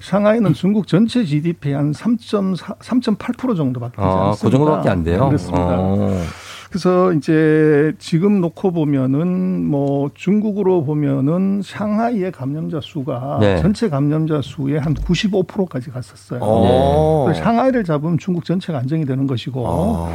상하이는 0.01 0.53
중국 0.53 0.87
전체 0.87 1.25
GDP 1.25 1.73
한 1.73 1.93
3.4, 1.93 2.79
3.8% 2.79 3.57
정도밖에 3.57 3.97
되지 3.97 4.07
아, 4.07 4.29
않습니다. 4.29 4.45
그 4.45 4.51
정도밖에 4.51 4.89
안 4.91 5.03
돼요. 5.03 5.27
그렇습니다. 5.29 5.77
어. 5.79 6.21
그래서 6.75 7.13
이제 7.13 7.95
지금 8.01 8.41
놓고 8.41 8.73
보면은 8.73 9.65
뭐 9.65 10.11
중국으로 10.13 10.85
보면은 10.85 11.61
상하이의 11.63 12.33
감염자 12.33 12.81
수가 12.83 13.39
네. 13.41 13.63
전체 13.63 13.89
감염자 13.89 14.41
수의 14.43 14.81
한 14.81 14.93
95%까지 14.93 15.91
갔었어요. 15.91 16.41
어. 16.43 17.27
그래서 17.27 17.45
상하이를 17.45 17.85
잡으면 17.85 18.19
중국 18.19 18.45
전체가 18.45 18.81
안정이 18.81 19.07
되는 19.07 19.29
것이고 19.29 19.65
아. 19.65 20.11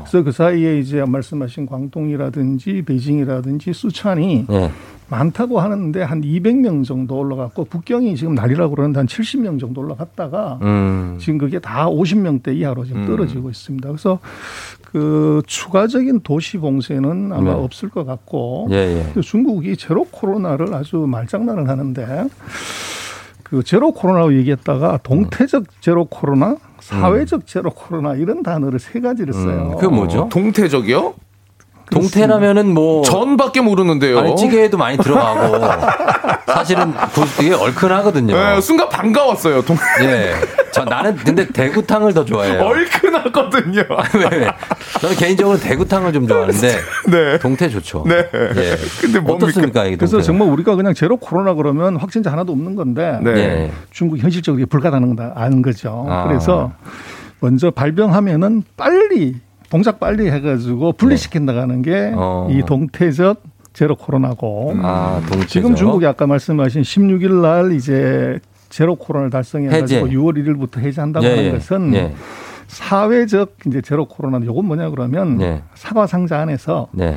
그래서 0.00 0.22
그 0.22 0.32
사이에 0.32 0.80
이제 0.80 1.02
말씀하신 1.02 1.64
광동이라든지 1.64 2.82
베이징이라든지 2.82 3.72
수찬이 3.72 4.44
네. 4.50 4.70
많다고 5.12 5.60
하는데 5.60 6.02
한 6.02 6.22
200명 6.22 6.84
정도 6.84 7.18
올라갔고 7.18 7.66
북경이 7.66 8.16
지금 8.16 8.34
난리라고 8.34 8.74
그러는데 8.74 9.00
한 9.00 9.06
70명 9.06 9.60
정도 9.60 9.82
올라갔다가 9.82 10.58
음. 10.62 11.18
지금 11.20 11.36
그게 11.36 11.58
다 11.58 11.86
50명대 11.86 12.56
이하로 12.56 12.86
지금 12.86 13.06
떨어지고 13.06 13.50
있습니다. 13.50 13.88
그래서 13.88 14.18
그 14.92 15.40
추가적인 15.46 16.20
도시 16.20 16.58
봉쇄는 16.58 17.32
아마 17.32 17.42
네. 17.42 17.50
없을 17.50 17.88
것 17.88 18.04
같고 18.04 18.68
예, 18.70 18.76
예. 18.76 19.10
그 19.14 19.22
중국이 19.22 19.76
제로 19.78 20.04
코로나를 20.04 20.74
아주 20.74 20.98
말장난을 20.98 21.68
하는데 21.68 22.26
그 23.42 23.62
제로 23.62 23.92
코로나로 23.92 24.34
얘기했다가 24.34 25.00
동태적 25.02 25.64
제로 25.80 26.04
코로나, 26.04 26.56
사회적 26.80 27.46
제로 27.46 27.70
코로나 27.70 28.14
이런 28.14 28.42
단어를 28.42 28.78
세 28.78 29.00
가지를 29.00 29.32
써요. 29.32 29.72
음, 29.72 29.74
그게 29.76 29.88
뭐죠? 29.88 30.28
동태적이요? 30.30 31.14
동태라면은 31.92 32.72
뭐 32.72 33.02
전밖에 33.02 33.60
모르는데요. 33.60 34.18
아니 34.18 34.36
찌개에도 34.36 34.76
많이 34.78 34.96
들어가고 34.98 35.64
사실은 36.46 36.92
그 37.14 37.24
되게 37.36 37.54
얼큰하거든요. 37.54 38.34
네, 38.34 38.60
순간 38.60 38.88
반가웠어요. 38.88 39.62
동... 39.62 39.76
예. 40.02 40.34
저 40.72 40.84
나는 40.84 41.16
근데 41.16 41.46
대구탕을 41.46 42.14
더 42.14 42.24
좋아해요. 42.24 42.62
얼큰하거든요. 42.62 43.82
왜, 44.14 44.38
왜? 44.38 44.50
저는 45.00 45.16
개인적으로 45.16 45.58
대구탕을 45.58 46.12
좀 46.12 46.26
좋아하는데 46.26 46.68
네. 47.10 47.38
동태 47.38 47.68
좋죠. 47.68 48.04
네. 48.06 48.16
예. 48.32 48.76
근데 49.00 49.20
뭡니까? 49.20 49.46
어떻습니까 49.46 49.84
이게 49.84 49.96
그래서? 49.96 50.20
정말 50.22 50.48
우리가 50.48 50.76
그냥 50.76 50.94
제로 50.94 51.16
코로나 51.18 51.54
그러면 51.54 51.96
확진자 51.96 52.32
하나도 52.32 52.52
없는 52.52 52.74
건데 52.74 53.18
네. 53.22 53.30
예. 53.32 53.72
중국 53.90 54.18
이 54.18 54.20
현실적으로 54.22 54.64
아는 55.34 55.62
거죠. 55.62 56.06
아. 56.08 56.26
그래서 56.26 56.72
먼저 57.40 57.70
발병하면은 57.70 58.62
빨리 58.76 59.36
동작 59.72 59.98
빨리 59.98 60.30
해가지고 60.30 60.92
분리시킨 60.92 61.46
나가는 61.46 61.80
게이 61.80 62.12
어. 62.14 62.46
동태적 62.66 63.42
제로 63.72 63.96
코로나고 63.96 64.74
아, 64.82 65.18
동태죠. 65.26 65.46
지금 65.48 65.74
중국이 65.74 66.04
아까 66.04 66.26
말씀하신 66.26 66.82
16일 66.82 67.40
날 67.40 67.72
이제 67.72 68.38
제로 68.68 68.96
코로나를 68.96 69.30
달성해가지고 69.30 70.08
해제. 70.08 70.14
6월 70.14 70.36
1일부터 70.36 70.78
해제한다고 70.80 71.24
예, 71.24 71.30
하는 71.30 71.44
예. 71.44 71.50
것은 71.52 71.94
예. 71.94 72.12
사회적 72.66 73.56
이제 73.66 73.80
제로 73.80 74.04
코로나 74.04 74.44
요건 74.44 74.66
뭐냐 74.66 74.90
그러면 74.90 75.38
네. 75.38 75.62
사과 75.74 76.06
상자 76.06 76.38
안에서 76.40 76.88
네. 76.92 77.16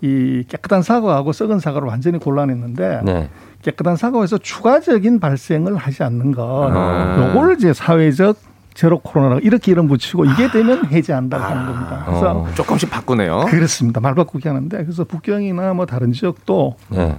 이 0.00 0.44
깨끗한 0.46 0.82
사과하고 0.82 1.32
썩은 1.32 1.58
사과를 1.58 1.88
완전히 1.88 2.20
골라냈는데 2.20 3.00
네. 3.04 3.28
깨끗한 3.62 3.96
사과에서 3.96 4.38
추가적인 4.38 5.18
발생을 5.18 5.74
하지 5.74 6.04
않는 6.04 6.30
것 6.30 6.70
아. 6.72 7.32
요걸 7.34 7.56
이제 7.56 7.72
사회적 7.72 8.49
제로 8.74 8.98
코로나라고 8.98 9.40
이렇게 9.40 9.72
이름 9.72 9.88
붙이고 9.88 10.24
이게 10.24 10.50
되면 10.50 10.86
해제한다고 10.86 11.42
하는 11.42 11.66
겁니다. 11.66 12.02
그래서 12.06 12.30
어. 12.30 12.48
조금씩 12.54 12.90
바꾸네요. 12.90 13.46
그렇습니다. 13.48 14.00
말 14.00 14.14
바꾸기 14.14 14.46
하는데 14.46 14.84
그래서 14.84 15.04
북경이나 15.04 15.74
뭐 15.74 15.86
다른 15.86 16.12
지역도 16.12 16.76
네. 16.88 17.16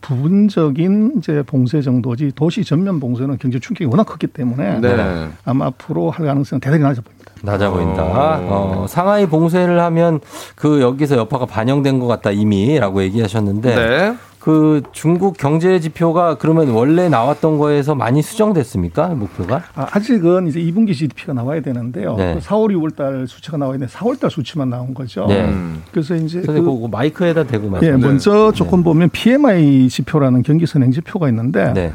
부분적인 0.00 1.14
이제 1.18 1.42
봉쇄 1.42 1.82
정도지 1.82 2.32
도시 2.34 2.64
전면 2.64 3.00
봉쇄는 3.00 3.38
경제 3.38 3.58
충격이 3.58 3.86
워낙 3.86 4.04
컸기 4.04 4.26
때문에 4.26 4.80
네. 4.80 5.28
아마 5.44 5.66
앞으로 5.66 6.10
할 6.10 6.26
가능성은 6.26 6.60
대단히 6.60 6.82
낮아 6.82 7.02
보입니다. 7.02 7.17
낮아 7.42 7.70
보인다. 7.70 8.02
어. 8.02 8.82
어, 8.82 8.86
상하이 8.88 9.26
봉쇄를 9.26 9.80
하면 9.80 10.20
그 10.54 10.80
여기서 10.80 11.16
여파가 11.16 11.46
반영된 11.46 11.98
것 11.98 12.06
같다 12.06 12.30
이미라고 12.30 13.02
얘기하셨는데 13.02 13.74
네. 13.74 14.14
그 14.40 14.82
중국 14.92 15.36
경제 15.36 15.78
지표가 15.78 16.36
그러면 16.36 16.70
원래 16.70 17.08
나왔던 17.08 17.58
거에서 17.58 17.94
많이 17.94 18.22
수정됐습니까 18.22 19.08
목표가? 19.08 19.64
아, 19.74 19.88
아직은 19.90 20.46
이제 20.46 20.60
2분기 20.60 20.94
GDP가 20.94 21.34
나와야 21.34 21.60
되는데요. 21.60 22.16
네. 22.16 22.34
그 22.34 22.40
4월, 22.40 22.68
6월 22.72 22.96
달 22.96 23.26
수치가 23.26 23.56
나와야 23.56 23.74
되는데 23.78 23.92
4월 23.92 24.18
달 24.18 24.30
수치만 24.30 24.70
나온 24.70 24.94
거죠. 24.94 25.26
네. 25.26 25.44
음. 25.44 25.82
그래서 25.90 26.14
이제 26.14 26.40
그 26.40 26.52
그거 26.52 26.88
마이크에다 26.90 27.44
대고 27.44 27.66
예, 27.82 27.90
말씀. 27.90 28.00
먼저 28.00 28.52
조금 28.52 28.82
보면 28.82 29.10
PMI 29.10 29.88
지표라는 29.88 30.42
경기 30.42 30.66
선행 30.66 30.92
지표가 30.92 31.28
있는데 31.28 31.72
네. 31.74 31.92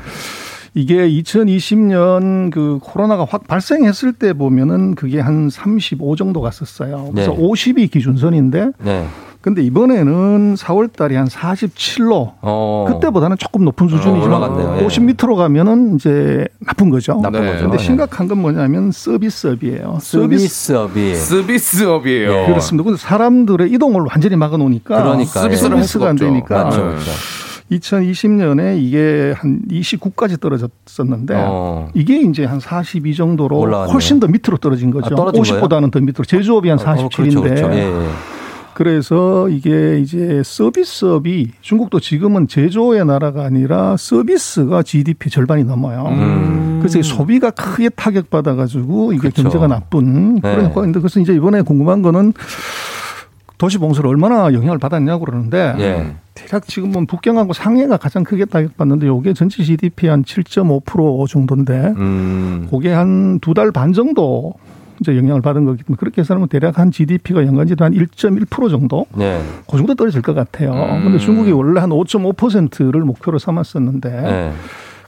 이게 0.75 1.07
2020년 1.07 2.51
그 2.51 2.79
코로나가 2.81 3.25
확 3.29 3.47
발생했을 3.47 4.13
때 4.13 4.33
보면은 4.33 4.95
그게 4.95 5.19
한 5.19 5.49
35 5.49 6.15
정도 6.15 6.41
갔었어요. 6.41 7.09
그래서 7.13 7.31
네. 7.31 7.37
50이 7.37 7.91
기준선인데 7.91 8.71
네. 8.83 9.05
근데 9.41 9.61
이번에는 9.61 10.55
4월 10.55 10.93
달에 10.93 11.17
한 11.17 11.27
47로 11.27 12.31
어. 12.41 12.85
그때보다는 12.87 13.37
조금 13.37 13.65
높은 13.65 13.89
수준이지만 13.89 14.41
올라갔네요. 14.41 14.77
예. 14.79 14.85
50 14.85 15.03
밑으로 15.03 15.35
가면은 15.35 15.95
이제 15.95 16.47
나쁜 16.65 16.89
거죠. 16.89 17.19
나쁜 17.21 17.41
네. 17.41 17.51
거죠. 17.51 17.63
근데 17.63 17.77
예. 17.77 17.83
심각한 17.83 18.29
건 18.29 18.41
뭐냐면 18.41 18.91
서비스업이에요. 18.93 19.97
서비스업이 20.01 21.15
서비스업이에요. 21.15 22.31
예. 22.33 22.45
그렇습니다. 22.47 22.85
근데 22.85 22.97
사람들의 22.97 23.69
이동을 23.73 24.05
완전히 24.09 24.37
막아 24.37 24.55
놓으니까 24.55 25.03
그러니까요. 25.03 25.25
서비스를 25.43 25.77
할 25.77 25.83
수가 25.83 26.05
서비스가 26.05 26.09
안. 26.09 26.15
되니까 26.15 26.63
맞죠, 26.63 26.77
네. 26.77 26.83
그렇죠. 26.91 27.11
2020년에 27.79 28.81
이게 28.81 29.33
한 29.37 29.61
29까지 29.69 30.39
떨어졌었는데 30.39 31.33
어. 31.37 31.89
이게 31.93 32.21
이제 32.21 32.45
한 32.45 32.59
42 32.59 33.15
정도로 33.15 33.57
올라왔네요. 33.59 33.93
훨씬 33.93 34.19
더 34.19 34.27
밑으로 34.27 34.57
떨어진 34.57 34.91
거죠. 34.91 35.13
아, 35.13 35.15
떨어진 35.15 35.43
거예요? 35.43 35.61
50보다는 35.61 35.91
더 35.91 35.99
밑으로. 35.99 36.23
제조업이 36.25 36.69
한 36.69 36.79
어, 36.79 36.83
47인데 36.83 37.15
그렇죠, 37.15 37.41
그렇죠. 37.41 37.73
예, 37.73 37.79
예. 37.79 38.09
그래서 38.73 39.49
이게 39.49 39.99
이제 39.99 40.41
서비스업이 40.43 41.51
중국도 41.61 41.99
지금은 41.99 42.47
제조의 42.47 43.05
나라가 43.05 43.43
아니라 43.43 43.95
서비스가 43.97 44.81
GDP 44.83 45.29
절반이 45.29 45.63
넘어요. 45.63 46.05
음. 46.07 46.79
그래서 46.79 46.99
이 46.99 47.03
소비가 47.03 47.51
크게 47.51 47.89
타격받아 47.89 48.55
가지고 48.55 49.13
이게 49.13 49.21
그렇죠. 49.21 49.43
경제가 49.43 49.67
나쁜 49.67 50.41
그런 50.41 50.59
네. 50.59 50.65
효과인데 50.65 50.99
그래서 50.99 51.19
이제 51.19 51.33
이번에 51.33 51.61
궁금한 51.61 52.01
거는 52.01 52.33
도시 53.57 53.77
봉쇄를 53.77 54.09
얼마나 54.09 54.51
영향을 54.53 54.77
받았냐고 54.77 55.25
그러는데 55.25 55.75
예. 55.79 56.15
대략 56.33 56.67
지금은 56.67 57.05
북경하고 57.05 57.53
상해가 57.53 57.97
가장 57.97 58.23
크게 58.23 58.45
타격받는데 58.45 59.07
요게 59.07 59.33
전체 59.33 59.63
GDP 59.63 60.07
한 60.07 60.23
7.5% 60.23 61.27
정도인데 61.27 61.93
음. 61.97 62.67
그게 62.69 62.91
한 62.91 63.39
두 63.39 63.53
달 63.53 63.71
반 63.71 63.93
정도 63.93 64.53
이제 65.01 65.15
영향을 65.17 65.41
받은 65.41 65.65
거기 65.65 65.83
때문에 65.83 65.97
그렇게 65.99 66.21
해서 66.21 66.33
하면 66.35 66.47
대략 66.47 66.79
한 66.79 66.91
GDP가 66.91 67.45
연간지로 67.45 67.85
한1.1% 67.85 68.69
정도 68.69 69.05
네. 69.15 69.41
그 69.69 69.77
정도 69.77 69.95
떨어질 69.95 70.21
것 70.21 70.33
같아요. 70.33 70.71
음. 70.73 71.03
근데 71.03 71.17
중국이 71.19 71.51
원래 71.51 71.79
한 71.79 71.89
5.5%를 71.89 73.01
목표로 73.01 73.39
삼았었는데 73.39 74.09
네. 74.09 74.53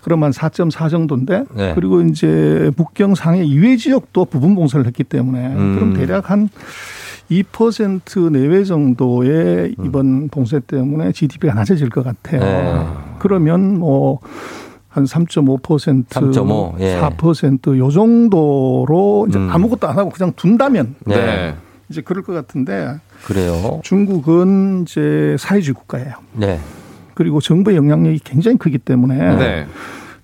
그러면 0.04 0.32
4.4 0.32 0.90
정도인데 0.90 1.46
네. 1.56 1.72
그리고 1.76 2.02
이제 2.02 2.72
북경 2.78 3.16
상해 3.16 3.44
이외 3.44 3.76
지역도 3.78 4.26
부분 4.26 4.54
봉쇄를 4.56 4.86
했기 4.86 5.04
때문에 5.04 5.48
음. 5.56 5.76
그럼 5.76 5.94
대략 5.94 6.30
한 6.30 6.50
2% 7.30 8.32
내외 8.32 8.64
정도의 8.64 9.76
음. 9.80 9.86
이번 9.86 10.30
봉쇄 10.30 10.60
때문에 10.60 11.12
GDP가 11.12 11.54
낮아질 11.54 11.90
것 11.90 12.04
같아요. 12.04 12.40
네. 12.42 12.88
그러면 13.20 13.80
뭐 13.80 14.20
한 14.96 15.04
3.5%, 15.04 16.06
3.5, 16.08 16.80
예. 16.80 16.98
4%요 17.02 17.92
정도로 17.92 19.26
이제 19.28 19.38
음. 19.38 19.50
아무것도 19.52 19.90
안 19.90 19.98
하고 19.98 20.10
그냥 20.10 20.32
둔다면 20.38 20.96
네. 21.06 21.16
네. 21.18 21.56
이제 21.90 22.00
그럴 22.00 22.24
것 22.24 22.32
같은데 22.32 22.96
그래요. 23.26 23.82
중국은 23.84 24.84
이제 24.84 25.36
사회주의 25.38 25.74
국가예요. 25.74 26.14
네. 26.32 26.62
그리고 27.14 27.42
정부의 27.42 27.76
영향력이 27.76 28.20
굉장히 28.24 28.58
크기 28.58 28.78
때문에 28.78 29.36
네. 29.36 29.68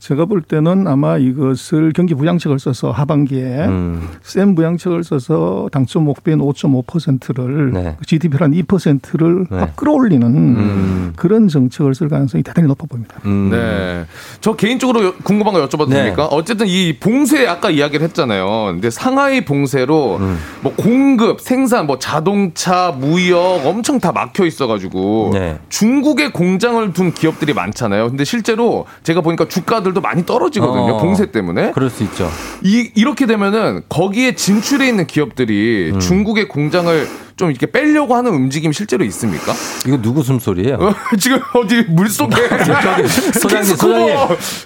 제가 0.01 0.25
볼 0.25 0.41
때는 0.41 0.87
아마 0.87 1.19
이것을 1.19 1.93
경기 1.95 2.15
부양책을 2.15 2.57
써서 2.57 2.89
하반기에 2.89 3.65
음. 3.67 4.09
센 4.23 4.55
부양책을 4.55 5.03
써서 5.03 5.69
당초 5.71 5.99
목표인 5.99 6.39
5.5%를 6.39 7.71
네. 7.71 7.97
GDP를 8.07 8.45
한 8.45 8.51
2%를 8.51 9.45
네. 9.51 9.57
확 9.59 9.75
끌어올리는 9.75 10.25
음. 10.27 11.13
그런 11.15 11.47
정책을 11.47 11.93
쓸 11.93 12.09
가능성이 12.09 12.41
대단히 12.41 12.67
높아 12.67 12.85
보입니다. 12.89 13.15
네. 13.23 14.05
저 14.41 14.55
개인적으로 14.55 15.05
여- 15.05 15.13
궁금한 15.23 15.53
거 15.53 15.67
여쭤봐도 15.67 15.89
네. 15.89 15.97
됩니까? 15.97 16.25
어쨌든 16.25 16.65
이 16.65 16.97
봉쇄 16.99 17.45
아까 17.45 17.69
이야기를 17.69 18.03
했잖아요. 18.07 18.47
근데 18.71 18.89
상하이 18.89 19.45
봉쇄로 19.45 20.17
음. 20.19 20.37
뭐 20.61 20.73
공급, 20.75 21.41
생산, 21.41 21.85
뭐 21.85 21.99
자동차, 21.99 22.89
무역 22.91 23.61
엄청 23.67 23.99
다 23.99 24.11
막혀 24.11 24.47
있어 24.47 24.65
가지고 24.65 25.29
네. 25.33 25.59
중국에 25.69 26.31
공장을 26.31 26.91
둔 26.93 27.13
기업들이 27.13 27.53
많잖아요. 27.53 28.09
근데 28.09 28.23
실제로 28.23 28.87
제가 29.03 29.21
보니까 29.21 29.47
주가들 29.47 29.90
도 29.93 30.01
많이 30.01 30.25
떨어지거든요. 30.25 30.95
어. 30.95 30.97
봉쇄 30.97 31.31
때문에. 31.31 31.71
그럴 31.71 31.89
수 31.89 32.03
있죠. 32.03 32.29
이, 32.63 32.91
이렇게 32.95 33.25
되면은 33.25 33.81
거기에 33.89 34.35
진출해 34.35 34.87
있는 34.87 35.03
음. 35.03 35.07
기업들이 35.07 35.93
중국의 35.99 36.47
공장을 36.47 37.07
좀 37.35 37.49
이렇게 37.49 37.65
빼려고 37.65 38.15
하는 38.15 38.31
움직임이 38.31 38.73
실제로 38.73 39.03
있습니까? 39.05 39.53
이거 39.87 39.99
누구 40.01 40.21
숨소리예요? 40.21 40.75
어, 40.75 40.93
지금 41.17 41.39
어디 41.55 41.83
물속에 41.83 42.35
소장님, 42.61 43.07
소장님, 43.07 44.15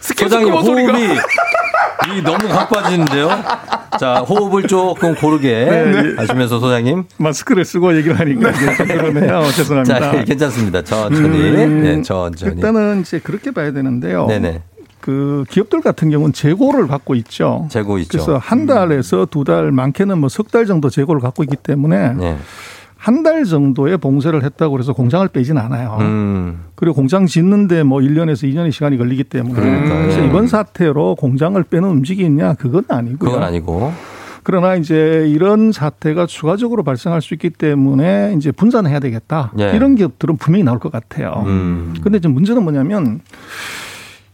소장님 0.02 0.54
호흡이 0.54 1.18
이 2.14 2.22
너무 2.22 2.48
가빠지는데요. 2.50 3.30
자, 4.00 4.16
호흡을 4.16 4.68
조금 4.68 5.16
고르게 5.16 5.66
네. 5.66 6.16
하시면서 6.18 6.60
소장님. 6.60 7.06
마스크를 7.18 7.66
쓰고 7.66 7.96
얘기를 7.96 8.20
하니까 8.20 8.52
좀 8.52 8.88
그러네요. 8.88 9.50
죄송합니다. 9.52 10.00
자, 10.00 10.24
괜찮습니다. 10.24 10.84
천천히. 10.84 11.40
음, 11.40 11.82
네, 11.82 12.02
천천히. 12.02 12.56
일단은 12.56 13.02
이제 13.02 13.20
그렇게 13.20 13.52
봐야 13.52 13.72
되는데요. 13.72 14.28
네네. 14.28 14.62
그 15.06 15.44
기업들 15.52 15.82
같은 15.82 16.10
경우는 16.10 16.34
재고를 16.34 16.88
갖고 16.88 17.14
있죠. 17.14 17.68
재고 17.70 18.00
있죠. 18.00 18.10
그래서 18.12 18.38
한 18.40 18.66
달에서 18.66 19.28
두 19.30 19.44
달, 19.44 19.72
많게는 19.72 20.18
뭐 20.18 20.30
석 20.30 20.50
달 20.52 20.66
정도 20.66 20.90
재고를 20.90 21.22
갖고 21.22 21.44
있기 21.44 21.56
때문에 21.58 22.14
네. 22.14 22.38
한달 22.98 23.44
정도의 23.44 23.98
봉쇄를 24.00 24.44
했다고 24.44 24.80
해서 24.80 24.94
공장을 24.94 25.28
빼진 25.28 25.60
않아요. 25.60 25.98
음. 26.00 26.62
그리고 26.74 26.96
공장 26.96 27.28
짓는데 27.28 27.84
뭐 27.84 28.00
1년에서 28.00 28.52
2년의 28.52 28.72
시간이 28.72 28.98
걸리기 28.98 29.26
때문에. 29.26 29.54
그래서 29.60 30.24
이번 30.26 30.48
사태로 30.48 31.14
공장을 31.16 31.62
빼는 31.62 31.88
움직임이 31.88 32.28
있냐 32.30 32.56
그건 32.56 32.86
아니고요. 32.88 33.30
그건 33.30 33.44
아니고. 33.44 33.94
그러나 34.42 34.74
이제 34.76 35.26
이런 35.28 35.72
사태가 35.72 36.26
추가적으로 36.26 36.82
발생할 36.84 37.22
수 37.22 37.36
있기 37.36 37.52
때문에 37.52 38.34
이제 38.38 38.52
분산해야 38.52 39.00
되겠다. 39.00 39.52
예. 39.60 39.72
이런 39.76 39.94
기업들은 39.96 40.38
분명히 40.38 40.64
나올 40.64 40.80
것 40.80 40.92
같아요. 40.92 41.44
음. 41.46 41.94
근데 42.02 42.20
지금 42.20 42.34
문제는 42.34 42.64
뭐냐면 42.64 43.22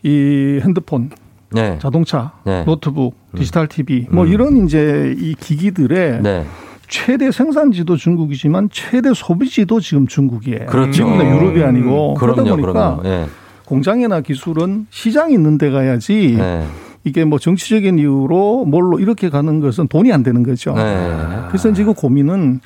이 0.04 0.60
핸드폰, 0.64 1.10
네. 1.52 1.78
자동차, 1.80 2.34
네. 2.46 2.64
노트북, 2.66 3.16
디지털 3.36 3.68
TV 3.68 4.08
뭐 4.10 4.26
음. 4.26 4.32
이런 4.32 4.66
이제 4.66 5.16
이 5.18 5.36
기기들의 5.36 6.22
네. 6.22 6.46
최대 6.88 7.32
생산지도 7.32 7.96
중국이지만 7.96 8.70
최대 8.72 9.14
소비지도 9.14 9.80
지금 9.80 10.08
중국이에요. 10.08 10.66
그렇죠. 10.66 11.06
미국이나 11.06 11.36
유럽이 11.36 11.64
아니고 11.64 12.16
그러다 12.16 12.44
그럼요, 12.44 12.62
보니까. 12.62 13.00
예. 13.06 13.26
공장이나 13.66 14.20
기술은 14.20 14.88
시장이 14.90 15.34
있는 15.34 15.58
데 15.58 15.70
가야지 15.70 16.36
네. 16.38 16.66
이게 17.06 17.24
뭐 17.24 17.40
정치적인 17.40 17.98
이유로 17.98 18.66
뭘로 18.66 19.00
이렇게 19.00 19.30
가는 19.30 19.62
것은 19.62 19.88
돈이 19.88 20.12
안 20.12 20.24
되는 20.24 20.44
거죠. 20.44 20.74
네. 20.74 21.18
그래서 21.48 21.72
지금 21.72 21.94
고민은 21.94 22.60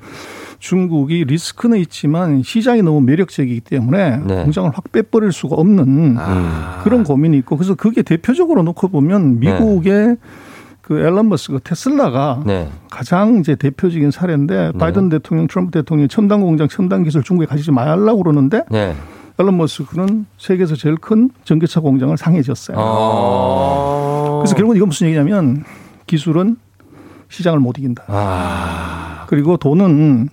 중국이 0.59 1.25
리스크는 1.25 1.77
있지만 1.79 2.43
시장이 2.43 2.81
너무 2.81 3.01
매력적이기 3.01 3.61
때문에 3.61 4.17
네. 4.25 4.43
공장을 4.43 4.69
확 4.73 4.91
빼버릴 4.91 5.31
수가 5.31 5.55
없는 5.55 6.17
그런 6.83 7.03
고민이 7.03 7.37
있고 7.39 7.57
그래서 7.57 7.75
그게 7.75 8.01
대표적으로 8.01 8.63
놓고 8.63 8.87
보면 8.89 9.39
미국의 9.39 10.17
그 10.81 10.99
앨런 10.99 11.29
머스크 11.29 11.59
테슬라가 11.63 12.43
네. 12.45 12.69
가장 12.91 13.37
이제 13.37 13.55
대표적인 13.55 14.11
사례인데 14.11 14.73
바이든 14.73 15.09
대통령, 15.09 15.47
트럼프 15.47 15.71
대통령이 15.71 16.07
첨단 16.07 16.41
공장, 16.41 16.67
첨단 16.67 17.03
기술 17.03 17.23
중국에 17.23 17.47
가지지 17.47 17.71
말라고 17.71 18.21
그러는데 18.21 18.63
네. 18.69 18.95
앨런 19.39 19.57
머스크는 19.57 20.27
세계에서 20.37 20.75
제일 20.75 20.95
큰 20.97 21.31
전기차 21.43 21.79
공장을 21.81 22.15
상해 22.17 22.41
졌어요. 22.43 22.77
어. 22.79 24.39
그래서 24.41 24.55
결국은 24.55 24.77
이건 24.77 24.89
무슨 24.89 25.07
얘기냐면 25.07 25.63
기술은 26.05 26.57
시장을 27.29 27.59
못 27.59 27.77
이긴다. 27.77 28.03
아. 28.07 29.14
그리고 29.27 29.57
돈은 29.57 30.29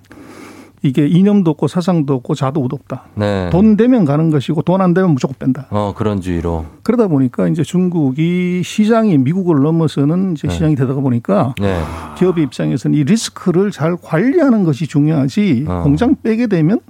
이게 0.84 1.06
이념도 1.06 1.52
없고 1.52 1.68
사상도 1.68 2.14
없고 2.14 2.34
자도도 2.34 2.74
없다. 2.74 3.04
네. 3.14 3.48
돈 3.50 3.76
되면 3.76 4.04
가는 4.04 4.30
것이고 4.30 4.62
돈 4.62 4.80
안 4.80 4.94
되면 4.94 5.12
무조건 5.12 5.36
뺀다. 5.38 5.68
어, 5.70 5.94
그런 5.96 6.20
주의로. 6.20 6.64
그러다 6.82 7.06
보니까 7.06 7.46
이제 7.46 7.62
중국이 7.62 8.62
시장이 8.64 9.16
미국을 9.18 9.62
넘어서는 9.62 10.32
이제 10.32 10.48
네. 10.48 10.54
시장이 10.54 10.74
되다가 10.74 11.00
보니까 11.00 11.54
네. 11.60 11.80
기업의 12.18 12.42
입장에서는 12.44 12.98
이 12.98 13.04
리스크를 13.04 13.70
잘 13.70 13.96
관리하는 14.02 14.64
것이 14.64 14.88
중요하지 14.88 15.66
어. 15.68 15.82
공장 15.84 16.16
빼게 16.22 16.48
되면 16.48 16.80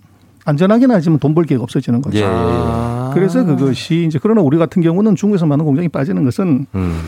안전하긴 0.46 0.90
하지만 0.90 1.18
돈 1.18 1.34
벌 1.34 1.44
기회가 1.44 1.62
없어지는 1.62 2.00
거죠. 2.00 2.18
예, 2.18 2.22
예, 2.22 2.26
예. 2.26 3.14
그래서 3.14 3.44
그것이 3.44 4.06
이제 4.06 4.18
그러나 4.22 4.40
우리 4.40 4.56
같은 4.56 4.80
경우는 4.82 5.16
중국에서 5.16 5.44
많은 5.46 5.64
공장이 5.66 5.88
빠지는 5.90 6.24
것은 6.24 6.66
음. 6.74 6.98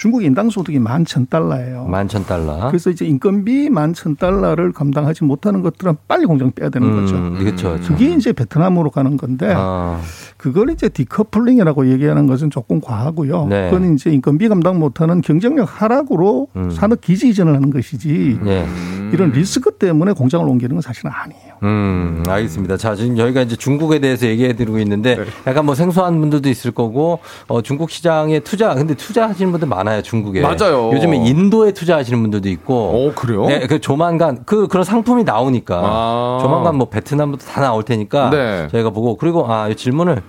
중국 0.00 0.24
인당 0.24 0.48
소득이 0.48 0.78
만 0.78 1.04
천 1.04 1.26
달러예요. 1.28 1.84
만 1.84 2.08
천 2.08 2.24
달러. 2.24 2.68
그래서 2.68 2.88
이제 2.88 3.04
인건비 3.04 3.68
만 3.68 3.92
천 3.92 4.16
달러를 4.16 4.72
감당하지 4.72 5.24
못하는 5.24 5.60
것들은 5.60 5.94
빨리 6.08 6.24
공장 6.24 6.50
빼야 6.52 6.70
되는 6.70 6.90
거죠. 6.94 7.16
음, 7.16 7.36
그렇죠. 7.38 7.76
그게 7.86 8.14
이제 8.14 8.32
베트남으로 8.32 8.90
가는 8.90 9.18
건데 9.18 9.52
아. 9.54 10.00
그걸 10.38 10.70
이제 10.70 10.88
decoupling이라고 10.88 11.90
얘기하는 11.92 12.26
것은 12.28 12.48
조금 12.48 12.80
과하고요. 12.80 13.46
네. 13.48 13.70
그건 13.70 13.92
이제 13.94 14.10
인건비 14.10 14.48
감당 14.48 14.78
못하는 14.78 15.20
경쟁력 15.20 15.68
하락으로 15.82 16.48
음. 16.56 16.70
산업 16.70 17.02
기지 17.02 17.28
이전을 17.28 17.54
하는 17.54 17.68
것이지 17.70 18.38
네. 18.42 18.66
이런 19.12 19.32
리스크 19.32 19.72
때문에 19.72 20.12
공장을 20.12 20.46
옮기는 20.48 20.76
건 20.76 20.80
사실은 20.80 21.10
아니에요. 21.12 21.54
음, 21.64 22.22
알겠습니다. 22.26 22.76
자, 22.78 22.94
지금 22.94 23.16
저희가 23.16 23.42
이제 23.42 23.56
중국에 23.56 23.98
대해서 23.98 24.26
얘기해 24.26 24.54
드리고 24.54 24.78
있는데 24.78 25.16
네. 25.16 25.24
약간 25.48 25.66
뭐 25.66 25.74
생소한 25.74 26.18
분들도 26.20 26.48
있을 26.48 26.70
거고 26.70 27.18
어, 27.48 27.60
중국 27.60 27.90
시장에 27.90 28.38
투자 28.40 28.72
근데 28.74 28.94
투자하시는 28.94 29.50
분들 29.50 29.66
많아요, 29.68 29.89
중국에. 30.02 30.40
맞아요. 30.40 30.90
요즘에 30.92 31.16
인도에 31.16 31.72
투자하시는 31.72 32.20
분들도 32.20 32.48
있고. 32.50 32.74
어, 32.74 33.12
그래요? 33.14 33.46
네, 33.46 33.66
그 33.66 33.80
조만간 33.80 34.42
그 34.46 34.68
그런 34.68 34.84
상품이 34.84 35.24
나오니까 35.24 35.80
아. 35.82 36.38
조만간 36.40 36.76
뭐 36.76 36.88
베트남부터 36.88 37.46
다 37.46 37.60
나올 37.60 37.82
테니까 37.82 38.30
네. 38.30 38.68
저희가 38.70 38.90
보고 38.90 39.16
그리고 39.16 39.50
아, 39.52 39.68
이 39.68 39.74
질문을 39.74 40.22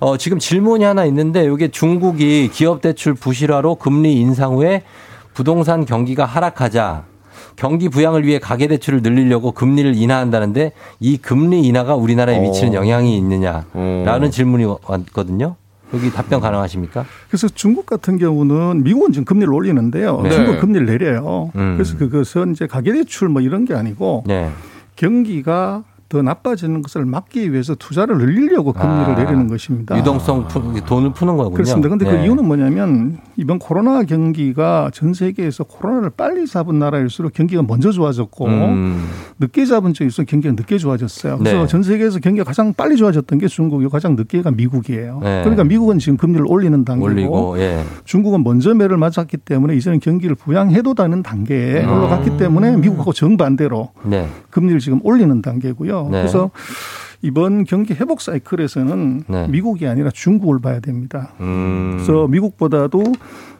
어, 0.00 0.16
지금 0.16 0.38
질문이 0.38 0.84
하나 0.84 1.04
있는데 1.06 1.44
이게 1.44 1.68
중국이 1.68 2.50
기업 2.52 2.80
대출 2.80 3.14
부실화로 3.14 3.76
금리 3.76 4.14
인상 4.14 4.54
후에 4.54 4.82
부동산 5.34 5.84
경기가 5.84 6.24
하락하자 6.24 7.04
경기 7.56 7.88
부양을 7.88 8.24
위해 8.24 8.38
가계 8.38 8.68
대출을 8.68 9.02
늘리려고 9.02 9.52
금리를 9.52 9.94
인하한다는데 9.96 10.72
이 11.00 11.16
금리 11.16 11.62
인하가 11.62 11.94
우리나라에 11.94 12.38
미치는 12.38 12.72
어. 12.72 12.76
영향이 12.76 13.16
있느냐라는 13.16 14.24
어. 14.28 14.30
질문이 14.30 14.64
왔거든요. 14.64 15.56
여기 15.94 16.10
답변 16.10 16.40
가능하십니까? 16.40 17.04
그래서 17.28 17.48
중국 17.48 17.86
같은 17.86 18.18
경우는 18.18 18.82
미국은 18.82 19.12
지금 19.12 19.24
금리를 19.24 19.52
올리는데요. 19.52 20.20
네. 20.22 20.30
중국은 20.30 20.60
금리를 20.60 20.86
내려요. 20.86 21.50
음. 21.54 21.74
그래서 21.76 21.96
그것은 21.96 22.52
이제 22.52 22.66
가계대출 22.66 23.28
뭐 23.28 23.40
이런 23.40 23.64
게 23.64 23.74
아니고 23.74 24.24
네. 24.26 24.50
경기가 24.96 25.84
더 26.08 26.22
나빠지는 26.22 26.82
것을 26.82 27.04
막기 27.04 27.52
위해서 27.52 27.74
투자를 27.74 28.18
늘리려고 28.18 28.72
금리를 28.72 29.14
아, 29.14 29.14
내리는 29.16 29.48
것입니다. 29.48 29.98
유동성 29.98 30.46
푸, 30.46 30.60
돈을 30.84 31.12
푸는 31.12 31.36
거군요. 31.36 31.54
그렇습니다. 31.54 31.88
근데 31.88 32.04
그 32.04 32.12
네. 32.12 32.24
이유는 32.24 32.44
뭐냐면 32.44 33.18
이번 33.36 33.58
코로나 33.58 34.04
경기가 34.04 34.90
전 34.94 35.14
세계에서 35.14 35.64
코로나를 35.64 36.10
빨리 36.16 36.46
잡은 36.46 36.78
나라일수록 36.78 37.32
경기가 37.32 37.62
먼저 37.62 37.90
좋아졌고 37.90 38.46
음. 38.46 39.08
늦게 39.40 39.66
잡은 39.66 39.94
쪽일수록 39.94 40.28
경기가 40.28 40.54
늦게 40.54 40.78
좋아졌어요. 40.78 41.38
그래서 41.38 41.62
네. 41.62 41.66
전 41.66 41.82
세계에서 41.82 42.20
경기가 42.20 42.44
가장 42.44 42.72
빨리 42.72 42.96
좋아졌던 42.96 43.38
게 43.40 43.48
중국이고 43.48 43.90
가장 43.90 44.14
늦게가 44.14 44.52
미국이에요. 44.52 45.20
네. 45.22 45.40
그러니까 45.40 45.64
미국은 45.64 45.98
지금 45.98 46.16
금리를 46.16 46.44
올리는 46.48 46.84
단계고 46.84 47.04
올리고 47.06 47.58
예. 47.58 47.82
중국은 48.04 48.44
먼저 48.44 48.74
매를 48.74 48.96
맞았기 48.96 49.38
때문에 49.38 49.74
이제는 49.74 49.98
경기를 50.00 50.36
부양해도 50.36 50.94
다는 50.94 51.22
단계에 51.24 51.84
음. 51.84 51.92
올라갔기 51.92 52.36
때문에 52.36 52.76
미국하고 52.76 53.12
정반대로 53.12 53.90
네. 54.04 54.28
금리를 54.50 54.78
지금 54.80 55.00
올리는 55.02 55.42
단계고요. 55.42 55.95
네. 56.04 56.20
그래서 56.20 56.50
이번 57.22 57.64
경기 57.64 57.94
회복 57.94 58.20
사이클에서는 58.20 59.24
네. 59.28 59.48
미국이 59.48 59.86
아니라 59.86 60.10
중국을 60.10 60.60
봐야 60.60 60.80
됩니다. 60.80 61.32
음. 61.40 61.92
그래서 61.94 62.28
미국보다도 62.28 63.02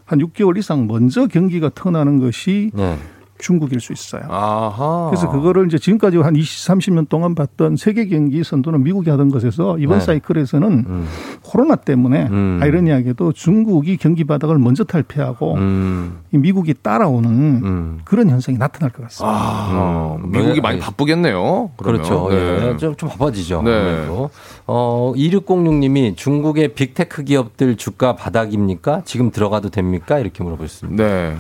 한 0.05 0.19
6개월 0.21 0.57
이상 0.57 0.87
먼저 0.87 1.27
경기가 1.27 1.71
턴하는 1.75 2.21
것이 2.21 2.71
네. 2.75 2.97
중국일 3.39 3.81
수 3.81 3.93
있어요. 3.93 4.23
아하. 4.29 5.09
그래서 5.11 5.31
그거를 5.31 5.67
이제 5.67 5.79
지금까지 5.79 6.19
한 6.19 6.37
20, 6.37 6.69
30년 6.69 7.09
동안 7.09 7.35
봤던 7.35 7.77
세계 7.77 8.07
경기 8.07 8.43
선두는 8.43 8.83
미국이 8.83 9.11
하던 9.11 9.31
것에서 9.31 9.79
이번 9.79 9.99
네. 9.99 10.05
사이클에서는 10.05 11.07
코로나 11.43 11.77
때문에 11.77 12.29
음. 12.31 12.59
아이러니하게도 12.63 13.33
중국이 13.33 13.97
경기 13.97 14.25
바닥을 14.25 14.59
먼저 14.59 14.85
탈피하고 14.85 15.55
음. 15.55 16.19
이 16.33 16.39
미국이 16.39 16.75
따라오는 16.81 18.01
그런 18.05 18.31
현상이 18.31 18.59
나타날 18.59 18.91
것 18.91 19.03
같습니다. 19.05 19.37
아, 19.37 20.17
미국이 20.23 20.61
많이 20.61 20.79
바쁘겠네요. 20.79 21.71
그러면. 21.77 22.03
그렇죠. 22.03 22.29
네. 22.31 22.73
예. 22.73 22.77
좀, 22.77 22.97
좀 22.97 23.09
바빠지죠. 23.09 23.63
네. 23.63 24.07
어, 24.67 25.13
2606님이 25.17 26.17
중국의 26.17 26.69
big 26.75 26.96
tech 26.96 27.25
기업들 27.25 27.77
주가 27.77 28.17
바닥입니까? 28.17 29.03
지금 29.05 29.31
들어가도 29.31 29.71
됩니까? 29.71 30.19
이렇게 30.19 30.43
물어보셨습니다. 30.43 31.03
네. 31.03 31.37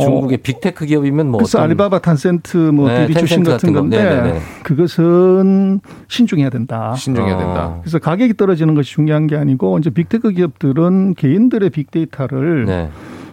중국의 0.00 0.38
big 0.38 0.59
tech 0.59 0.86
기업이면 0.86 1.28
뭐 1.28 1.38
그래서 1.38 1.58
어떤 1.58 1.70
알리바바, 1.70 1.98
텐센트, 1.98 2.56
뭐 2.56 2.88
네, 2.88 3.06
디디추싱 3.06 3.42
같은 3.42 3.52
같은 3.52 3.72
거. 3.72 3.80
건데 3.80 4.02
네네네. 4.02 4.40
그것은 4.62 5.80
신중해야 6.08 6.50
된다. 6.50 6.94
신중해야 6.94 7.36
된다. 7.36 7.76
그래서 7.82 7.98
가격이 7.98 8.34
떨어지는 8.34 8.74
것이 8.74 8.92
중요한 8.92 9.26
게 9.26 9.36
아니고 9.36 9.78
이제 9.78 9.90
big 9.90 10.07
tech 10.07 10.30
기업들은 10.32 11.14
개인들의 11.14 11.68
빅데이터를 11.70 12.64
네. 12.66 12.90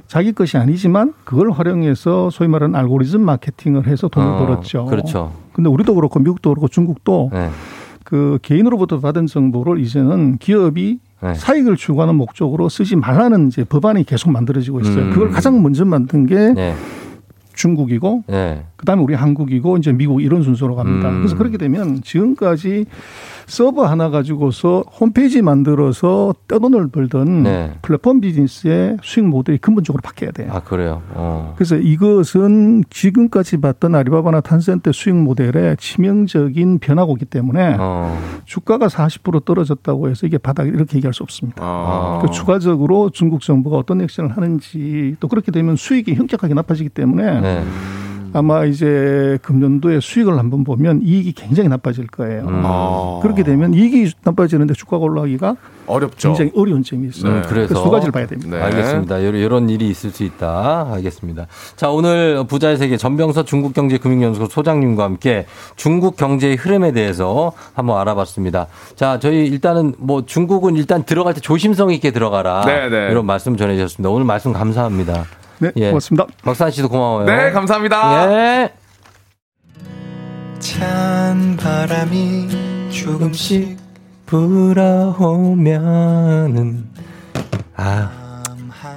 자기 0.07 0.34
것이 0.34 0.57
아니지만 0.57 1.14
그걸 1.23 1.52
활용해서 1.52 2.30
소위 2.31 2.49
말하는 2.49 2.76
알고리즘 2.76 3.22
마케팅을 3.22 3.88
해서 3.88 4.07
돈을 4.07 4.27
어, 4.27 4.38
벌었죠. 4.40 4.86
그렇죠. 4.86 5.31
근데 5.53 5.69
우리도 5.69 5.94
그렇고 5.95 6.19
미국도 6.19 6.49
그렇고 6.49 6.68
중국도 6.68 7.30
네. 7.31 7.49
그 8.03 8.40
개인으로부터 8.41 8.99
받은 8.99 9.27
정보를 9.27 9.80
이제는 9.80 10.38
기업이 10.40 10.99
네. 11.21 11.33
사익을 11.33 11.75
추구하는 11.75 12.15
목적으로 12.15 12.69
쓰지 12.69 12.95
말라는 12.95 13.47
이제 13.47 13.63
법안이 13.63 14.05
계속 14.05 14.31
만들어지고 14.31 14.79
있어요. 14.81 15.05
음. 15.05 15.09
그걸 15.11 15.29
가장 15.29 15.61
먼저 15.61 15.85
만든 15.85 16.25
게 16.25 16.53
네. 16.53 16.73
중국이고 17.53 18.23
네. 18.27 18.63
그다음에 18.77 19.01
우리 19.01 19.13
한국이고 19.13 19.77
이제 19.77 19.91
미국 19.91 20.21
이런 20.21 20.43
순서로 20.43 20.75
갑니다. 20.75 21.09
음. 21.09 21.17
그래서 21.17 21.35
그렇게 21.35 21.57
되면 21.57 22.01
지금까지 22.01 22.85
서버 23.49 23.85
하나 23.85 24.09
가지고서 24.09 24.84
홈페이지 24.99 25.41
만들어서 25.41 26.34
떼돈을 26.47 26.89
벌던 26.89 27.43
네. 27.43 27.73
플랫폼 27.81 28.21
비즈니스의 28.21 28.97
수익 29.01 29.26
모델이 29.26 29.57
근본적으로 29.57 30.01
바뀌어야 30.01 30.31
돼요. 30.31 30.51
아, 30.53 30.59
그래요. 30.61 31.01
어. 31.15 31.53
그래서 31.57 31.76
이것은 31.76 32.84
지금까지 32.91 33.57
봤던 33.57 33.95
아리바바나 33.95 34.41
탄센트 34.41 34.91
수익 34.91 35.15
모델의 35.15 35.77
치명적인 35.77 36.77
변화고기 36.80 37.26
때문에 37.26 37.76
어. 37.80 38.17
주가가 38.45 38.88
40% 38.88 39.45
떨어졌다고 39.45 40.09
해서 40.09 40.27
이게 40.27 40.38
바닥 40.38 40.67
이렇게 40.67 40.97
얘기할 40.97 41.13
수 41.13 41.23
없습니다. 41.23 41.63
아. 41.63 42.19
그 42.21 42.30
추가적으로 42.30 43.09
중국 43.09 43.41
정부가 43.41 43.77
어떤 43.77 44.01
액션을 44.01 44.38
하는지 44.38 45.15
또 45.19 45.27
그렇게 45.27 45.51
되면 45.51 45.76
수익이 45.76 46.13
현격하게 46.13 46.53
나빠지기 46.53 46.89
때문에 46.89 47.41
네. 47.41 47.63
아마 48.34 48.65
이제 48.65 49.38
금년도에 49.41 49.99
수익을 50.01 50.38
한번 50.38 50.64
보면 50.64 51.01
이익이 51.03 51.34
굉장히 51.34 51.69
나빠질 51.69 52.07
거예요. 52.07 52.43
음. 52.47 52.61
아. 52.65 53.19
그렇게 53.22 53.43
되면 53.43 53.73
이익이 53.73 54.11
나빠지는데 54.23 54.73
주가가 54.73 55.03
올라가기가 55.03 55.56
어렵죠. 55.88 56.30
굉장히 56.30 56.51
어려운 56.56 56.84
점이 56.84 57.07
있어요. 57.07 57.31
음, 57.31 57.43
그래서 57.47 57.84
두 57.84 57.89
가지를 57.89 58.11
봐야 58.11 58.27
됩니다. 58.27 58.57
네. 58.57 58.61
알겠습니다. 58.64 59.18
이런, 59.19 59.35
이런 59.35 59.69
일이 59.69 59.89
있을 59.89 60.11
수 60.11 60.23
있다. 60.23 60.88
알겠습니다. 60.93 61.47
자, 61.76 61.89
오늘 61.89 62.43
부자의 62.47 62.77
세계 62.77 62.97
전병서 62.97 63.43
중국경제금융연구소 63.45 64.45
소장님과 64.47 65.03
함께 65.03 65.45
중국 65.76 66.15
경제의 66.15 66.56
흐름에 66.57 66.91
대해서 66.91 67.53
한번 67.73 67.99
알아봤습니다. 67.99 68.68
자, 68.95 69.19
저희 69.19 69.47
일단은 69.47 69.95
뭐 69.97 70.26
중국은 70.26 70.76
일단 70.76 71.03
들어갈 71.03 71.34
때 71.34 71.41
조심성 71.41 71.91
있게 71.91 72.11
들어가라. 72.11 72.65
네, 72.65 72.89
네. 72.89 73.07
이런 73.11 73.26
말씀 73.26 73.57
전해주셨습니다. 73.57 74.10
오늘 74.10 74.26
말씀 74.26 74.53
감사합니다. 74.53 75.26
네, 75.60 75.72
예. 75.76 75.90
고맙습니다. 75.90 76.26
박산 76.44 76.72
씨도 76.72 76.90
고마워요. 76.90 77.26
네, 77.26 77.52
감사합니다. 77.52 78.31
예. 78.31 78.69
찬 80.60 81.56
바람이 81.57 82.90
조금씩 82.90 83.77
불어오면은 85.19 85.69
아 87.76 88.44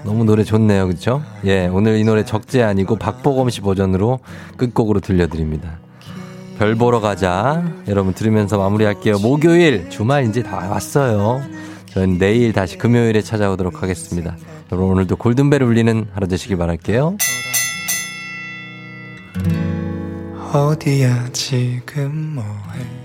너무 0.04 0.24
노래 0.24 0.42
좋네요 0.44 0.86
그렇죠? 0.86 1.22
예 1.44 1.68
오늘 1.68 1.96
이 1.98 2.04
노래 2.04 2.24
적재 2.24 2.62
아니고 2.62 2.96
박보검 2.96 3.48
씨 3.50 3.60
버전으로 3.60 4.18
끝곡으로 4.56 5.00
들려드립니다 5.00 5.78
별 6.58 6.74
보러 6.74 7.00
가자 7.00 7.64
여러분 7.88 8.12
들으면서 8.12 8.58
마무리할게요 8.58 9.18
목요일 9.20 9.88
주말 9.88 10.24
이제 10.24 10.42
다 10.42 10.68
왔어요 10.68 11.40
저는 11.86 12.18
내일 12.18 12.52
다시 12.52 12.76
금요일에 12.76 13.22
찾아오도록 13.22 13.82
하겠습니다 13.82 14.36
여러분 14.72 14.90
오늘도 14.92 15.16
골든벨 15.16 15.62
울리는 15.62 16.06
하루 16.14 16.26
되시길 16.26 16.56
바랄게요. 16.56 17.18
어디야 20.54 21.28
지금 21.32 22.36
뭐해 22.36 23.01